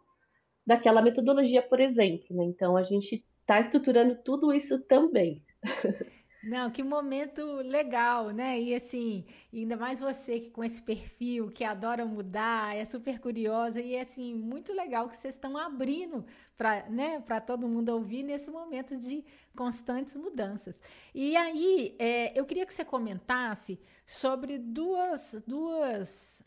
daquela 0.66 1.01
metodologia, 1.01 1.62
por 1.62 1.80
exemplo. 1.80 2.26
Né? 2.32 2.43
Então 2.43 2.76
a 2.76 2.84
gente 2.84 3.24
está 3.48 3.62
estruturando 3.62 4.14
tudo 4.16 4.54
isso 4.54 4.78
também. 4.78 5.41
Não, 6.43 6.70
que 6.70 6.84
momento 6.84 7.43
legal, 7.56 8.30
né? 8.30 8.60
E 8.60 8.74
assim, 8.76 9.26
ainda 9.52 9.76
mais 9.76 10.00
você 10.00 10.39
que 10.39 10.50
com 10.50 10.64
esse 10.64 10.82
perfil, 10.82 11.50
que 11.50 11.64
adora 11.64 12.06
mudar, 12.06 12.76
é 12.76 12.86
super 12.86 13.20
curiosa 13.20 13.82
e 13.82 13.98
assim, 13.98 14.34
muito 14.36 14.72
legal 14.72 15.10
que 15.10 15.16
vocês 15.16 15.34
estão 15.36 15.58
abrindo 15.58 16.26
para 16.58 16.88
né, 16.89 17.20
todo 17.45 17.68
mundo 17.68 17.89
ouvir 17.89 18.24
nesse 18.24 18.52
momento 18.52 18.95
de 18.98 19.26
constantes 19.56 20.16
mudanças. 20.16 20.80
E 21.14 21.36
aí, 21.36 21.95
é, 22.00 22.38
eu 22.39 22.45
queria 22.45 22.66
que 22.66 22.74
você 22.74 22.86
comentasse 22.86 23.80
sobre 24.06 24.58
duas, 24.58 25.43
duas 25.45 26.41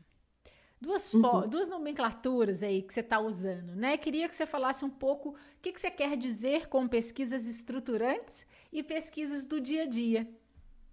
duas, 0.80 1.12
uhum. 1.12 1.48
duas 1.48 1.68
nomenclaturas 1.68 2.62
aí 2.62 2.82
que 2.82 2.94
você 2.94 3.00
está 3.00 3.20
usando, 3.20 3.76
né? 3.76 3.96
Queria 3.96 4.28
que 4.28 4.34
você 4.34 4.46
falasse 4.46 4.84
um 4.84 4.90
pouco 4.90 5.30
o 5.30 5.34
que, 5.60 5.72
que 5.72 5.80
você 5.80 5.90
quer 5.90 6.16
dizer 6.16 6.68
com 6.68 6.88
pesquisas 6.88 7.46
estruturantes 7.46 8.46
e 8.72 8.82
pesquisas 8.82 9.44
do 9.44 9.60
dia 9.60 9.82
a 9.82 9.86
dia. 9.86 10.26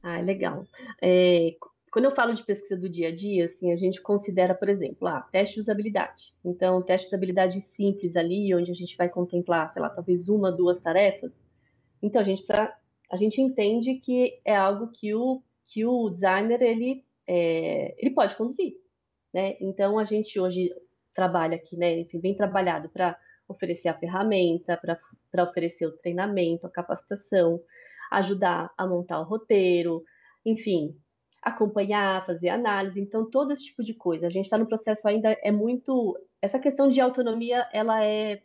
Ah, 0.04 0.20
legal. 0.20 0.66
É, 1.02 1.56
quando 1.92 2.06
eu 2.06 2.16
falo 2.16 2.34
de 2.34 2.44
pesquisa 2.44 2.80
do 2.80 2.90
dia 2.90 3.08
a 3.08 3.16
dia, 3.16 3.46
assim, 3.46 3.72
a 3.72 3.76
gente 3.78 4.02
considera, 4.02 4.54
por 4.54 4.70
exemplo, 4.70 5.08
ah, 5.08 5.22
teste 5.32 5.56
de 5.56 5.62
usabilidade. 5.62 6.34
Então, 6.44 6.82
teste 6.82 7.06
de 7.06 7.16
usabilidade 7.16 7.62
simples 7.62 8.16
ali, 8.16 8.54
onde 8.54 8.72
a 8.72 8.76
gente 8.76 8.96
vai 8.98 9.10
contemplar, 9.10 9.72
sei 9.74 9.82
lá, 9.82 9.90
talvez 9.90 10.28
uma, 10.28 10.52
duas 10.52 10.80
tarefas. 10.82 11.32
Então, 12.02 12.22
a 12.22 12.24
gente 12.24 12.44
precisa, 12.44 12.74
a 13.10 13.16
gente 13.16 13.42
entende 13.42 13.96
que 13.96 14.40
é 14.44 14.56
algo 14.56 14.90
que 14.90 15.16
o, 15.16 15.42
que 15.66 15.86
o 15.86 16.10
designer, 16.10 16.62
ele, 16.62 17.04
é, 17.26 17.96
ele 17.98 18.12
pode 18.12 18.36
conduzir, 18.36 18.76
né? 19.38 19.56
Então, 19.62 20.00
a 20.00 20.04
gente 20.04 20.40
hoje 20.40 20.74
trabalha 21.14 21.58
aqui, 21.58 21.78
né, 21.78 22.00
enfim, 22.00 22.20
vem 22.20 22.36
trabalhado 22.36 22.90
para 22.90 23.16
oferecer 23.48 23.88
a 23.88 23.94
ferramenta, 23.94 24.76
para 25.32 25.44
oferecer 25.44 25.86
o 25.86 25.96
treinamento, 26.00 26.66
a 26.66 26.72
capacitação, 26.72 27.62
ajudar 28.12 28.74
a 28.76 28.88
montar 28.88 29.20
o 29.20 29.24
roteiro, 29.24 30.04
enfim, 30.44 30.96
acompanhar, 31.40 32.26
fazer 32.26 32.50
análise, 32.50 33.00
então 33.00 33.30
todo 33.30 33.54
esse 33.54 33.66
tipo 33.66 33.84
de 33.84 33.94
coisa. 33.94 34.26
A 34.26 34.30
gente 34.32 34.46
está 34.46 34.58
no 34.58 34.68
processo 34.68 35.08
ainda 35.08 35.38
é 35.44 35.52
muito 35.52 36.18
essa 36.42 36.58
questão 36.58 36.90
de 36.90 37.00
autonomia, 37.00 37.68
ela 37.72 38.04
é 38.04 38.42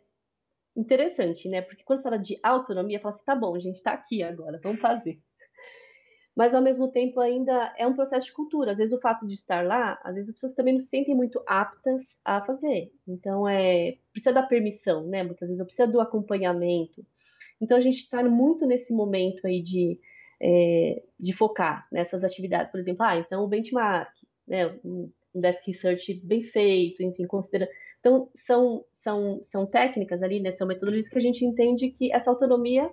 interessante, 0.75 1.49
né? 1.49 1.63
Porque 1.63 1.83
quando 1.83 2.03
fala 2.03 2.17
de 2.17 2.39
autonomia, 2.43 2.99
fala 2.99 3.15
assim, 3.15 3.25
tá 3.25 3.35
bom, 3.35 3.55
a 3.55 3.59
gente 3.59 3.77
está 3.77 3.93
aqui 3.93 4.21
agora, 4.21 4.59
vamos 4.63 4.79
fazer. 4.79 5.19
Mas 6.35 6.53
ao 6.53 6.61
mesmo 6.61 6.87
tempo 6.87 7.19
ainda 7.19 7.73
é 7.77 7.85
um 7.85 7.93
processo 7.93 8.27
de 8.27 8.33
cultura. 8.33 8.71
Às 8.71 8.77
vezes 8.77 8.93
o 8.93 8.99
fato 8.99 9.27
de 9.27 9.35
estar 9.35 9.65
lá, 9.65 9.99
às 10.03 10.15
vezes 10.15 10.29
as 10.29 10.35
pessoas 10.35 10.53
também 10.53 10.73
não 10.73 10.81
se 10.81 10.87
sentem 10.87 11.15
muito 11.15 11.41
aptas 11.45 12.01
a 12.25 12.41
fazer. 12.43 12.91
Então 13.07 13.47
é 13.47 13.97
precisa 14.11 14.33
da 14.33 14.43
permissão, 14.43 15.05
né? 15.07 15.23
Muitas 15.23 15.47
vezes 15.47 15.63
precisa 15.63 15.87
do 15.87 16.01
acompanhamento. 16.01 17.05
Então 17.61 17.77
a 17.77 17.81
gente 17.81 17.97
está 17.97 18.23
muito 18.23 18.65
nesse 18.65 18.91
momento 18.91 19.45
aí 19.45 19.61
de 19.61 19.99
é, 20.41 21.01
de 21.17 21.33
focar 21.33 21.87
nessas 21.89 22.23
atividades, 22.23 22.69
por 22.69 22.79
exemplo, 22.79 23.03
ah, 23.05 23.15
então 23.17 23.43
o 23.43 23.47
benchmark, 23.47 24.11
né, 24.45 24.77
um 24.83 25.09
desk 25.33 25.65
research 25.67 26.13
bem 26.23 26.43
feito, 26.43 27.01
enfim, 27.01 27.25
considera. 27.25 27.69
Então, 27.99 28.29
são, 28.45 28.83
são, 28.97 29.41
são 29.49 29.65
técnicas 29.65 30.21
ali, 30.21 30.41
né, 30.41 30.51
são 30.51 30.67
metodologias 30.67 31.07
que 31.07 31.17
a 31.17 31.21
gente 31.21 31.45
entende 31.45 31.91
que 31.91 32.11
essa 32.11 32.29
autonomia 32.29 32.91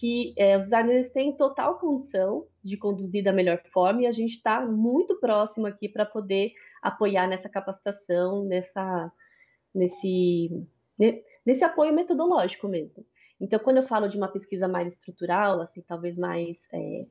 que 0.00 0.32
é, 0.38 0.56
os 0.56 0.64
designers 0.64 1.10
têm 1.10 1.36
total 1.36 1.78
condição 1.78 2.46
de 2.64 2.78
conduzir 2.78 3.22
da 3.22 3.34
melhor 3.34 3.62
forma 3.70 4.00
e 4.00 4.06
a 4.06 4.12
gente 4.12 4.36
está 4.36 4.64
muito 4.64 5.20
próximo 5.20 5.66
aqui 5.66 5.90
para 5.90 6.06
poder 6.06 6.54
apoiar 6.80 7.28
nessa 7.28 7.50
capacitação, 7.50 8.46
nessa, 8.46 9.12
nesse, 9.74 10.66
nesse 11.44 11.62
apoio 11.62 11.92
metodológico 11.92 12.66
mesmo. 12.66 13.04
Então, 13.38 13.58
quando 13.58 13.76
eu 13.76 13.86
falo 13.86 14.08
de 14.08 14.16
uma 14.16 14.28
pesquisa 14.28 14.66
mais 14.66 14.94
estrutural, 14.94 15.60
assim, 15.60 15.82
talvez 15.82 16.16
mais, 16.16 16.56
é, 16.72 17.06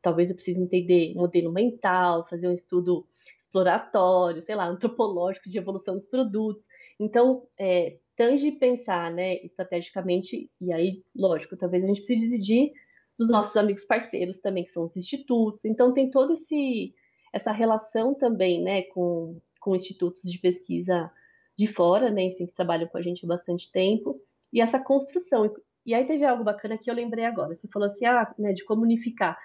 talvez 0.00 0.30
eu 0.30 0.36
precise 0.36 0.60
entender 0.60 1.12
modelo 1.16 1.50
mental, 1.50 2.24
fazer 2.28 2.46
um 2.46 2.54
estudo 2.54 3.04
exploratório, 3.40 4.42
sei 4.42 4.54
lá, 4.54 4.68
antropológico 4.68 5.50
de 5.50 5.58
evolução 5.58 5.96
dos 5.96 6.06
produtos. 6.06 6.64
Então, 7.00 7.48
é, 7.58 7.98
tange 8.16 8.52
pensar, 8.52 9.12
né, 9.12 9.36
estrategicamente, 9.44 10.50
e 10.60 10.72
aí, 10.72 11.02
lógico, 11.14 11.56
talvez 11.56 11.84
a 11.84 11.86
gente 11.86 12.02
precise 12.02 12.28
dividir 12.28 12.72
dos 13.18 13.28
nossos 13.28 13.56
amigos 13.56 13.84
parceiros 13.84 14.38
também, 14.40 14.64
que 14.64 14.72
são 14.72 14.84
os 14.84 14.96
institutos. 14.96 15.64
Então, 15.64 15.92
tem 15.92 16.10
toda 16.10 16.34
esse, 16.34 16.94
essa 17.32 17.52
relação 17.52 18.14
também, 18.14 18.62
né, 18.62 18.82
com, 18.82 19.40
com 19.60 19.76
institutos 19.76 20.22
de 20.22 20.38
pesquisa 20.38 21.10
de 21.56 21.66
fora, 21.68 22.10
né, 22.10 22.24
enfim, 22.24 22.46
que 22.46 22.54
trabalham 22.54 22.88
com 22.88 22.98
a 22.98 23.02
gente 23.02 23.24
há 23.24 23.28
bastante 23.28 23.70
tempo 23.70 24.20
e 24.52 24.60
essa 24.60 24.78
construção. 24.78 25.54
E 25.84 25.94
aí 25.94 26.04
teve 26.06 26.24
algo 26.24 26.44
bacana 26.44 26.76
que 26.76 26.90
eu 26.90 26.94
lembrei 26.94 27.24
agora. 27.24 27.54
Você 27.54 27.68
falou 27.68 27.88
assim, 27.88 28.04
ah, 28.04 28.34
né, 28.38 28.52
de 28.52 28.64
como 28.64 28.82
unificar. 28.82 29.38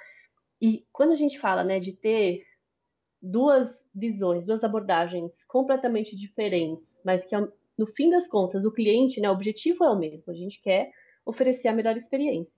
E 0.62 0.86
quando 0.92 1.12
a 1.12 1.16
gente 1.16 1.40
fala, 1.40 1.64
né, 1.64 1.80
de 1.80 1.94
ter 1.94 2.46
duas 3.22 3.70
visões, 3.94 4.46
duas 4.46 4.64
abordagens 4.64 5.32
completamente 5.48 6.16
diferentes, 6.16 6.86
mas 7.04 7.24
que 7.26 7.36
no 7.82 7.88
fim 7.88 8.10
das 8.12 8.28
contas 8.28 8.64
o 8.64 8.72
cliente, 8.72 9.20
né, 9.20 9.28
o 9.28 9.34
objetivo 9.34 9.84
é 9.84 9.90
o 9.90 9.98
mesmo. 9.98 10.24
A 10.28 10.34
gente 10.34 10.62
quer 10.62 10.92
oferecer 11.26 11.68
a 11.68 11.74
melhor 11.74 11.98
experiência. 11.98 12.54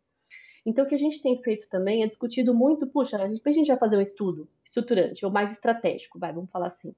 Então, 0.65 0.85
o 0.85 0.87
que 0.87 0.95
a 0.95 0.99
gente 0.99 1.21
tem 1.21 1.41
feito 1.41 1.67
também 1.69 2.03
é 2.03 2.07
discutido 2.07 2.53
muito, 2.53 2.87
puxa, 2.87 3.17
a 3.17 3.27
gente, 3.27 3.41
a 3.45 3.51
gente 3.51 3.67
vai 3.67 3.77
fazer 3.77 3.97
um 3.97 4.01
estudo 4.01 4.49
estruturante 4.65 5.25
ou 5.25 5.31
mais 5.31 5.51
estratégico, 5.51 6.19
vai, 6.19 6.33
vamos 6.33 6.51
falar 6.51 6.67
assim. 6.67 6.93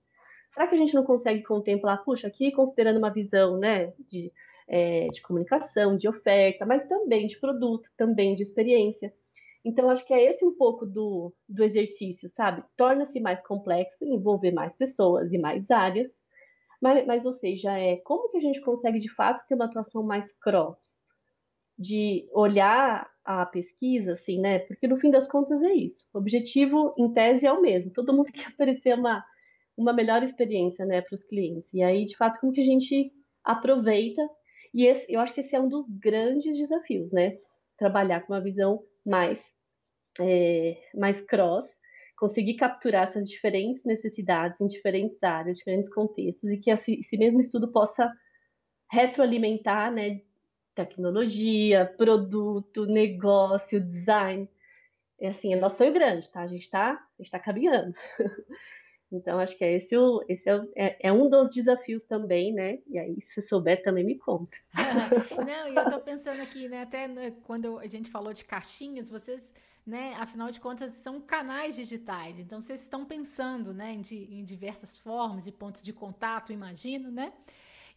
Será 0.54 0.68
que 0.68 0.76
a 0.76 0.78
gente 0.78 0.94
não 0.94 1.04
consegue 1.04 1.44
contemplar, 1.44 2.04
puxa, 2.04 2.28
aqui 2.28 2.52
considerando 2.52 2.98
uma 2.98 3.12
visão, 3.12 3.58
né, 3.58 3.94
de 4.10 4.32
é, 4.68 5.08
de 5.10 5.22
comunicação, 5.22 5.96
de 5.96 6.08
oferta, 6.08 6.66
mas 6.66 6.88
também 6.88 7.28
de 7.28 7.38
produto, 7.40 7.88
também 7.96 8.36
de 8.36 8.44
experiência. 8.44 9.14
Então, 9.64 9.90
acho 9.90 10.06
que 10.06 10.14
é 10.14 10.32
esse 10.32 10.46
um 10.46 10.56
pouco 10.56 10.86
do, 10.86 11.34
do 11.48 11.64
exercício, 11.64 12.30
sabe? 12.36 12.64
Torna-se 12.78 13.20
mais 13.20 13.42
complexo, 13.42 14.04
envolver 14.04 14.52
mais 14.52 14.74
pessoas 14.74 15.32
e 15.32 15.38
mais 15.38 15.70
áreas, 15.72 16.12
mas, 16.82 17.06
mas, 17.06 17.26
ou 17.26 17.34
seja, 17.34 17.78
é 17.78 17.98
como 17.98 18.30
que 18.30 18.38
a 18.38 18.42
gente 18.42 18.62
consegue 18.62 19.00
de 19.00 19.10
fato 19.14 19.46
ter 19.48 19.56
uma 19.56 19.66
atuação 19.66 20.04
mais 20.04 20.26
cross? 20.40 20.78
De 21.78 22.28
olhar 22.32 23.10
a 23.24 23.46
pesquisa, 23.46 24.14
assim, 24.14 24.40
né? 24.40 24.60
Porque 24.60 24.88
no 24.88 24.98
fim 24.98 25.12
das 25.12 25.28
contas 25.28 25.62
é 25.62 25.74
isso. 25.74 26.06
O 26.14 26.20
objetivo, 26.20 26.94
em 26.98 27.12
tese, 27.12 27.46
é 27.46 27.52
o 27.52 27.62
mesmo. 27.62 27.92
Todo 27.92 28.14
mundo 28.14 28.32
quer 28.32 28.48
oferecer 28.50 28.94
uma, 28.98 29.26
uma 29.76 29.92
melhor 29.92 30.24
experiência, 30.24 30.86
né, 30.86 31.02
para 31.02 31.16
os 31.16 31.24
clientes. 31.24 31.74
E 31.74 31.84
aí, 31.84 32.06
de 32.06 32.16
fato, 32.16 32.40
como 32.40 32.54
que 32.54 32.62
a 32.62 32.66
gente 32.66 33.12
aproveita 33.44 34.22
e 34.76 34.86
esse, 34.88 35.10
eu 35.10 35.22
acho 35.22 35.34
que 35.34 35.40
esse 35.40 35.56
é 35.56 35.60
um 35.60 35.70
dos 35.70 35.88
grandes 35.88 36.54
desafios, 36.58 37.10
né? 37.14 37.38
Trabalhar 37.78 38.20
com 38.20 38.34
uma 38.34 38.42
visão 38.42 38.84
mais, 39.06 39.40
é, 40.20 40.78
mais 40.94 41.22
cross, 41.22 41.66
conseguir 42.16 42.56
capturar 42.56 43.10
essas 43.10 43.30
diferentes 43.30 43.84
necessidades 43.84 44.60
em 44.60 44.68
diferentes 44.68 45.22
áreas, 45.22 45.58
diferentes 45.58 45.94
contextos, 45.94 46.50
e 46.50 46.58
que 46.58 46.72
esse, 46.72 47.18
mesmo 47.18 47.42
estudo 47.42 47.68
possa 47.68 48.12
retroalimentar, 48.90 49.92
né? 49.92 50.22
Tecnologia, 50.74 51.94
produto, 51.98 52.86
negócio, 52.86 53.80
design. 53.80 54.50
É 55.20 55.30
assim, 55.30 55.54
é 55.54 55.56
nosso 55.56 55.78
sonho 55.78 55.94
grande, 55.94 56.30
tá? 56.30 56.42
A 56.42 56.48
gente 56.48 56.64
está 56.64 57.02
tá 57.32 57.40
caminhando. 57.40 57.94
Então, 59.12 59.40
acho 59.40 59.56
que 59.58 59.64
é 59.64 59.74
esse, 59.74 59.96
o, 59.96 60.24
esse 60.28 60.50
é, 60.50 60.62
é, 60.76 60.98
é, 61.08 61.12
um 61.12 61.30
dos 61.30 61.54
desafios 61.54 62.04
também, 62.06 62.52
né? 62.52 62.80
E 62.88 62.98
aí, 62.98 63.18
se 63.34 63.42
souber, 63.44 63.82
também 63.84 64.04
me 64.04 64.18
conta. 64.18 64.58
Não, 65.46 65.68
e 65.70 65.76
eu 65.76 65.84
estou 65.84 66.00
pensando 66.00 66.42
aqui, 66.42 66.68
né? 66.68 66.82
Até 66.82 67.08
né, 67.08 67.32
quando 67.44 67.78
a 67.78 67.88
gente 67.88 68.10
falou 68.10 68.34
de 68.34 68.44
caixinhas, 68.44 69.10
vocês, 69.10 69.54
né? 69.86 70.16
Afinal 70.16 70.50
de 70.52 70.60
contas, 70.60 70.94
são 70.94 71.22
canais 71.22 71.76
digitais. 71.76 72.40
Então, 72.40 72.62
vocês 72.62 72.82
estão 72.82 73.06
pensando, 73.06 73.74
né? 73.74 73.94
Em, 73.94 74.40
em 74.40 74.44
diversas 74.44 74.98
formas 74.98 75.46
e 75.46 75.52
pontos 75.52 75.82
de 75.82 75.94
contato, 75.94 76.52
imagino, 76.52 77.12
né? 77.12 77.34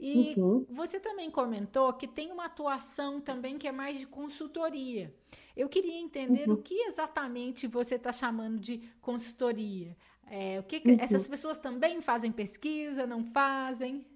E 0.00 0.34
uhum. 0.36 0.64
você 0.70 1.00
também 1.00 1.28
comentou 1.28 1.92
que 1.92 2.06
tem 2.06 2.30
uma 2.30 2.44
atuação 2.44 3.20
também 3.20 3.58
que 3.58 3.66
é 3.66 3.72
mais 3.72 3.98
de 3.98 4.06
consultoria. 4.06 5.12
Eu 5.56 5.68
queria 5.68 5.98
entender 6.00 6.48
uhum. 6.48 6.54
o 6.54 6.62
que 6.62 6.74
exatamente 6.82 7.66
você 7.66 7.96
está 7.96 8.12
chamando 8.12 8.60
de 8.60 8.80
consultoria. 9.00 9.96
É, 10.30 10.60
o 10.60 10.62
que, 10.62 10.78
que 10.78 10.90
uhum. 10.90 10.98
essas 11.00 11.26
pessoas 11.26 11.58
também 11.58 12.00
fazem 12.00 12.30
pesquisa, 12.30 13.06
não 13.06 13.24
fazem? 13.24 14.06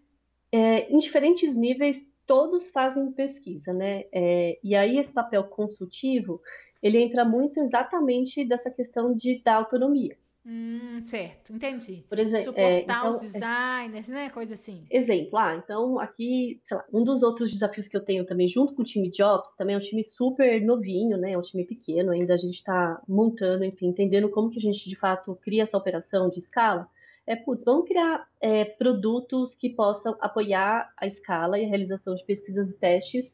É, 0.53 0.89
em 0.93 0.99
diferentes 0.99 1.53
níveis, 1.53 2.07
todos 2.27 2.71
fazem 2.71 3.11
pesquisa, 3.11 3.73
né? 3.73 4.05
É, 4.13 4.61
e 4.63 4.77
aí 4.77 4.99
esse 4.99 5.11
papel 5.11 5.43
consultivo, 5.45 6.41
ele 6.83 6.99
entra 6.99 7.25
muito 7.25 7.61
exatamente 7.61 8.45
dessa 8.45 8.71
questão 8.71 9.15
de 9.15 9.41
da 9.43 9.55
autonomia. 9.55 10.17
Hum, 10.45 11.01
certo, 11.03 11.53
entendi. 11.53 12.05
Por 12.09 12.19
exemplo, 12.19 12.47
Suportar 12.47 12.69
é, 12.69 12.81
então, 12.81 13.11
os 13.11 13.19
é 13.19 13.21
designers, 13.21 14.09
né? 14.09 14.29
Coisa 14.31 14.55
assim. 14.55 14.85
Exemplo, 14.91 15.39
ah, 15.39 15.55
então 15.55 16.01
aqui, 16.01 16.61
sei 16.65 16.77
lá, 16.77 16.85
um 16.93 17.05
dos 17.05 17.23
outros 17.23 17.53
desafios 17.53 17.87
que 17.87 17.97
eu 17.97 18.05
tenho 18.05 18.27
também, 18.27 18.49
junto 18.49 18.75
com 18.75 18.83
o 18.83 18.85
time 18.85 19.09
de 19.09 19.23
Ops, 19.23 19.55
também 19.57 19.77
é 19.77 19.79
um 19.79 19.83
time 19.83 20.03
super 20.03 20.61
novinho, 20.61 21.17
né? 21.17 21.33
É 21.33 21.39
um 21.39 21.43
time 21.43 21.65
pequeno, 21.65 22.11
ainda 22.11 22.35
a 22.35 22.37
gente 22.37 22.57
está 22.57 23.01
montando, 23.07 23.65
enfim, 23.65 23.87
entendendo 23.87 24.29
como 24.31 24.51
que 24.51 24.59
a 24.59 24.63
gente 24.63 24.89
de 24.89 24.97
fato 24.97 25.39
cria 25.43 25.63
essa 25.63 25.79
operação 25.79 26.29
de 26.29 26.41
escala. 26.41 26.89
É, 27.25 27.37
putz, 27.37 27.63
vamos 27.65 27.87
criar 27.87 28.27
é, 28.41 28.65
produtos 28.65 29.55
que 29.55 29.71
possam 29.71 30.17
apoiar 30.21 30.93
a 30.97 31.07
escala 31.07 31.57
e 31.57 31.65
a 31.65 31.69
realização 31.69 32.17
de 32.17 32.25
pesquisas 32.25 32.69
e 32.69 32.75
testes 32.75 33.33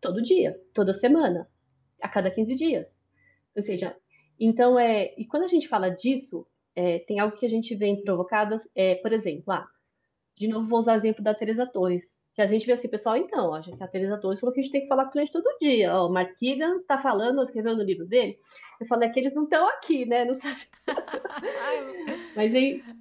todo 0.00 0.20
dia, 0.20 0.60
toda 0.74 0.92
semana, 0.98 1.48
a 2.00 2.08
cada 2.08 2.30
15 2.30 2.54
dias. 2.54 2.86
Ou 3.56 3.62
seja, 3.62 3.96
então, 4.38 4.78
é, 4.78 5.14
e 5.16 5.24
quando 5.26 5.44
a 5.44 5.48
gente 5.48 5.68
fala 5.68 5.88
disso, 5.88 6.46
é, 6.74 6.98
tem 7.00 7.18
algo 7.18 7.36
que 7.36 7.46
a 7.46 7.50
gente 7.50 7.74
vem 7.74 8.02
provocado, 8.02 8.60
é, 8.74 8.96
por 8.96 9.12
exemplo, 9.12 9.52
ah, 9.52 9.66
de 10.36 10.46
novo 10.46 10.68
vou 10.68 10.80
usar 10.80 10.94
o 10.94 10.96
exemplo 10.96 11.24
da 11.24 11.34
Teresa 11.34 11.66
Torres, 11.66 12.02
que 12.34 12.42
a 12.42 12.46
gente 12.46 12.66
vê 12.66 12.72
assim, 12.72 12.88
pessoal, 12.88 13.16
então, 13.16 13.48
ó, 13.48 13.62
a 13.80 13.88
Teresa 13.88 14.18
Torres 14.18 14.38
falou 14.38 14.52
que 14.52 14.60
a 14.60 14.62
gente 14.62 14.72
tem 14.72 14.82
que 14.82 14.88
falar 14.88 15.04
com 15.04 15.08
o 15.08 15.12
cliente 15.12 15.32
todo 15.32 15.58
dia, 15.58 15.94
ó, 15.94 16.06
o 16.06 16.12
Mark 16.12 16.36
Keegan 16.38 16.82
tá 16.82 16.98
falando, 16.98 17.42
escrevendo 17.42 17.78
no 17.78 17.82
livro 17.82 18.06
dele, 18.06 18.38
eu 18.78 18.86
falei 18.86 19.08
é 19.08 19.12
que 19.12 19.18
eles 19.18 19.34
não 19.34 19.44
estão 19.44 19.66
aqui, 19.68 20.04
né, 20.04 20.26
não 20.26 20.38
sabe? 20.38 20.60
mas, 22.36 22.52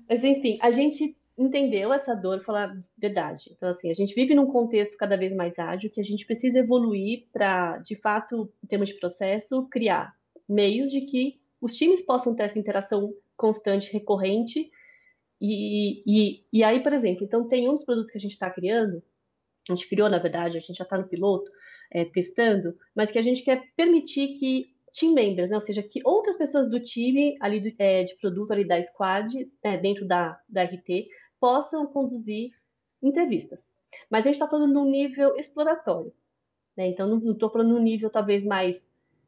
mas, 0.08 0.24
enfim, 0.24 0.58
a 0.62 0.72
gente 0.72 1.18
entendeu 1.38 1.92
essa 1.92 2.16
dor, 2.16 2.44
falar 2.44 2.76
verdade. 2.98 3.52
Então, 3.52 3.70
assim, 3.70 3.90
a 3.90 3.94
gente 3.94 4.16
vive 4.16 4.34
num 4.34 4.48
contexto 4.48 4.98
cada 4.98 5.18
vez 5.18 5.36
mais 5.36 5.58
ágil, 5.60 5.90
que 5.90 6.00
a 6.00 6.04
gente 6.04 6.26
precisa 6.26 6.60
evoluir 6.60 7.26
para, 7.32 7.78
de 7.80 7.96
fato, 7.96 8.52
em 8.64 8.68
termos 8.68 8.90
de 8.90 8.96
processo, 8.96 9.68
criar 9.70 10.14
meios 10.48 10.92
de 10.92 11.02
que 11.02 11.40
os 11.60 11.76
times 11.76 12.02
possam 12.02 12.36
ter 12.36 12.44
essa 12.44 12.60
interação 12.60 13.14
constante, 13.36 13.92
recorrente. 13.92 14.70
E, 15.42 16.04
e, 16.06 16.46
e 16.54 16.64
aí, 16.64 16.82
por 16.82 16.94
exemplo, 16.94 17.26
então 17.26 17.48
tem 17.48 17.68
um 17.70 17.74
dos 17.74 17.84
produtos 17.84 18.12
que 18.12 18.18
a 18.18 18.22
gente 18.22 18.34
está 18.34 18.50
criando, 18.50 19.04
a 19.70 19.76
gente 19.76 19.90
criou, 19.90 20.10
na 20.10 20.20
verdade, 20.20 20.58
a 20.58 20.62
gente 20.62 20.78
já 20.78 20.84
está 20.84 20.98
no 20.98 21.08
piloto, 21.08 21.50
é, 21.92 22.06
testando, 22.06 22.76
mas 22.96 23.12
que 23.12 23.20
a 23.20 23.22
gente 23.22 23.44
quer 23.44 23.64
permitir 23.76 24.40
que 24.40 24.76
team 24.98 25.14
members, 25.14 25.50
né? 25.50 25.56
ou 25.56 25.62
seja, 25.62 25.84
que 25.84 26.02
outras 26.06 26.38
pessoas 26.38 26.70
do 26.70 26.80
time 26.80 27.38
ali 27.42 27.60
do, 27.60 27.74
é, 27.78 28.04
de 28.04 28.16
produto 28.16 28.52
ali 28.52 28.66
da 28.66 28.82
squad, 28.86 29.30
é, 29.62 29.78
dentro 29.78 30.08
da, 30.08 30.40
da 30.48 30.64
RT, 30.64 31.08
possam 31.46 31.86
conduzir 31.86 32.54
entrevistas. 33.04 33.60
Mas 34.10 34.22
a 34.22 34.24
gente 34.26 34.34
está 34.34 34.48
falando 34.48 34.74
num 34.74 34.90
nível 34.90 35.36
exploratório. 35.38 36.12
Né? 36.76 36.88
Então, 36.88 37.08
não 37.08 37.34
estou 37.34 37.52
falando 37.52 37.70
num 37.70 37.84
nível 37.84 38.10
talvez 38.10 38.44
mais 38.44 38.76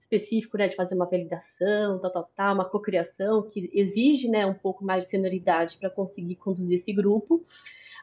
específico, 0.02 0.58
né, 0.58 0.68
de 0.68 0.76
fazer 0.76 0.96
uma 0.96 1.06
validação, 1.06 2.00
tal, 2.00 2.12
tal, 2.12 2.32
tal, 2.36 2.56
uma 2.56 2.68
cocriação 2.68 3.48
que 3.48 3.70
exige, 3.72 4.28
né, 4.28 4.48
um 4.48 4.54
pouco 4.56 4.84
mais 4.84 5.04
de 5.04 5.12
senioridade 5.12 5.78
para 5.78 5.92
conseguir 5.92 6.38
conduzir 6.38 6.80
esse 6.80 6.92
grupo. 6.92 7.46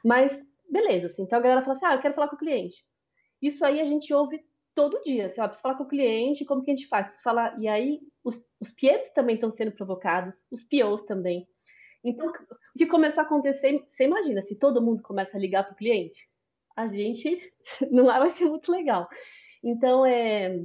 Mas, 0.04 0.46
beleza, 0.70 1.08
assim, 1.08 1.22
então 1.22 1.36
a 1.36 1.42
galera 1.42 1.62
fala 1.62 1.76
assim, 1.76 1.86
ah, 1.86 1.94
eu 1.94 2.00
quero 2.00 2.14
falar 2.14 2.28
com 2.28 2.36
o 2.36 2.38
cliente. 2.38 2.84
Isso 3.42 3.64
aí 3.64 3.80
a 3.80 3.84
gente 3.84 4.14
ouve 4.14 4.44
todo 4.76 5.02
dia, 5.02 5.26
assim, 5.26 5.40
ó, 5.40 5.48
preciso 5.48 5.62
falar 5.62 5.74
com 5.74 5.84
o 5.84 5.88
cliente, 5.88 6.44
como 6.44 6.62
que 6.62 6.70
a 6.70 6.76
gente 6.76 6.86
faz? 6.86 7.20
Falar... 7.20 7.58
E 7.58 7.66
aí, 7.66 8.00
os, 8.22 8.36
os 8.60 8.72
também 9.12 9.34
estão 9.34 9.50
sendo 9.50 9.72
provocados, 9.72 10.34
os 10.52 10.62
POs 10.62 11.02
também. 11.02 11.48
Então, 12.04 12.28
o 12.28 12.78
que 12.78 12.86
começou 12.86 13.20
a 13.22 13.24
acontecer, 13.24 13.82
você 13.90 14.04
imagina, 14.04 14.42
se 14.42 14.54
todo 14.54 14.82
mundo 14.82 15.02
começa 15.02 15.36
a 15.36 15.40
ligar 15.40 15.64
para 15.64 15.72
o 15.72 15.76
cliente, 15.76 16.28
a 16.76 16.86
gente 16.86 17.52
não 17.90 18.04
vai 18.04 18.30
ser 18.32 18.44
muito 18.44 18.70
legal. 18.70 19.08
Então, 19.62 20.04
é, 20.04 20.62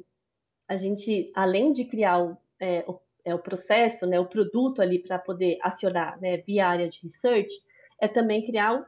a 0.67 0.75
gente, 0.75 1.31
além 1.33 1.71
de 1.71 1.85
criar 1.85 2.21
o, 2.21 2.37
é, 2.59 2.83
o, 2.87 2.99
é, 3.23 3.33
o 3.33 3.39
processo, 3.39 4.05
né, 4.05 4.19
o 4.19 4.27
produto 4.27 4.81
ali 4.81 4.99
para 4.99 5.17
poder 5.17 5.57
acionar 5.61 6.19
né, 6.19 6.37
via 6.37 6.67
área 6.67 6.89
de 6.89 6.99
research, 7.01 7.53
é 8.01 8.07
também 8.07 8.45
criar 8.45 8.75
o 8.75 8.85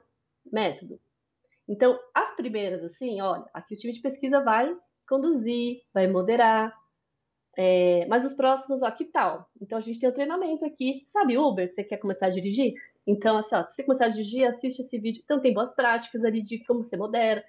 método. 0.52 1.00
Então, 1.68 1.98
as 2.14 2.36
primeiras, 2.36 2.84
assim, 2.84 3.22
olha, 3.22 3.46
aqui 3.54 3.76
o 3.76 3.78
time 3.78 3.94
de 3.94 4.02
pesquisa 4.02 4.42
vai 4.42 4.76
conduzir, 5.08 5.82
vai 5.94 6.08
moderar, 6.08 6.76
é, 7.58 8.06
mas 8.08 8.26
os 8.26 8.34
próximos, 8.34 8.82
ó, 8.82 8.92
que 8.92 9.06
tal? 9.06 9.50
Então 9.62 9.78
a 9.78 9.82
gente 9.82 10.00
tem 10.00 10.10
o 10.10 10.14
treinamento 10.14 10.66
aqui, 10.66 11.06
sabe, 11.12 11.38
Uber, 11.38 11.72
você 11.74 11.84
quer 11.84 11.98
começar 11.98 12.28
a 12.28 12.30
dirigir? 12.32 12.74
Então, 13.06 13.38
assim, 13.38 13.56
ó, 13.56 13.64
se 13.64 13.76
você 13.76 13.84
começar 13.84 14.06
a 14.06 14.10
dirigir, 14.10 14.46
assiste 14.46 14.82
esse 14.82 14.98
vídeo. 14.98 15.22
Então 15.24 15.40
tem 15.40 15.54
boas 15.54 15.74
práticas 15.74 16.24
ali 16.24 16.42
de 16.42 16.60
como 16.66 16.84
você 16.84 16.96
modera. 16.96 17.44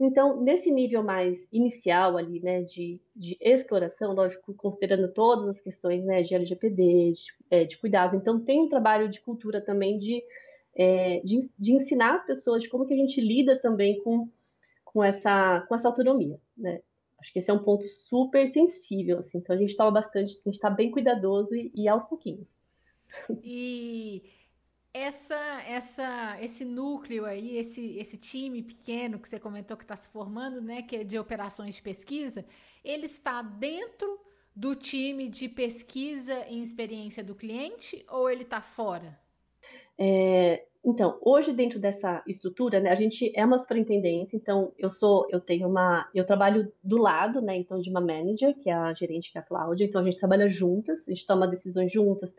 Então, 0.00 0.42
nesse 0.42 0.72
nível 0.72 1.04
mais 1.04 1.46
inicial 1.52 2.16
ali, 2.16 2.40
né, 2.40 2.62
de, 2.62 3.00
de 3.14 3.36
exploração, 3.40 4.12
lógico, 4.12 4.52
considerando 4.54 5.12
todas 5.12 5.48
as 5.48 5.60
questões, 5.60 6.04
né, 6.04 6.22
de 6.22 6.34
LGPD, 6.34 7.12
de, 7.12 7.20
é, 7.48 7.64
de 7.64 7.78
cuidado, 7.78 8.16
então 8.16 8.40
tem 8.40 8.60
um 8.60 8.68
trabalho 8.68 9.08
de 9.08 9.20
cultura 9.20 9.60
também 9.60 9.98
de, 9.98 10.20
é, 10.74 11.20
de, 11.24 11.48
de, 11.56 11.72
ensinar 11.72 12.16
as 12.16 12.26
pessoas 12.26 12.66
como 12.66 12.86
que 12.86 12.94
a 12.94 12.96
gente 12.96 13.20
lida 13.20 13.56
também 13.60 14.02
com, 14.02 14.28
com, 14.84 15.04
essa, 15.04 15.60
com 15.68 15.76
essa 15.76 15.86
autonomia, 15.86 16.40
né. 16.56 16.80
Acho 17.24 17.32
que 17.32 17.38
esse 17.38 17.50
é 17.50 17.54
um 17.54 17.64
ponto 17.64 17.88
super 17.88 18.52
sensível, 18.52 19.20
assim. 19.20 19.38
Então 19.38 19.56
a 19.56 19.58
gente 19.58 19.70
estava 19.70 19.90
bastante, 19.90 20.32
a 20.32 20.48
gente 20.50 20.56
está 20.56 20.68
bem 20.68 20.90
cuidadoso 20.90 21.56
e, 21.56 21.72
e, 21.74 21.88
aos 21.88 22.04
pouquinhos. 22.06 22.50
E 23.42 24.22
essa, 24.92 25.62
essa, 25.66 26.36
esse 26.42 26.66
núcleo 26.66 27.24
aí, 27.24 27.56
esse, 27.56 27.96
esse 27.96 28.18
time 28.18 28.62
pequeno 28.62 29.18
que 29.18 29.26
você 29.26 29.40
comentou 29.40 29.74
que 29.74 29.84
está 29.84 29.96
se 29.96 30.10
formando, 30.10 30.60
né, 30.60 30.82
que 30.82 30.96
é 30.96 31.04
de 31.04 31.18
operações 31.18 31.76
de 31.76 31.82
pesquisa, 31.82 32.44
ele 32.84 33.06
está 33.06 33.40
dentro 33.40 34.20
do 34.54 34.74
time 34.74 35.26
de 35.26 35.48
pesquisa 35.48 36.46
em 36.46 36.62
experiência 36.62 37.24
do 37.24 37.34
cliente 37.34 38.04
ou 38.06 38.28
ele 38.28 38.42
está 38.42 38.60
fora? 38.60 39.18
É, 39.98 40.64
então, 40.84 41.18
hoje 41.22 41.50
dentro 41.50 41.78
dessa 41.78 42.22
estrutura, 42.28 42.78
né, 42.78 42.90
a 42.90 42.94
gente 42.94 43.32
é 43.34 43.42
uma 43.42 43.58
superintendência, 43.58 44.36
então 44.36 44.70
eu 44.76 44.90
sou, 44.90 45.26
eu 45.30 45.40
tenho 45.40 45.66
uma, 45.66 46.06
eu 46.14 46.26
trabalho 46.26 46.70
do 46.82 46.98
lado, 46.98 47.40
né, 47.40 47.56
então 47.56 47.80
de 47.80 47.88
uma 47.88 48.02
manager, 48.02 48.54
que 48.58 48.68
é 48.68 48.74
a 48.74 48.92
gerente, 48.92 49.32
que 49.32 49.38
é 49.38 49.40
a 49.40 49.44
Cláudia, 49.44 49.86
então 49.86 50.02
a 50.02 50.04
gente 50.04 50.18
trabalha 50.18 50.46
juntas, 50.46 50.98
a 51.08 51.10
gente 51.10 51.26
toma 51.26 51.48
decisões 51.48 51.90
juntas, 51.90 52.30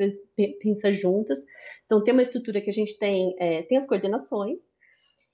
pensa 0.62 0.94
juntas, 0.94 1.40
então 1.88 2.04
tem 2.04 2.14
uma 2.14 2.22
estrutura 2.22 2.62
que 2.62 2.70
a 2.70 2.74
gente 2.74 2.96
tem, 3.00 3.36
é, 3.40 3.64
tem 3.64 3.80
as 3.80 3.88
coordenações, 3.88 4.60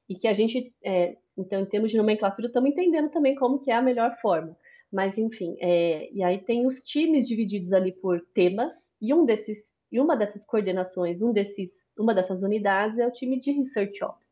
e 0.08 0.16
que 0.16 0.28
a 0.30 0.34
gente, 0.34 0.74
é, 0.82 1.18
então 1.38 1.60
em 1.60 1.66
termos 1.66 1.92
de 1.92 1.98
nomenclatura, 1.98 2.48
estamos 2.48 2.70
entendendo 2.70 3.10
também 3.10 3.36
como 3.36 3.60
que 3.60 3.72
é 3.72 3.76
a 3.76 3.82
melhor 3.82 4.16
forma, 4.22 4.56
mas 4.90 5.18
enfim, 5.18 5.58
é, 5.60 6.10
e 6.14 6.24
aí 6.24 6.38
tem 6.38 6.66
os 6.66 6.82
times 6.82 7.28
divididos 7.28 7.74
ali 7.74 7.92
por 7.92 8.22
temas, 8.34 8.72
e 9.02 9.14
um 9.14 9.26
desses, 9.26 9.60
e 9.92 10.00
uma 10.00 10.16
dessas 10.16 10.46
coordenações, 10.46 11.22
um 11.22 11.34
desses 11.34 11.81
uma 11.98 12.14
dessas 12.14 12.42
unidades 12.42 12.98
é 13.00 13.08
o 13.08 13.12
time 13.12 13.40
de 13.40 13.52
Research 13.52 14.04
Ops. 14.04 14.32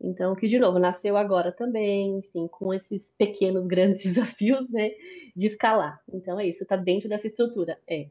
Então, 0.00 0.34
que 0.34 0.48
de 0.48 0.58
novo 0.58 0.78
nasceu 0.78 1.16
agora 1.16 1.50
também, 1.50 2.18
enfim, 2.18 2.46
com 2.48 2.74
esses 2.74 3.10
pequenos 3.16 3.66
grandes 3.66 4.04
desafios, 4.04 4.68
né, 4.70 4.90
de 5.34 5.46
escalar. 5.46 6.00
Então 6.12 6.38
é 6.38 6.46
isso, 6.46 6.62
está 6.62 6.76
dentro 6.76 7.08
dessa 7.08 7.26
estrutura. 7.26 7.78
É. 7.86 8.08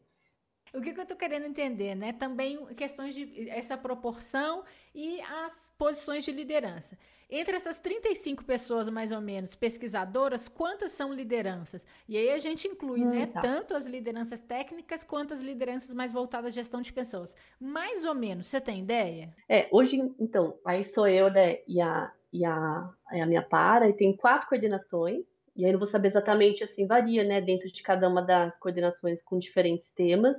O 0.73 0.81
que, 0.81 0.91
que 0.91 0.99
eu 0.99 1.03
estou 1.03 1.17
querendo 1.17 1.45
entender, 1.45 1.93
né? 1.93 2.13
Também 2.13 2.65
questões 2.75 3.13
de 3.13 3.47
essa 3.49 3.77
proporção 3.77 4.63
e 4.93 5.21
as 5.21 5.71
posições 5.77 6.25
de 6.25 6.31
liderança. 6.31 6.97
Entre 7.29 7.55
essas 7.55 7.79
35 7.79 8.43
pessoas, 8.43 8.89
mais 8.89 9.11
ou 9.11 9.21
menos, 9.21 9.55
pesquisadoras, 9.55 10.47
quantas 10.47 10.91
são 10.91 11.13
lideranças? 11.13 11.85
E 12.07 12.17
aí 12.17 12.29
a 12.31 12.37
gente 12.37 12.67
inclui, 12.67 13.01
hum, 13.01 13.09
né, 13.09 13.27
tá. 13.27 13.41
tanto 13.41 13.75
as 13.75 13.85
lideranças 13.85 14.39
técnicas 14.39 15.03
quanto 15.03 15.33
as 15.33 15.41
lideranças 15.41 15.93
mais 15.93 16.11
voltadas 16.11 16.51
à 16.51 16.55
gestão 16.55 16.81
de 16.81 16.91
pessoas. 16.91 17.35
Mais 17.59 18.05
ou 18.05 18.13
menos, 18.13 18.47
você 18.47 18.59
tem 18.59 18.81
ideia? 18.81 19.33
É, 19.49 19.67
hoje, 19.71 19.97
então, 20.19 20.57
aí 20.65 20.85
sou 20.93 21.07
eu, 21.07 21.31
né, 21.31 21.59
e 21.67 21.81
a, 21.81 22.11
e 22.31 22.45
a, 22.45 22.89
a 23.11 23.25
minha 23.25 23.41
para, 23.41 23.89
e 23.89 23.93
tem 23.93 24.15
quatro 24.15 24.47
coordenações, 24.47 25.25
e 25.55 25.65
aí 25.65 25.71
não 25.71 25.79
vou 25.79 25.87
saber 25.87 26.09
exatamente, 26.09 26.63
assim, 26.63 26.87
varia, 26.87 27.23
né, 27.23 27.39
dentro 27.39 27.71
de 27.71 27.81
cada 27.83 28.07
uma 28.07 28.21
das 28.21 28.55
coordenações 28.59 29.21
com 29.21 29.37
diferentes 29.37 29.91
temas. 29.91 30.35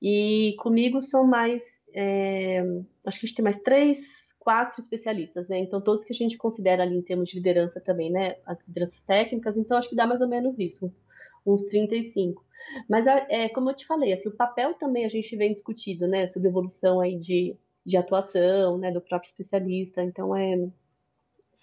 E 0.00 0.54
comigo 0.58 1.02
são 1.02 1.26
mais, 1.26 1.62
é, 1.92 2.60
acho 3.04 3.20
que 3.20 3.26
a 3.26 3.28
gente 3.28 3.36
tem 3.36 3.44
mais 3.44 3.58
três, 3.60 3.98
quatro 4.38 4.80
especialistas, 4.80 5.48
né? 5.48 5.58
Então 5.58 5.80
todos 5.80 6.04
que 6.04 6.12
a 6.12 6.16
gente 6.16 6.38
considera 6.38 6.82
ali 6.82 6.96
em 6.96 7.02
termos 7.02 7.28
de 7.28 7.36
liderança 7.36 7.80
também, 7.80 8.10
né? 8.10 8.36
As 8.46 8.58
lideranças 8.66 9.00
técnicas, 9.06 9.56
então 9.56 9.76
acho 9.76 9.88
que 9.88 9.96
dá 9.96 10.06
mais 10.06 10.20
ou 10.20 10.28
menos 10.28 10.58
isso, 10.58 10.86
uns, 10.86 11.02
uns 11.44 11.64
35. 11.64 12.44
Mas 12.88 13.06
é, 13.06 13.48
como 13.48 13.70
eu 13.70 13.74
te 13.74 13.86
falei, 13.86 14.12
assim, 14.12 14.28
o 14.28 14.36
papel 14.36 14.74
também 14.74 15.04
a 15.04 15.08
gente 15.08 15.34
vem 15.36 15.52
discutido, 15.52 16.06
né? 16.06 16.28
Sobre 16.28 16.48
evolução 16.48 17.00
aí 17.00 17.18
de, 17.18 17.56
de 17.84 17.96
atuação, 17.96 18.78
né? 18.78 18.92
Do 18.92 19.00
próprio 19.00 19.28
especialista. 19.28 20.02
Então 20.02 20.36
é 20.36 20.68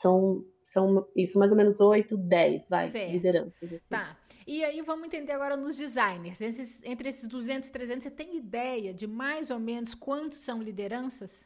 são 0.02 0.44
são 0.74 1.08
isso 1.16 1.38
mais 1.38 1.52
ou 1.52 1.58
menos 1.58 1.80
8, 1.80 2.18
10, 2.18 2.68
vai, 2.68 2.90
certo. 2.90 3.12
lideranças. 3.12 3.64
Assim. 3.64 3.80
Tá. 3.90 4.18
E 4.46 4.64
aí 4.64 4.82
vamos 4.82 5.06
entender 5.06 5.32
agora 5.32 5.56
nos 5.56 5.78
designers. 5.78 6.42
Esses, 6.42 6.82
entre 6.84 7.08
esses 7.08 7.28
200 7.28 7.70
e 7.70 7.72
300, 7.72 8.04
você 8.04 8.12
tem 8.12 8.36
ideia 8.36 8.94
de 8.94 9.08
mais 9.08 9.50
ou 9.50 9.60
menos 9.60 9.96
quantos 9.96 10.40
são 10.40 10.62
lideranças? 10.62 11.46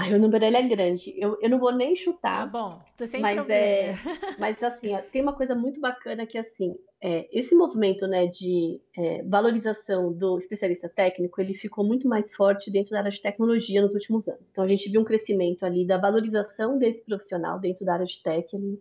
Ai, 0.00 0.14
o 0.14 0.18
número 0.20 0.44
ele 0.44 0.56
é 0.56 0.62
grande. 0.62 1.12
Eu, 1.18 1.36
eu 1.42 1.50
não 1.50 1.58
vou 1.58 1.72
nem 1.72 1.96
chutar. 1.96 2.44
Tá 2.44 2.46
bom, 2.46 2.80
tô 2.96 3.04
sem 3.04 3.20
mas 3.20 3.34
problema. 3.34 3.60
É, 3.60 3.94
mas 4.38 4.62
assim, 4.62 4.96
tem 5.10 5.20
uma 5.20 5.32
coisa 5.32 5.56
muito 5.56 5.80
bacana 5.80 6.24
que 6.24 6.38
assim, 6.38 6.76
é, 7.02 7.28
esse 7.32 7.52
movimento 7.52 8.06
né, 8.06 8.28
de 8.28 8.80
é, 8.96 9.24
valorização 9.24 10.12
do 10.12 10.38
especialista 10.38 10.88
técnico, 10.88 11.40
ele 11.40 11.54
ficou 11.54 11.84
muito 11.84 12.06
mais 12.06 12.32
forte 12.32 12.70
dentro 12.70 12.92
da 12.92 12.98
área 13.00 13.10
de 13.10 13.20
tecnologia 13.20 13.82
nos 13.82 13.92
últimos 13.92 14.28
anos. 14.28 14.48
Então 14.48 14.62
a 14.62 14.68
gente 14.68 14.88
viu 14.88 15.00
um 15.00 15.04
crescimento 15.04 15.64
ali 15.64 15.84
da 15.84 15.98
valorização 15.98 16.78
desse 16.78 17.04
profissional 17.04 17.58
dentro 17.58 17.84
da 17.84 17.94
área 17.94 18.06
de 18.06 18.22
tech 18.22 18.54
ali, 18.54 18.78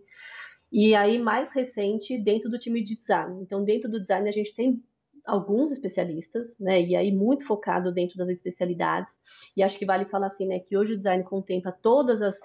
e 0.72 0.94
aí, 0.94 1.18
mais 1.18 1.50
recente, 1.50 2.18
dentro 2.18 2.50
do 2.50 2.60
time 2.60 2.84
de 2.84 2.96
design. 2.96 3.42
Então, 3.42 3.64
dentro 3.64 3.90
do 3.90 4.02
design, 4.02 4.28
a 4.28 4.34
gente 4.34 4.54
tem 4.54 4.84
alguns 5.28 5.72
especialistas, 5.72 6.48
né? 6.60 6.82
E 6.82 6.96
aí, 6.96 7.12
muito 7.12 7.46
focado 7.46 7.92
dentro 7.92 8.18
das 8.18 8.30
especialidades. 8.30 9.12
E 9.56 9.62
acho 9.62 9.78
que 9.78 9.86
vale 9.86 10.06
falar 10.06 10.28
assim, 10.28 10.48
né? 10.48 10.60
Que 10.60 10.78
hoje 10.78 10.94
o 10.94 10.98
design 10.98 11.24
contempla 11.24 11.72
todas 11.72 12.22
as 12.22 12.40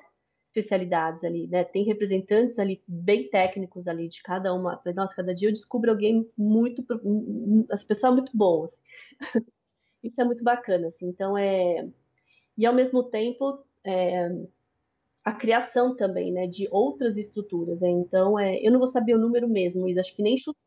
especialidades 0.49 1.25
ali, 1.25 1.47
né? 1.47 1.65
Tem 1.65 1.85
representantes 1.85 2.59
ali 2.59 2.83
bem 2.87 3.29
técnicos 3.31 3.87
ali 3.89 4.09
de 4.09 4.23
cada 4.23 4.53
uma. 4.53 4.81
Nossa, 4.95 5.15
cada 5.15 5.35
dia 5.35 5.49
eu 5.49 5.53
descubro 5.53 5.91
alguém 5.91 6.29
muito, 6.37 6.85
as 7.71 7.85
pessoas 7.85 8.15
muito 8.15 8.37
boas. 8.37 8.71
Isso 10.03 10.21
é 10.21 10.25
muito 10.25 10.43
bacana, 10.45 10.89
assim. 10.89 11.07
Então 11.07 11.39
é 11.39 11.89
e 12.57 12.67
ao 12.67 12.75
mesmo 12.75 13.05
tempo 13.05 13.65
é, 13.85 14.29
a 15.25 15.33
criação 15.33 15.97
também, 15.97 16.33
né, 16.33 16.47
de 16.47 16.69
outras 16.71 17.17
estruturas. 17.17 17.81
Né? 17.81 17.89
Então, 17.91 18.39
é, 18.39 18.59
eu 18.61 18.73
não 18.73 18.79
vou 18.79 18.91
saber 18.91 19.15
o 19.15 19.21
número 19.21 19.49
mesmo, 19.49 19.83
mas 19.83 19.97
acho 19.99 20.15
que 20.15 20.23
nem 20.23 20.37
chutar, 20.39 20.59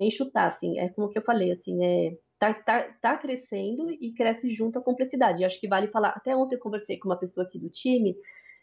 nem 0.00 0.10
chutar, 0.10 0.52
assim, 0.52 0.78
é 0.78 0.88
como 0.88 1.10
que 1.10 1.18
eu 1.18 1.22
falei, 1.22 1.52
assim, 1.52 1.84
é, 1.84 2.16
tá, 2.38 2.54
tá, 2.54 2.82
tá 3.00 3.16
crescendo 3.18 3.90
e 3.92 4.12
cresce 4.12 4.50
junto 4.52 4.78
à 4.78 4.82
complexidade. 4.82 5.44
acho 5.44 5.60
que 5.60 5.68
vale 5.68 5.88
falar, 5.88 6.08
até 6.10 6.34
ontem 6.34 6.56
eu 6.56 6.60
conversei 6.60 6.98
com 6.98 7.08
uma 7.08 7.18
pessoa 7.18 7.46
aqui 7.46 7.58
do 7.58 7.68
time 7.68 8.16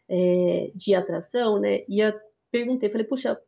é, 0.10 0.72
de 0.74 0.96
atração, 0.96 1.60
né, 1.60 1.84
e 1.88 2.00
eu 2.00 2.14
perguntei, 2.52 2.90
falei, 2.90 3.06
puxa, 3.06 3.40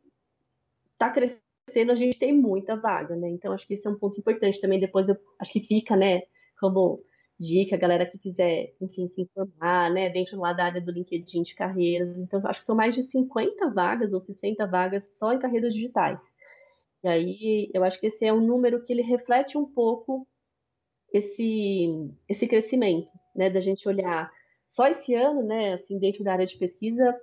tá 0.98 1.10
crescendo, 1.10 1.92
a 1.92 1.94
gente 1.94 2.18
tem 2.18 2.32
muita 2.32 2.76
vaga, 2.76 3.16
né? 3.16 3.30
Então, 3.30 3.52
acho 3.52 3.66
que 3.66 3.74
esse 3.74 3.86
é 3.86 3.90
um 3.90 3.98
ponto 3.98 4.18
importante 4.20 4.60
também. 4.60 4.78
Depois, 4.78 5.08
eu 5.08 5.16
acho 5.38 5.52
que 5.52 5.60
fica, 5.60 5.96
né, 5.96 6.22
como 6.60 7.02
dica, 7.38 7.74
a 7.76 7.78
galera 7.78 8.04
que 8.04 8.18
quiser, 8.18 8.74
enfim, 8.80 9.08
se 9.08 9.22
informar, 9.22 9.90
né, 9.90 10.10
dentro 10.10 10.38
lá 10.38 10.52
da 10.52 10.64
área 10.66 10.80
do 10.80 10.92
LinkedIn 10.92 11.42
de 11.42 11.54
carreiras. 11.54 12.16
Então, 12.18 12.40
acho 12.44 12.60
que 12.60 12.66
são 12.66 12.76
mais 12.76 12.94
de 12.94 13.02
50 13.04 13.70
vagas 13.70 14.12
ou 14.12 14.20
60 14.20 14.66
vagas 14.66 15.02
só 15.16 15.32
em 15.32 15.38
carreiras 15.38 15.72
digitais. 15.72 16.20
E 17.02 17.08
aí, 17.08 17.70
eu 17.72 17.82
acho 17.84 17.98
que 17.98 18.06
esse 18.06 18.24
é 18.24 18.32
um 18.32 18.40
número 18.40 18.84
que 18.84 18.92
ele 18.92 19.02
reflete 19.02 19.56
um 19.56 19.64
pouco 19.64 20.26
esse, 21.12 21.88
esse 22.28 22.46
crescimento, 22.46 23.10
né, 23.34 23.50
da 23.50 23.60
gente 23.60 23.88
olhar 23.88 24.30
só 24.72 24.86
esse 24.86 25.14
ano, 25.14 25.42
né, 25.42 25.74
assim, 25.74 25.98
dentro 25.98 26.22
da 26.22 26.32
área 26.32 26.46
de 26.46 26.56
pesquisa, 26.56 27.18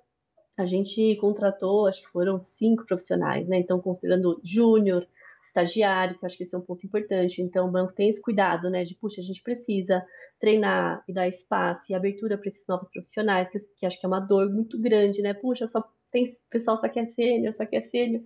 a 0.58 0.66
gente 0.66 1.16
contratou, 1.18 1.86
acho 1.86 2.02
que 2.02 2.10
foram 2.10 2.44
cinco 2.58 2.86
profissionais, 2.86 3.48
né? 3.48 3.60
Então, 3.60 3.80
considerando 3.80 4.42
júnior, 4.44 5.08
estagiário, 5.46 6.18
que 6.18 6.26
acho 6.26 6.36
que 6.36 6.44
esse 6.44 6.56
é 6.56 6.58
um 6.58 6.62
ponto 6.62 6.86
importante. 6.86 7.42
Então, 7.42 7.68
o 7.68 7.72
banco 7.72 7.94
tem 7.94 8.10
esse 8.10 8.20
cuidado, 8.20 8.70
né? 8.70 8.84
De, 8.84 8.96
puxa, 8.96 9.22
a 9.22 9.24
gente 9.24 9.42
precisa 9.44 10.04
treinar 10.40 11.04
e 11.08 11.14
dar 11.14 11.28
espaço 11.28 11.86
e 11.90 11.94
abertura 11.94 12.38
para 12.38 12.50
esses 12.50 12.66
novos 12.68 12.90
profissionais, 12.90 13.50
que, 13.50 13.60
que, 13.78 13.86
acho 13.86 14.00
que 14.00 14.06
é 14.06 14.10
uma 14.10 14.20
dor 14.20 14.50
muito 14.52 14.80
grande, 14.82 15.22
né? 15.22 15.34
Puxa, 15.34 15.68
só 15.68 15.84
tem 16.12 16.36
pessoal 16.50 16.80
só 16.80 16.90
quer 16.90 17.06
sênior, 17.14 17.54
só 17.54 17.66
quer 17.66 17.82
sênior. 17.90 18.24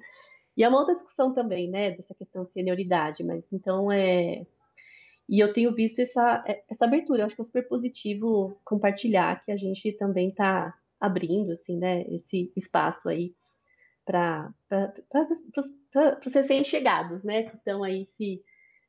E 0.56 0.64
é 0.64 0.70
uma 0.70 0.80
outra 0.80 0.96
discussão 0.96 1.34
também, 1.34 1.70
né? 1.70 1.92
Dessa 1.92 2.14
questão 2.14 2.46
de 2.46 2.52
senioridade, 2.52 3.24
mas 3.24 3.44
então 3.52 3.92
é. 3.92 4.46
E 5.30 5.40
eu 5.40 5.54
tenho 5.54 5.74
visto 5.74 6.00
essa, 6.00 6.44
essa 6.70 6.86
abertura, 6.86 7.22
eu 7.22 7.26
acho 7.26 7.36
que 7.36 7.42
é 7.42 7.46
super 7.46 7.68
positivo 7.68 8.60
compartilhar 8.66 9.44
que 9.46 9.52
a 9.52 9.56
gente 9.56 9.94
também 9.94 10.30
está 10.30 10.78
abrindo, 11.00 11.54
assim, 11.54 11.78
né, 11.78 12.06
esse 12.10 12.52
espaço 12.56 13.08
aí 13.08 13.34
para 14.06 14.54
os 16.26 16.34
recém-chegados, 16.34 17.24
né, 17.24 17.44
que 17.44 17.56
estão 17.56 17.84
aí 17.84 18.08
se, 18.18 18.44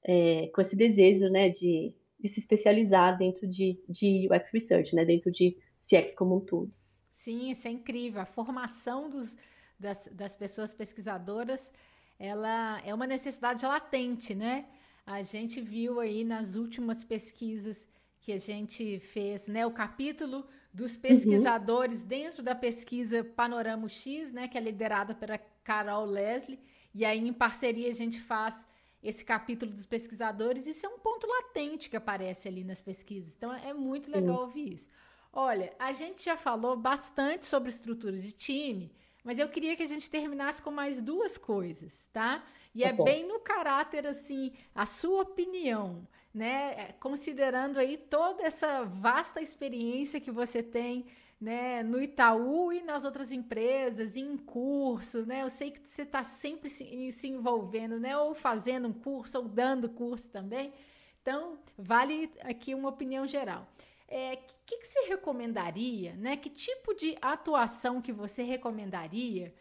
é, 0.05 0.51
com 0.53 0.61
esse 0.61 0.75
desejo, 0.75 1.29
né, 1.31 1.49
de, 1.49 1.95
de 2.19 2.29
se 2.29 2.41
especializar 2.41 3.17
dentro 3.17 3.47
de, 3.47 3.81
de 3.89 4.29
UX 4.31 4.51
Research, 4.53 4.95
né, 4.95 5.05
dentro 5.05 5.31
de 5.31 5.57
CX 5.87 6.15
como 6.15 6.37
um 6.37 6.41
todo. 6.41 6.73
Sim, 7.11 7.51
isso 7.51 7.69
é 7.69 7.71
incrível. 7.71 8.21
A 8.21 8.27
formação 8.27 9.09
dos, 9.09 9.37
das, 9.83 10.09
das 10.13 10.37
pessoas 10.37 10.73
pesquisadoras, 10.73 11.71
ela 12.19 12.81
é 12.85 12.95
uma 12.95 13.07
necessidade 13.07 13.67
latente, 13.67 14.35
né? 14.35 14.67
A 15.05 15.21
gente 15.23 15.61
viu 15.61 15.99
aí 15.99 16.23
nas 16.23 16.55
últimas 16.55 17.03
pesquisas 17.03 17.87
que 18.21 18.33
a 18.33 18.39
gente 18.39 19.01
fez, 19.01 19.49
né, 19.49 19.67
o 19.67 19.73
capítulo 19.73 20.47
dos 20.73 20.97
pesquisadores 20.97 22.03
uhum. 22.03 22.07
dentro 22.07 22.41
da 22.41 22.55
pesquisa 22.55 23.25
Panorama 23.25 23.89
X, 23.89 24.33
né, 24.33 24.47
que 24.47 24.57
é 24.57 24.61
liderada 24.61 25.13
pela 25.13 25.37
Carol 25.65 26.07
Leslie, 26.07 26.61
e 26.95 27.05
aí 27.05 27.19
em 27.19 27.33
parceria 27.33 27.89
a 27.89 27.95
gente 27.95 28.21
faz 28.21 28.65
esse 29.03 29.25
capítulo 29.25 29.73
dos 29.73 29.85
pesquisadores, 29.85 30.69
isso 30.69 30.87
é 30.87 30.89
um 30.89 31.01
ponto 31.01 31.27
latente 31.27 31.91
que 31.91 31.97
aparece 31.97 32.47
ali 32.47 32.63
nas 32.63 32.81
pesquisas. 32.81 33.35
Então 33.37 33.53
é 33.53 33.75
muito 33.75 34.09
legal 34.09 34.37
uhum. 34.37 34.43
ouvir 34.43 34.75
isso. 34.75 34.89
Olha, 35.33 35.75
a 35.77 35.91
gente 35.91 36.25
já 36.25 36.37
falou 36.37 36.77
bastante 36.77 37.45
sobre 37.47 37.71
estrutura 37.71 38.17
de 38.17 38.31
time, 38.31 38.93
mas 39.25 39.39
eu 39.39 39.49
queria 39.49 39.77
que 39.77 39.83
a 39.83 39.89
gente 39.89 40.11
terminasse 40.11 40.61
com 40.63 40.71
mais 40.71 41.01
duas 41.01 41.39
coisas, 41.39 42.09
tá? 42.13 42.45
E 42.75 42.83
tá 42.83 42.89
é 42.89 42.93
bom. 42.93 43.05
bem 43.05 43.27
no 43.27 43.41
caráter 43.41 44.07
assim, 44.07 44.53
a 44.75 44.87
sua 44.87 45.23
opinião 45.23 46.07
né? 46.35 46.73
É, 46.73 46.95
considerando 46.99 47.79
aí 47.79 47.97
toda 47.97 48.43
essa 48.43 48.85
vasta 48.85 49.41
experiência 49.41 50.21
que 50.21 50.31
você 50.31 50.63
tem, 50.63 51.05
né, 51.41 51.83
no 51.83 52.01
Itaú 52.01 52.73
e 52.73 52.83
nas 52.83 53.05
outras 53.05 53.33
empresas, 53.33 54.17
em 54.17 54.37
curso, 54.37 55.27
né? 55.27 55.43
Eu 55.43 55.51
sei 55.51 55.73
que 55.73 55.81
você 55.87 56.03
está 56.03 56.23
sempre 56.25 56.69
se, 56.71 57.11
se, 57.13 57.29
envolvendo, 57.29 57.99
né? 57.99 58.17
Ou 58.17 58.35
fazendo 58.35 58.89
um 58.89 58.93
curso 58.93 59.39
ou 59.39 59.49
dando 59.49 59.89
curso 59.89 60.31
também. 60.31 60.73
Então, 61.21 61.59
vale 61.77 62.31
aqui 62.41 62.75
uma 62.75 62.89
opinião 62.89 63.27
geral. 63.27 63.67
O 64.13 64.15
é, 64.15 64.37
que, 64.37 64.77
que 64.77 64.87
você 64.87 65.09
recomendaria, 65.09 66.15
né? 66.17 66.37
Que 66.37 66.51
tipo 66.51 66.93
de 66.93 67.17
atuação 67.23 68.03
que 68.03 68.13
você 68.13 68.43
recomendaria 68.43 69.55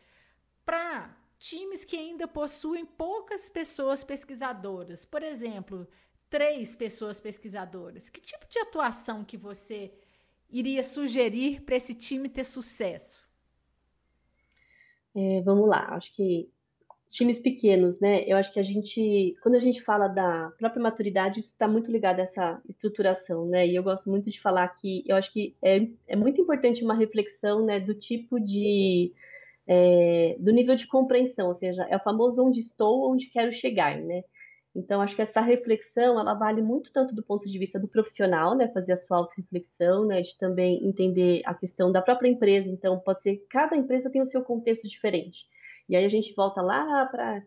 para 0.65 1.15
times 1.39 1.85
que 1.85 1.95
ainda 1.95 2.27
possuem 2.27 2.85
poucas 2.85 3.49
pessoas 3.49 4.03
pesquisadoras? 4.03 5.05
Por 5.05 5.23
exemplo, 5.23 5.87
três 6.29 6.75
pessoas 6.75 7.21
pesquisadoras, 7.21 8.09
que 8.09 8.19
tipo 8.19 8.45
de 8.49 8.59
atuação 8.59 9.23
que 9.23 9.37
você 9.37 9.93
iria 10.49 10.83
sugerir 10.83 11.61
para 11.61 11.77
esse 11.77 11.93
time 11.93 12.27
ter 12.27 12.43
sucesso? 12.43 13.25
É, 15.15 15.41
vamos 15.43 15.69
lá, 15.69 15.95
acho 15.95 16.13
que 16.13 16.49
times 17.11 17.39
pequenos, 17.39 17.99
né? 17.99 18.23
Eu 18.25 18.37
acho 18.37 18.51
que 18.53 18.59
a 18.59 18.63
gente, 18.63 19.35
quando 19.43 19.55
a 19.55 19.59
gente 19.59 19.81
fala 19.81 20.07
da 20.07 20.51
própria 20.57 20.81
maturidade, 20.81 21.41
isso 21.41 21.49
está 21.49 21.67
muito 21.67 21.91
ligado 21.91 22.19
a 22.19 22.23
essa 22.23 22.61
estruturação, 22.67 23.45
né? 23.45 23.67
E 23.67 23.75
eu 23.75 23.83
gosto 23.83 24.09
muito 24.09 24.29
de 24.31 24.39
falar 24.41 24.67
que 24.69 25.03
eu 25.05 25.15
acho 25.17 25.31
que 25.33 25.55
é, 25.61 25.87
é 26.07 26.15
muito 26.15 26.41
importante 26.41 26.83
uma 26.83 26.95
reflexão, 26.95 27.65
né, 27.65 27.79
do 27.79 27.93
tipo 27.93 28.39
de 28.39 29.11
é, 29.67 30.35
do 30.39 30.51
nível 30.51 30.75
de 30.75 30.87
compreensão, 30.87 31.49
ou 31.49 31.55
seja, 31.55 31.83
é 31.89 31.95
o 31.97 31.99
famoso 31.99 32.43
onde 32.43 32.61
estou, 32.61 33.11
onde 33.11 33.27
quero 33.27 33.51
chegar, 33.53 33.97
né? 33.99 34.23
Então, 34.73 35.01
acho 35.01 35.15
que 35.15 35.21
essa 35.21 35.41
reflexão, 35.41 36.17
ela 36.17 36.33
vale 36.33 36.61
muito 36.61 36.93
tanto 36.93 37.13
do 37.13 37.21
ponto 37.21 37.47
de 37.47 37.59
vista 37.59 37.77
do 37.77 37.89
profissional, 37.89 38.55
né, 38.55 38.69
fazer 38.69 38.93
a 38.93 38.97
sua 38.97 39.17
auto-reflexão, 39.17 40.05
né, 40.05 40.21
de 40.21 40.37
também 40.37 40.85
entender 40.87 41.41
a 41.45 41.53
questão 41.53 41.91
da 41.91 42.01
própria 42.01 42.29
empresa. 42.29 42.69
Então, 42.69 42.99
pode 42.99 43.21
ser 43.21 43.45
cada 43.49 43.75
empresa 43.75 44.09
tem 44.09 44.21
o 44.21 44.27
seu 44.27 44.41
contexto 44.43 44.87
diferente. 44.87 45.45
E 45.91 45.95
aí 45.97 46.05
a 46.05 46.09
gente 46.09 46.33
volta 46.33 46.61
lá 46.61 47.05
para 47.05 47.31
a 47.33 47.41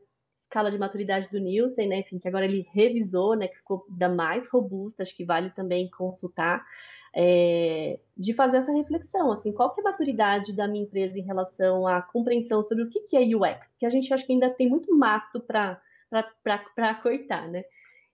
escala 0.44 0.70
de 0.70 0.76
maturidade 0.78 1.30
do 1.30 1.40
Nielsen, 1.40 1.88
né, 1.88 2.00
enfim, 2.00 2.18
que 2.18 2.28
agora 2.28 2.44
ele 2.44 2.68
revisou, 2.74 3.34
né, 3.34 3.48
que 3.48 3.56
ficou 3.56 3.86
da 3.88 4.06
mais 4.06 4.46
robusta, 4.50 5.02
acho 5.02 5.16
que 5.16 5.24
vale 5.24 5.48
também 5.48 5.88
consultar, 5.88 6.62
é, 7.16 7.98
de 8.14 8.34
fazer 8.34 8.58
essa 8.58 8.70
reflexão, 8.70 9.32
assim, 9.32 9.50
qual 9.50 9.74
que 9.74 9.80
é 9.80 9.82
a 9.82 9.90
maturidade 9.90 10.52
da 10.52 10.68
minha 10.68 10.84
empresa 10.84 11.18
em 11.18 11.22
relação 11.22 11.86
à 11.86 12.02
compreensão 12.02 12.62
sobre 12.62 12.84
o 12.84 12.90
que, 12.90 13.00
que 13.00 13.16
é 13.16 13.22
UX, 13.34 13.66
que 13.78 13.86
a 13.86 13.90
gente 13.90 14.12
acha 14.12 14.26
que 14.26 14.34
ainda 14.34 14.50
tem 14.50 14.68
muito 14.68 14.94
mato 14.94 15.40
para 15.40 15.80
cortar, 17.02 17.48
né? 17.48 17.64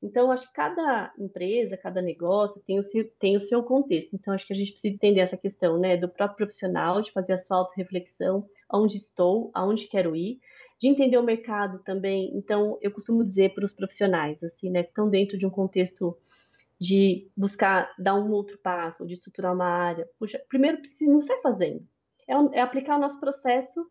Então, 0.03 0.33
acho 0.33 0.47
que 0.47 0.55
cada 0.55 1.13
empresa, 1.19 1.77
cada 1.77 2.01
negócio 2.01 2.63
tem 2.67 2.79
o, 2.79 2.83
seu, 2.83 3.11
tem 3.19 3.37
o 3.37 3.41
seu 3.41 3.63
contexto. 3.63 4.15
Então, 4.15 4.33
acho 4.33 4.47
que 4.47 4.53
a 4.53 4.57
gente 4.57 4.73
precisa 4.73 4.95
entender 4.95 5.21
essa 5.21 5.37
questão, 5.37 5.79
né, 5.79 5.97
do 5.97 6.09
próprio 6.09 6.39
profissional, 6.39 7.03
de 7.03 7.13
fazer 7.13 7.35
a 7.35 7.39
sua 7.39 7.59
auto-reflexão, 7.59 8.49
onde 8.73 8.97
estou, 8.97 9.51
aonde 9.53 9.87
quero 9.89 10.17
ir, 10.17 10.41
de 10.81 10.89
entender 10.89 11.19
o 11.19 11.23
mercado 11.23 11.81
também. 11.85 12.31
Então, 12.35 12.79
eu 12.81 12.91
costumo 12.91 13.23
dizer 13.23 13.53
para 13.53 13.67
os 13.67 13.73
profissionais, 13.73 14.43
assim, 14.43 14.71
né, 14.71 14.83
que 14.83 14.89
estão 14.89 15.11
dentro 15.11 15.37
de 15.37 15.45
um 15.45 15.51
contexto 15.51 16.17
de 16.81 17.31
buscar 17.37 17.95
dar 17.99 18.15
um 18.15 18.31
outro 18.31 18.57
passo, 18.59 19.07
de 19.07 19.13
estruturar 19.13 19.55
uma 19.55 19.67
área. 19.67 20.09
Puxa, 20.19 20.43
primeiro 20.49 20.79
precisa 20.79 21.13
não 21.13 21.21
sair 21.21 21.43
fazendo. 21.43 21.87
É, 22.27 22.59
é 22.59 22.61
aplicar 22.63 22.97
o 22.97 23.01
nosso 23.01 23.21
processo, 23.21 23.87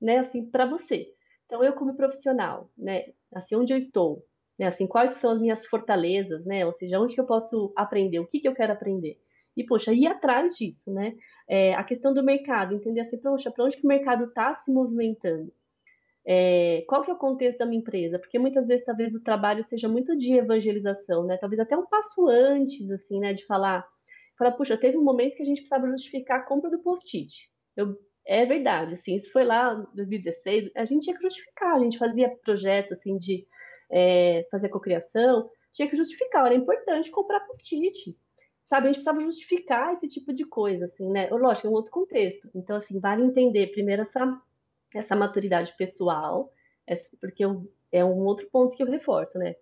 né, 0.00 0.18
assim, 0.18 0.44
para 0.44 0.66
você. 0.66 1.06
Então, 1.46 1.62
eu 1.62 1.72
como 1.74 1.94
profissional, 1.94 2.68
né, 2.76 3.12
assim, 3.32 3.54
onde 3.54 3.72
eu 3.72 3.78
estou, 3.78 4.26
né, 4.58 4.66
assim, 4.66 4.86
quais 4.86 5.18
são 5.20 5.30
as 5.30 5.40
minhas 5.40 5.64
fortalezas, 5.66 6.44
né, 6.44 6.64
ou 6.64 6.72
seja, 6.74 7.00
onde 7.00 7.14
que 7.14 7.20
eu 7.20 7.26
posso 7.26 7.72
aprender, 7.76 8.18
o 8.20 8.26
que 8.26 8.40
que 8.40 8.48
eu 8.48 8.54
quero 8.54 8.72
aprender. 8.72 9.16
E, 9.56 9.64
poxa, 9.64 9.92
ir 9.92 10.06
atrás 10.06 10.56
disso, 10.56 10.92
né, 10.92 11.14
é, 11.48 11.74
a 11.74 11.84
questão 11.84 12.14
do 12.14 12.22
mercado, 12.22 12.74
entender 12.74 13.00
assim, 13.00 13.18
poxa, 13.18 13.50
para 13.50 13.64
onde 13.64 13.76
que 13.76 13.84
o 13.84 13.88
mercado 13.88 14.24
está 14.24 14.54
se 14.56 14.70
movimentando, 14.70 15.52
é, 16.26 16.84
qual 16.86 17.02
que 17.02 17.10
é 17.10 17.14
o 17.14 17.18
contexto 17.18 17.58
da 17.58 17.66
minha 17.66 17.80
empresa, 17.80 18.18
porque 18.18 18.38
muitas 18.38 18.66
vezes, 18.66 18.84
talvez, 18.84 19.12
o 19.14 19.22
trabalho 19.22 19.64
seja 19.68 19.88
muito 19.88 20.16
de 20.16 20.32
evangelização, 20.34 21.24
né, 21.26 21.36
talvez 21.38 21.60
até 21.60 21.76
um 21.76 21.86
passo 21.86 22.28
antes, 22.28 22.90
assim, 22.90 23.18
né, 23.18 23.34
de 23.34 23.44
falar, 23.46 23.86
falar, 24.38 24.52
puxa, 24.52 24.76
teve 24.76 24.96
um 24.96 25.04
momento 25.04 25.34
que 25.34 25.42
a 25.42 25.46
gente 25.46 25.60
precisava 25.62 25.90
justificar 25.90 26.40
a 26.40 26.42
compra 26.44 26.70
do 26.70 26.82
post-it. 26.82 27.50
É 28.24 28.46
verdade, 28.46 28.94
assim, 28.94 29.16
isso 29.16 29.30
foi 29.32 29.44
lá 29.44 29.74
em 29.74 29.96
2016, 29.96 30.70
a 30.76 30.84
gente 30.84 31.02
tinha 31.02 31.16
que 31.16 31.22
justificar, 31.22 31.76
a 31.76 31.80
gente 31.80 31.98
fazia 31.98 32.30
projeto, 32.44 32.94
assim, 32.94 33.18
de 33.18 33.44
é, 33.92 34.46
fazer 34.50 34.70
cocriação, 34.70 35.50
tinha 35.72 35.88
que 35.88 35.96
justificar, 35.96 36.46
era 36.46 36.54
importante 36.54 37.10
comprar 37.10 37.40
post-it, 37.40 38.18
sabe, 38.68 38.88
a 38.88 38.92
gente 38.92 39.02
precisava 39.02 39.20
justificar 39.20 39.92
esse 39.92 40.08
tipo 40.08 40.32
de 40.32 40.44
coisa, 40.44 40.86
assim, 40.86 41.10
né, 41.10 41.28
lógico, 41.30 41.66
é 41.66 41.70
um 41.70 41.74
outro 41.74 41.90
contexto, 41.90 42.48
então, 42.54 42.76
assim, 42.76 42.98
vale 42.98 43.22
entender 43.22 43.68
primeiro 43.68 44.02
essa, 44.02 44.40
essa 44.94 45.14
maturidade 45.14 45.74
pessoal, 45.76 46.50
porque 47.20 47.44
é 47.92 48.04
um 48.04 48.24
outro 48.24 48.48
ponto 48.50 48.76
que 48.76 48.82
eu 48.82 48.86
reforço, 48.86 49.38
né, 49.38 49.54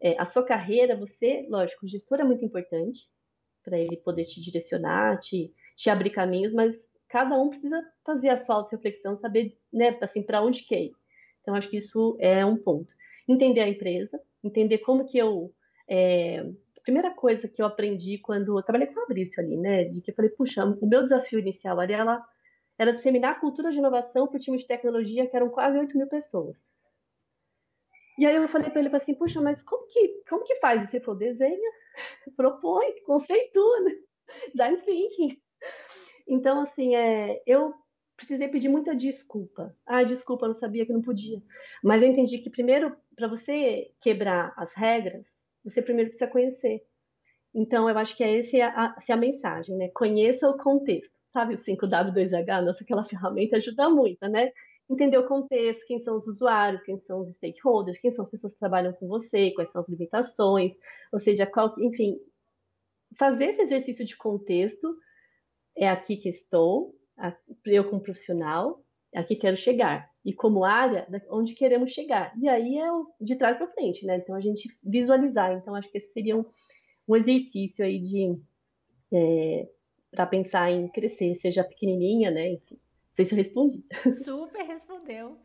é, 0.00 0.20
a 0.20 0.26
sua 0.26 0.42
carreira, 0.42 0.96
você, 0.96 1.46
lógico, 1.48 1.86
o 1.86 1.88
gestor 1.88 2.20
é 2.20 2.24
muito 2.24 2.44
importante, 2.44 3.08
para 3.64 3.78
ele 3.78 3.96
poder 3.96 4.24
te 4.24 4.40
direcionar, 4.40 5.18
te, 5.18 5.52
te 5.76 5.90
abrir 5.90 6.10
caminhos, 6.10 6.52
mas 6.52 6.76
cada 7.08 7.36
um 7.36 7.48
precisa 7.48 7.82
fazer 8.04 8.28
a 8.28 8.44
sua 8.44 8.56
auto-reflexão, 8.56 9.16
saber, 9.16 9.56
né, 9.72 9.96
assim, 10.00 10.22
para 10.22 10.42
onde 10.42 10.62
quer 10.64 10.82
ir. 10.82 10.92
Então, 11.40 11.54
acho 11.54 11.68
que 11.68 11.76
isso 11.76 12.16
é 12.20 12.44
um 12.44 12.56
ponto. 12.56 12.92
Entender 13.28 13.60
a 13.60 13.68
empresa, 13.68 14.20
entender 14.42 14.78
como 14.78 15.06
que 15.06 15.18
eu... 15.18 15.52
É, 15.88 16.40
a 16.40 16.80
primeira 16.82 17.10
coisa 17.12 17.48
que 17.48 17.60
eu 17.60 17.66
aprendi 17.66 18.18
quando 18.18 18.58
eu 18.58 18.62
trabalhei 18.62 18.86
com 18.86 18.92
o 18.92 19.02
Fabrício 19.02 19.42
ali, 19.42 19.56
né, 19.56 19.84
de 19.84 20.00
que 20.00 20.10
eu 20.10 20.14
falei, 20.14 20.30
puxa, 20.30 20.64
o 20.64 20.86
meu 20.86 21.02
desafio 21.02 21.38
inicial 21.38 21.80
ali 21.80 21.92
era, 21.92 22.24
era 22.78 22.92
disseminar 22.92 23.32
a 23.32 23.40
cultura 23.40 23.70
de 23.70 23.78
inovação 23.78 24.28
para 24.28 24.36
o 24.36 24.40
time 24.40 24.56
de 24.56 24.66
tecnologia, 24.66 25.26
que 25.26 25.36
eram 25.36 25.48
quase 25.48 25.78
8 25.78 25.96
mil 25.96 26.06
pessoas. 26.06 26.56
E 28.18 28.24
aí 28.24 28.34
eu 28.34 28.48
falei 28.48 28.70
para 28.70 28.80
ele 28.80 28.96
assim, 28.96 29.14
puxa, 29.14 29.40
mas 29.40 29.60
como 29.62 29.86
que, 29.88 30.22
como 30.28 30.44
que 30.44 30.56
faz? 30.56 30.88
Você 30.88 31.00
falou, 31.00 31.18
desenha, 31.18 31.70
propõe, 32.36 33.02
conceitua, 33.04 33.80
né? 33.80 33.92
design 34.54 34.78
thinking. 34.82 35.40
Então, 36.26 36.60
assim, 36.62 36.96
é, 36.96 37.42
eu 37.46 37.74
precisei 38.16 38.48
pedir 38.48 38.68
muita 38.68 38.94
desculpa. 38.94 39.74
Ah, 39.86 40.02
desculpa, 40.02 40.48
não 40.48 40.54
sabia 40.54 40.86
que 40.86 40.92
não 40.92 41.02
podia. 41.02 41.42
Mas 41.82 42.02
eu 42.02 42.08
entendi 42.08 42.38
que 42.38 42.50
primeiro, 42.50 42.96
para 43.14 43.28
você 43.28 43.90
quebrar 44.00 44.52
as 44.56 44.72
regras, 44.74 45.26
você 45.64 45.82
primeiro 45.82 46.10
precisa 46.10 46.30
conhecer. 46.30 46.82
Então, 47.54 47.88
eu 47.88 47.96
acho 47.98 48.16
que 48.16 48.22
é 48.22 48.40
essa 48.40 48.56
a, 48.78 48.86
a, 48.86 49.14
a 49.14 49.16
mensagem, 49.16 49.76
né? 49.76 49.88
Conheça 49.88 50.48
o 50.48 50.58
contexto. 50.58 51.10
Sabe 51.32 51.54
o 51.54 51.58
5W2H? 51.58 52.64
Nossa, 52.64 52.82
aquela 52.82 53.04
ferramenta 53.04 53.56
ajuda 53.56 53.88
muito, 53.90 54.26
né? 54.28 54.52
Entender 54.88 55.18
o 55.18 55.26
contexto, 55.26 55.86
quem 55.86 55.98
são 56.00 56.16
os 56.16 56.26
usuários, 56.26 56.82
quem 56.82 56.98
são 57.00 57.20
os 57.20 57.34
stakeholders, 57.36 57.98
quem 57.98 58.12
são 58.12 58.24
as 58.24 58.30
pessoas 58.30 58.52
que 58.52 58.58
trabalham 58.58 58.92
com 58.92 59.08
você, 59.08 59.50
quais 59.50 59.70
são 59.72 59.82
as 59.82 59.88
limitações, 59.88 60.72
ou 61.12 61.20
seja, 61.20 61.44
qual, 61.44 61.74
enfim, 61.78 62.18
fazer 63.18 63.46
esse 63.46 63.62
exercício 63.62 64.04
de 64.04 64.16
contexto 64.16 64.96
é 65.76 65.88
aqui 65.88 66.16
que 66.16 66.28
estou, 66.28 66.94
eu 67.64 67.88
como 67.88 68.02
profissional, 68.02 68.82
aqui 69.14 69.36
quero 69.36 69.56
chegar. 69.56 70.10
E 70.24 70.32
como 70.32 70.64
área, 70.64 71.06
onde 71.30 71.54
queremos 71.54 71.92
chegar. 71.92 72.32
E 72.36 72.48
aí 72.48 72.78
é 72.78 72.88
de 73.20 73.36
trás 73.36 73.56
para 73.56 73.68
frente, 73.68 74.04
né? 74.04 74.16
Então 74.16 74.34
a 74.34 74.40
gente 74.40 74.68
visualizar. 74.82 75.52
Então 75.52 75.74
acho 75.74 75.90
que 75.90 75.98
esse 75.98 76.12
seria 76.12 76.36
um, 76.36 76.44
um 77.08 77.16
exercício 77.16 77.84
aí 77.84 77.98
de 78.00 78.36
é, 79.12 79.68
para 80.10 80.26
pensar 80.26 80.70
em 80.70 80.88
crescer, 80.88 81.38
seja 81.40 81.62
pequenininha, 81.62 82.30
né? 82.30 82.54
Enfim, 82.54 82.74
não 82.74 83.14
sei 83.16 83.24
se 83.24 83.32
eu 83.34 83.38
respondi. 83.38 83.84
Super 84.24 84.64
respondeu. 84.64 85.38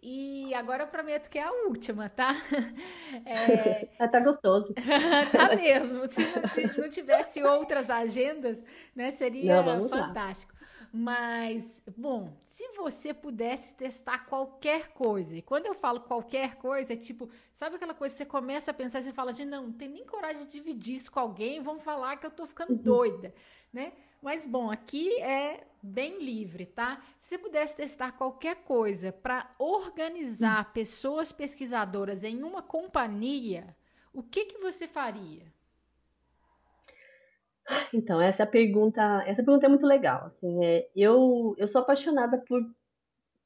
E 0.00 0.54
agora 0.54 0.84
eu 0.84 0.88
prometo 0.88 1.28
que 1.28 1.38
é 1.38 1.42
a 1.42 1.50
última, 1.50 2.08
tá? 2.08 2.30
É... 3.24 3.86
tá 4.06 4.22
gostoso. 4.22 4.74
tá 5.32 5.56
mesmo. 5.56 6.06
Se 6.06 6.26
não, 6.26 6.46
se 6.46 6.78
não, 6.78 6.88
tivesse 6.90 7.42
outras 7.42 7.88
agendas, 7.88 8.62
né, 8.94 9.10
seria 9.10 9.62
não, 9.62 9.88
fantástico. 9.88 10.52
Mas, 10.92 11.82
bom, 11.96 12.32
se 12.44 12.66
você 12.72 13.12
pudesse 13.12 13.76
testar 13.76 14.26
qualquer 14.26 14.88
coisa, 14.88 15.36
e 15.36 15.42
quando 15.42 15.66
eu 15.66 15.74
falo 15.74 16.00
qualquer 16.00 16.56
coisa, 16.56 16.94
é 16.94 16.96
tipo, 16.96 17.28
sabe 17.52 17.76
aquela 17.76 17.94
coisa 17.94 18.14
que 18.14 18.18
você 18.18 18.26
começa 18.26 18.70
a 18.70 18.74
pensar 18.74 19.00
e 19.00 19.02
você 19.02 19.12
fala 19.12 19.32
de 19.32 19.44
não, 19.44 19.64
não 19.64 19.72
tem 19.72 19.88
nem 19.88 20.06
coragem 20.06 20.46
de 20.46 20.52
dividir 20.52 20.96
isso 20.96 21.12
com 21.12 21.20
alguém, 21.20 21.62
vão 21.62 21.78
falar 21.78 22.16
que 22.16 22.26
eu 22.26 22.30
tô 22.30 22.46
ficando 22.46 22.72
uhum. 22.72 22.82
doida, 22.82 23.34
né? 23.72 23.92
Mas 24.22 24.44
bom, 24.46 24.70
aqui 24.70 25.20
é 25.20 25.66
bem 25.82 26.18
livre, 26.18 26.66
tá? 26.66 27.00
Se 27.18 27.28
você 27.28 27.38
pudesse 27.38 27.76
testar 27.76 28.12
qualquer 28.12 28.56
coisa 28.56 29.12
para 29.12 29.54
organizar 29.58 30.66
hum. 30.66 30.72
pessoas 30.72 31.30
pesquisadoras 31.30 32.24
em 32.24 32.42
uma 32.42 32.62
companhia, 32.62 33.76
o 34.12 34.22
que 34.22 34.46
que 34.46 34.58
você 34.58 34.88
faria? 34.88 35.52
Então, 37.92 38.20
essa 38.20 38.46
pergunta, 38.46 39.22
essa 39.26 39.42
pergunta 39.42 39.66
é 39.66 39.68
muito 39.68 39.86
legal, 39.86 40.26
assim, 40.26 40.64
é, 40.64 40.88
eu, 40.94 41.54
eu 41.58 41.68
sou 41.68 41.80
apaixonada 41.80 42.42
por, 42.46 42.62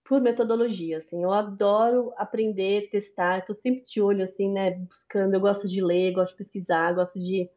por 0.05 0.21
metodologia, 0.21 0.99
assim, 0.99 1.23
eu 1.23 1.33
adoro 1.33 2.13
aprender, 2.17 2.89
testar, 2.91 3.39
estou 3.39 3.57
sempre 3.57 3.85
de 3.85 4.01
olho, 4.01 4.25
assim, 4.25 4.53
né, 4.53 4.73
buscando, 4.73 5.35
eu 5.35 5.41
gosto 5.41 5.69
de 5.69 5.83
ler, 5.83 6.13
gosto 6.13 6.33
de 6.33 6.45
pesquisar, 6.45 6.93
gosto 6.93 7.19
de 7.19 7.49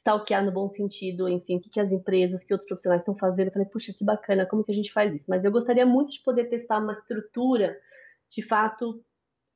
stalkear 0.00 0.44
no 0.44 0.52
bom 0.52 0.68
sentido, 0.70 1.28
enfim, 1.28 1.56
o 1.56 1.60
que, 1.60 1.70
que 1.70 1.80
as 1.80 1.92
empresas, 1.92 2.42
que 2.42 2.54
outros 2.54 2.68
profissionais 2.68 3.02
estão 3.02 3.16
fazendo. 3.16 3.48
Eu 3.48 3.52
falei, 3.52 3.68
puxa, 3.68 3.92
que 3.92 4.04
bacana, 4.04 4.46
como 4.46 4.64
que 4.64 4.72
a 4.72 4.74
gente 4.74 4.92
faz 4.92 5.14
isso? 5.14 5.24
Mas 5.28 5.44
eu 5.44 5.52
gostaria 5.52 5.84
muito 5.84 6.12
de 6.12 6.22
poder 6.22 6.44
testar 6.46 6.78
uma 6.78 6.94
estrutura, 6.94 7.76
de 8.30 8.42
fato, 8.46 9.02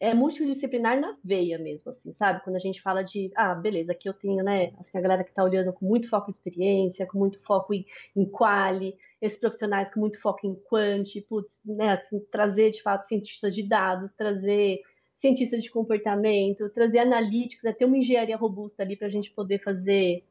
é 0.00 0.12
multidisciplinar 0.12 1.00
na 1.00 1.16
veia 1.24 1.58
mesmo, 1.58 1.90
assim, 1.92 2.12
sabe? 2.14 2.42
Quando 2.42 2.56
a 2.56 2.60
gente 2.60 2.82
fala 2.82 3.02
de, 3.02 3.30
ah, 3.36 3.54
beleza, 3.54 3.92
aqui 3.92 4.08
eu 4.08 4.14
tenho, 4.14 4.42
né, 4.42 4.72
assim, 4.80 4.98
a 4.98 5.00
galera 5.00 5.24
que 5.24 5.30
está 5.30 5.42
olhando 5.42 5.72
com 5.72 5.86
muito 5.86 6.08
foco 6.08 6.30
em 6.30 6.32
experiência, 6.32 7.06
com 7.06 7.18
muito 7.18 7.40
foco 7.42 7.72
em, 7.72 7.86
em 8.16 8.24
quali, 8.24 8.94
esses 9.20 9.38
profissionais 9.38 9.92
com 9.92 10.00
muito 10.00 10.20
foco 10.20 10.46
em 10.46 10.54
quant, 10.68 11.04
putz, 11.28 11.50
né, 11.64 11.92
assim, 11.92 12.20
trazer, 12.30 12.72
de 12.72 12.82
fato, 12.82 13.06
cientistas 13.06 13.54
de 13.54 13.62
dados, 13.62 14.12
trazer 14.16 14.80
cientistas 15.20 15.62
de 15.62 15.70
comportamento, 15.70 16.68
trazer 16.70 16.98
analíticos, 16.98 17.64
né, 17.64 17.72
ter 17.72 17.84
uma 17.86 17.96
engenharia 17.96 18.36
robusta 18.36 18.82
ali 18.82 18.96
para 18.96 19.06
a 19.06 19.10
gente 19.10 19.30
poder 19.32 19.58
fazer 19.62 20.24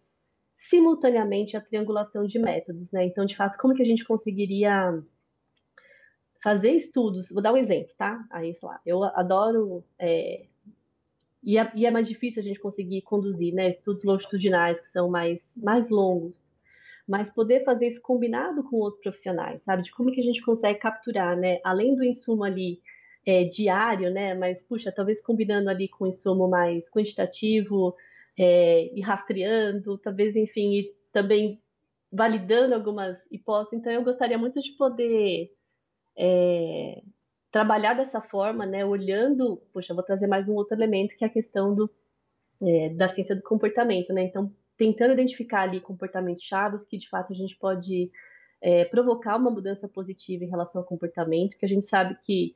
simultaneamente 0.70 1.57
a 1.57 1.61
triangulação 1.61 2.26
de 2.26 2.39
métodos, 2.39 2.91
né? 2.91 3.05
Então, 3.05 3.26
de 3.26 3.36
fato, 3.36 3.57
como 3.57 3.74
que 3.74 3.82
a 3.82 3.86
gente 3.86 4.05
conseguiria 4.05 5.03
fazer 6.43 6.71
estudos? 6.71 7.29
Vou 7.29 7.41
dar 7.41 7.53
um 7.53 7.57
exemplo, 7.57 7.93
tá? 7.97 8.23
Aí, 8.29 8.53
sei 8.53 8.67
lá, 8.67 8.81
eu 8.85 9.03
adoro 9.03 9.83
é, 9.97 10.45
e, 11.41 11.57
é, 11.57 11.71
e 11.73 11.85
é, 11.85 11.91
mais 11.91 12.07
difícil 12.07 12.41
a 12.41 12.45
gente 12.45 12.59
conseguir 12.59 13.01
conduzir, 13.01 13.53
né? 13.53 13.69
Estudos 13.69 14.03
longitudinais 14.03 14.79
que 14.81 14.89
são 14.89 15.09
mais 15.09 15.53
mais 15.55 15.89
longos, 15.89 16.33
mas 17.07 17.29
poder 17.29 17.63
fazer 17.63 17.87
isso 17.87 18.01
combinado 18.01 18.63
com 18.65 18.77
outros 18.77 19.01
profissionais, 19.01 19.63
sabe? 19.63 19.83
De 19.83 19.91
como 19.91 20.11
que 20.11 20.19
a 20.19 20.23
gente 20.23 20.41
consegue 20.41 20.79
capturar, 20.79 21.37
né? 21.37 21.59
Além 21.63 21.95
do 21.95 22.03
insumo 22.03 22.43
ali 22.43 22.81
é, 23.25 23.45
diário, 23.45 24.11
né? 24.11 24.33
Mas 24.35 24.61
puxa, 24.63 24.91
talvez 24.91 25.21
combinando 25.21 25.69
ali 25.69 25.87
com 25.87 26.07
insumo 26.07 26.49
mais 26.49 26.89
quantitativo 26.89 27.95
é, 28.37 28.91
e 28.93 29.01
rastreando, 29.01 29.97
talvez, 29.97 30.35
enfim, 30.35 30.73
e 30.79 30.93
também 31.11 31.61
validando 32.11 32.75
algumas 32.75 33.17
hipóteses. 33.31 33.79
Então, 33.79 33.91
eu 33.93 34.03
gostaria 34.03 34.37
muito 34.37 34.61
de 34.61 34.71
poder 34.73 35.51
é, 36.18 37.01
trabalhar 37.51 37.93
dessa 37.93 38.22
forma, 38.22 38.66
né, 38.66 38.86
olhando, 38.86 39.61
poxa, 39.72 39.93
vou 39.93 40.03
trazer 40.03 40.28
mais 40.28 40.47
um 40.47 40.53
outro 40.53 40.76
elemento, 40.76 41.16
que 41.16 41.24
é 41.24 41.28
a 41.28 41.32
questão 41.32 41.74
do, 41.76 41.89
é, 42.61 42.89
da 42.89 43.14
ciência 43.14 43.36
do 43.36 43.43
comportamento, 43.43 44.11
né? 44.14 44.24
Então, 44.24 44.51
tentando 44.78 45.14
identificar 45.14 45.61
ali 45.61 45.80
comportamentos 45.80 46.43
chaves 46.43 46.84
que, 46.86 46.97
de 46.97 47.07
fato, 47.09 47.32
a 47.32 47.36
gente 47.36 47.57
pode 47.57 48.11
é, 48.61 48.86
provocar 48.86 49.38
uma 49.38 49.51
mudança 49.51 49.88
positiva 49.88 50.43
em 50.43 50.49
relação 50.49 50.82
ao 50.82 50.88
comportamento, 50.88 51.57
que 51.57 51.66
a 51.66 51.70
gente 51.70 51.88
sabe 51.88 52.18
que 52.24 52.55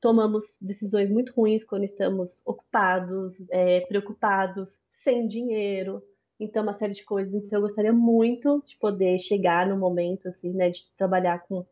tomamos 0.00 0.44
decisões 0.60 1.08
muito 1.10 1.32
ruins 1.32 1.62
quando 1.62 1.84
estamos 1.84 2.42
ocupados, 2.44 3.36
é, 3.50 3.80
preocupados, 3.82 4.76
sem 5.04 5.28
dinheiro, 5.28 6.02
então 6.40 6.62
uma 6.62 6.76
série 6.76 6.94
de 6.94 7.04
coisas. 7.04 7.32
Então 7.32 7.60
eu 7.60 7.68
gostaria 7.68 7.92
muito 7.92 8.62
de 8.66 8.76
poder 8.78 9.18
chegar 9.20 9.68
no 9.68 9.76
momento 9.76 10.28
assim, 10.28 10.52
né, 10.52 10.70
de 10.70 10.80
trabalhar 10.96 11.46
com 11.46 11.64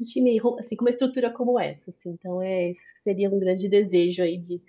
um 0.00 0.04
time 0.04 0.38
assim, 0.60 0.76
com 0.76 0.84
uma 0.84 0.90
estrutura 0.90 1.30
como 1.30 1.58
essa, 1.58 1.90
assim. 1.90 2.10
Então 2.10 2.42
é 2.42 2.74
seria 3.02 3.30
um 3.30 3.38
grande 3.38 3.68
desejo 3.68 4.22
aí 4.22 4.36
de, 4.38 4.60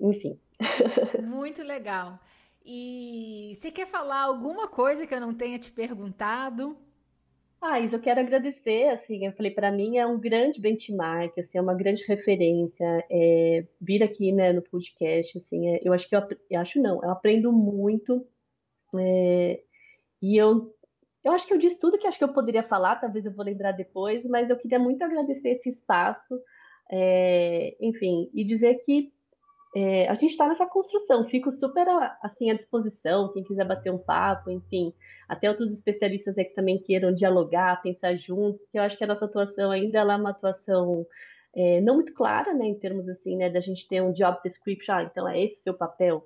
enfim. 0.00 0.38
Muito 1.22 1.62
legal. 1.62 2.18
E 2.64 3.52
você 3.54 3.70
quer 3.70 3.86
falar 3.86 4.22
alguma 4.22 4.66
coisa 4.66 5.06
que 5.06 5.14
eu 5.14 5.20
não 5.20 5.32
tenha 5.32 5.58
te 5.58 5.70
perguntado? 5.70 6.76
Ah, 7.60 7.80
isso 7.80 7.94
eu 7.94 8.00
quero 8.00 8.20
agradecer, 8.20 8.88
assim, 8.90 9.24
eu 9.24 9.32
falei, 9.32 9.50
para 9.50 9.72
mim 9.72 9.96
é 9.96 10.06
um 10.06 10.20
grande 10.20 10.60
benchmark, 10.60 11.38
assim, 11.38 11.56
é 11.56 11.60
uma 11.60 11.74
grande 11.74 12.04
referência, 12.04 13.04
é, 13.10 13.64
vir 13.80 14.02
aqui, 14.02 14.30
né, 14.30 14.52
no 14.52 14.60
podcast, 14.60 15.38
assim, 15.38 15.68
é, 15.70 15.80
eu 15.82 15.92
acho 15.92 16.08
que 16.08 16.14
eu, 16.14 16.22
eu, 16.50 16.60
acho 16.60 16.80
não, 16.80 17.02
eu 17.02 17.10
aprendo 17.10 17.50
muito, 17.50 18.26
é, 18.94 19.60
e 20.20 20.36
eu, 20.36 20.75
eu 21.26 21.32
acho 21.32 21.44
que 21.44 21.52
eu 21.52 21.58
disse 21.58 21.76
tudo 21.80 21.98
que 21.98 22.06
acho 22.06 22.18
que 22.18 22.22
eu 22.22 22.32
poderia 22.32 22.62
falar, 22.62 22.96
talvez 23.00 23.26
eu 23.26 23.32
vou 23.32 23.44
lembrar 23.44 23.72
depois, 23.72 24.24
mas 24.24 24.48
eu 24.48 24.56
queria 24.56 24.78
muito 24.78 25.02
agradecer 25.02 25.48
esse 25.48 25.70
espaço, 25.70 26.40
é, 26.88 27.76
enfim, 27.80 28.30
e 28.32 28.44
dizer 28.44 28.76
que 28.84 29.12
é, 29.74 30.08
a 30.08 30.14
gente 30.14 30.30
está 30.30 30.46
nessa 30.46 30.64
construção, 30.66 31.28
fico 31.28 31.50
super 31.50 31.88
assim 32.22 32.48
à 32.48 32.54
disposição, 32.54 33.32
quem 33.32 33.42
quiser 33.42 33.66
bater 33.66 33.92
um 33.92 33.98
papo, 33.98 34.52
enfim, 34.52 34.94
até 35.28 35.50
outros 35.50 35.72
especialistas 35.72 36.38
aí 36.38 36.44
que 36.44 36.54
também 36.54 36.80
queiram 36.80 37.12
dialogar, 37.12 37.82
pensar 37.82 38.14
juntos, 38.14 38.64
que 38.70 38.78
eu 38.78 38.82
acho 38.82 38.96
que 38.96 39.02
a 39.02 39.08
nossa 39.08 39.24
atuação 39.24 39.72
ainda 39.72 39.98
é 39.98 40.04
uma 40.04 40.30
atuação 40.30 41.04
é, 41.56 41.80
não 41.80 41.96
muito 41.96 42.14
clara, 42.14 42.54
né, 42.54 42.66
em 42.66 42.78
termos 42.78 43.08
assim, 43.08 43.36
né, 43.36 43.50
da 43.50 43.60
gente 43.60 43.88
ter 43.88 44.00
um 44.00 44.12
job 44.12 44.38
description, 44.44 44.94
ah, 44.94 45.02
então 45.02 45.28
é 45.28 45.42
esse 45.42 45.58
o 45.58 45.62
seu 45.64 45.74
papel, 45.74 46.24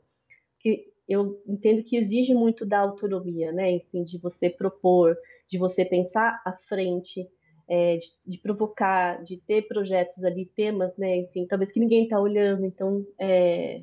que 0.59 0.93
eu 1.11 1.43
entendo 1.47 1.83
que 1.83 1.97
exige 1.97 2.33
muito 2.33 2.65
da 2.65 2.79
autonomia, 2.79 3.51
né, 3.51 3.73
enfim, 3.73 4.05
de 4.05 4.17
você 4.17 4.49
propor, 4.49 5.17
de 5.49 5.59
você 5.59 5.85
pensar 5.85 6.41
à 6.45 6.53
frente, 6.69 7.29
é, 7.69 7.97
de, 7.97 8.07
de, 8.27 8.39
provocar, 8.39 9.23
de 9.23 9.37
ter 9.39 9.69
projetos 9.69 10.25
ali, 10.25 10.47
temas, 10.47 10.97
né? 10.97 11.19
Enfim, 11.19 11.47
talvez 11.47 11.71
que 11.71 11.79
ninguém 11.79 12.05
está 12.05 12.21
olhando. 12.21 12.65
Então, 12.65 13.07
é, 13.19 13.83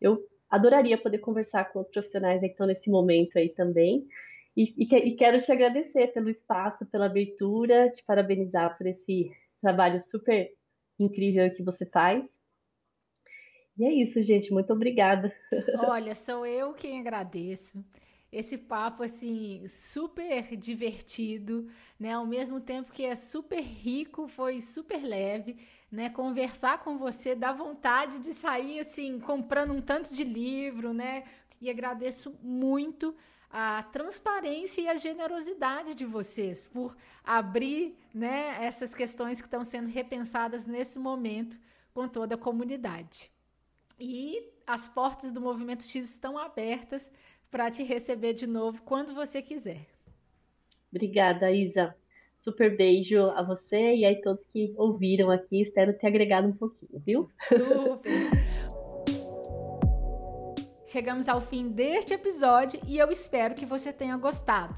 eu 0.00 0.22
adoraria 0.50 0.98
poder 0.98 1.18
conversar 1.18 1.72
com 1.72 1.80
os 1.80 1.88
profissionais 1.88 2.40
que 2.40 2.46
estão 2.46 2.66
nesse 2.66 2.90
momento 2.90 3.38
aí 3.38 3.48
também. 3.50 4.06
E, 4.56 4.74
e, 4.76 4.84
e, 4.84 5.16
quero 5.16 5.40
te 5.40 5.50
agradecer 5.50 6.08
pelo 6.08 6.28
espaço, 6.28 6.84
pela 6.86 7.06
abertura, 7.06 7.90
te 7.90 8.04
parabenizar 8.04 8.76
por 8.76 8.86
esse 8.86 9.30
trabalho 9.60 10.02
super 10.10 10.50
incrível 10.98 11.50
que 11.54 11.62
você 11.62 11.86
faz. 11.86 12.22
E 13.78 13.84
é 13.84 13.92
isso, 13.92 14.20
gente. 14.22 14.52
Muito 14.52 14.72
obrigada. 14.72 15.32
Olha, 15.86 16.14
sou 16.14 16.44
eu 16.44 16.72
quem 16.74 17.00
agradeço. 17.00 17.84
esse 18.30 18.58
papo 18.58 19.02
assim 19.02 19.66
super 19.66 20.56
divertido, 20.56 21.68
né? 21.98 22.12
Ao 22.12 22.26
mesmo 22.26 22.60
tempo 22.60 22.92
que 22.92 23.04
é 23.04 23.14
super 23.14 23.62
rico, 23.62 24.28
foi 24.28 24.60
super 24.60 25.02
leve, 25.02 25.56
né? 25.90 26.10
Conversar 26.10 26.78
com 26.80 26.98
você 26.98 27.34
dá 27.34 27.52
vontade 27.52 28.18
de 28.20 28.34
sair 28.34 28.80
assim 28.80 29.18
comprando 29.18 29.72
um 29.72 29.80
tanto 29.80 30.14
de 30.14 30.24
livro, 30.24 30.92
né? 30.92 31.24
E 31.60 31.70
agradeço 31.70 32.38
muito 32.42 33.14
a 33.50 33.82
transparência 33.84 34.82
e 34.82 34.88
a 34.88 34.94
generosidade 34.94 35.94
de 35.94 36.04
vocês 36.04 36.66
por 36.66 36.94
abrir, 37.24 37.96
né, 38.14 38.58
essas 38.60 38.94
questões 38.94 39.40
que 39.40 39.46
estão 39.46 39.64
sendo 39.64 39.88
repensadas 39.88 40.66
nesse 40.66 40.98
momento 40.98 41.58
com 41.94 42.06
toda 42.06 42.34
a 42.34 42.38
comunidade. 42.38 43.32
E 44.00 44.52
as 44.66 44.86
portas 44.86 45.32
do 45.32 45.40
Movimento 45.40 45.82
X 45.82 46.08
estão 46.08 46.38
abertas 46.38 47.10
para 47.50 47.70
te 47.70 47.82
receber 47.82 48.32
de 48.32 48.46
novo 48.46 48.82
quando 48.82 49.12
você 49.14 49.42
quiser. 49.42 49.86
Obrigada, 50.92 51.50
Isa. 51.50 51.94
Super 52.40 52.76
beijo 52.76 53.20
a 53.30 53.42
você 53.42 53.96
e 53.96 54.04
aí 54.04 54.20
todos 54.20 54.44
que 54.52 54.72
ouviram 54.76 55.30
aqui. 55.30 55.62
Espero 55.62 55.92
ter 55.92 56.06
agregado 56.06 56.46
um 56.46 56.52
pouquinho, 56.52 57.02
viu? 57.04 57.30
Super! 57.48 58.30
Chegamos 60.86 61.28
ao 61.28 61.40
fim 61.40 61.66
deste 61.66 62.14
episódio 62.14 62.80
e 62.86 62.96
eu 62.96 63.10
espero 63.10 63.54
que 63.54 63.66
você 63.66 63.92
tenha 63.92 64.16
gostado. 64.16 64.74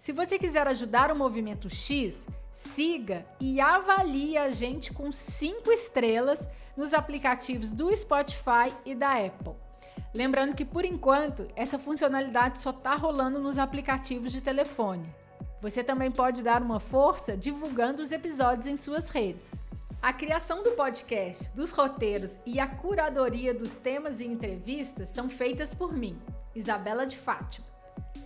Se 0.00 0.12
você 0.12 0.38
quiser 0.38 0.66
ajudar 0.66 1.12
o 1.12 1.18
Movimento 1.18 1.68
X, 1.68 2.26
siga 2.52 3.20
e 3.40 3.60
avalie 3.60 4.38
a 4.38 4.50
gente 4.50 4.92
com 4.92 5.12
5 5.12 5.70
estrelas 5.70 6.48
nos 6.76 6.92
aplicativos 6.92 7.70
do 7.70 7.94
Spotify 7.96 8.72
e 8.84 8.94
da 8.94 9.12
Apple. 9.12 9.54
Lembrando 10.14 10.56
que 10.56 10.64
por 10.64 10.84
enquanto 10.84 11.46
essa 11.54 11.78
funcionalidade 11.78 12.58
só 12.58 12.70
está 12.70 12.94
rolando 12.94 13.38
nos 13.38 13.58
aplicativos 13.58 14.32
de 14.32 14.40
telefone. 14.40 15.06
Você 15.60 15.82
também 15.82 16.10
pode 16.10 16.42
dar 16.42 16.62
uma 16.62 16.78
força 16.78 17.36
divulgando 17.36 18.02
os 18.02 18.12
episódios 18.12 18.66
em 18.66 18.76
suas 18.76 19.08
redes. 19.08 19.62
A 20.00 20.12
criação 20.12 20.62
do 20.62 20.72
podcast, 20.72 21.50
dos 21.50 21.72
roteiros 21.72 22.38
e 22.46 22.60
a 22.60 22.66
curadoria 22.68 23.52
dos 23.52 23.78
temas 23.78 24.20
e 24.20 24.26
entrevistas 24.26 25.08
são 25.08 25.28
feitas 25.28 25.74
por 25.74 25.92
mim, 25.92 26.18
Isabela 26.54 27.06
de 27.06 27.16
Fátima. 27.16 27.66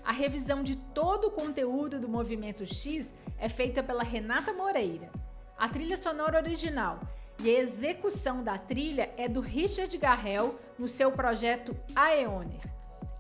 A 0.05 0.13
revisão 0.13 0.63
de 0.63 0.77
todo 0.77 1.29
o 1.29 1.31
conteúdo 1.31 1.99
do 1.99 2.09
Movimento 2.09 2.67
X 2.67 3.15
é 3.39 3.49
feita 3.49 3.83
pela 3.83 4.03
Renata 4.03 4.53
Moreira. 4.53 5.11
A 5.57 5.69
trilha 5.69 5.97
sonora 5.97 6.39
original 6.39 6.99
e 7.43 7.57
a 7.57 7.61
execução 7.61 8.45
da 8.45 8.59
trilha 8.59 9.09
é 9.17 9.27
do 9.27 9.41
Richard 9.41 9.97
Garrel 9.97 10.55
no 10.79 10.87
seu 10.87 11.11
projeto 11.11 11.75
Aeoner. 11.95 12.61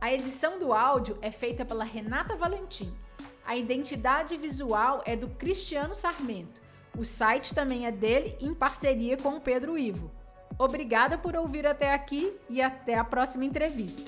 A 0.00 0.12
edição 0.12 0.58
do 0.58 0.72
áudio 0.72 1.16
é 1.22 1.30
feita 1.30 1.64
pela 1.64 1.84
Renata 1.84 2.36
Valentim. 2.36 2.94
A 3.44 3.56
identidade 3.56 4.36
visual 4.36 5.02
é 5.06 5.16
do 5.16 5.28
Cristiano 5.30 5.94
Sarmento. 5.94 6.60
O 6.98 7.04
site 7.04 7.54
também 7.54 7.86
é 7.86 7.92
dele 7.92 8.36
em 8.40 8.52
parceria 8.52 9.16
com 9.16 9.36
o 9.36 9.40
Pedro 9.40 9.78
Ivo. 9.78 10.10
Obrigada 10.58 11.16
por 11.16 11.34
ouvir 11.34 11.66
até 11.66 11.92
aqui 11.92 12.34
e 12.48 12.60
até 12.60 12.96
a 12.96 13.04
próxima 13.04 13.46
entrevista. 13.46 14.02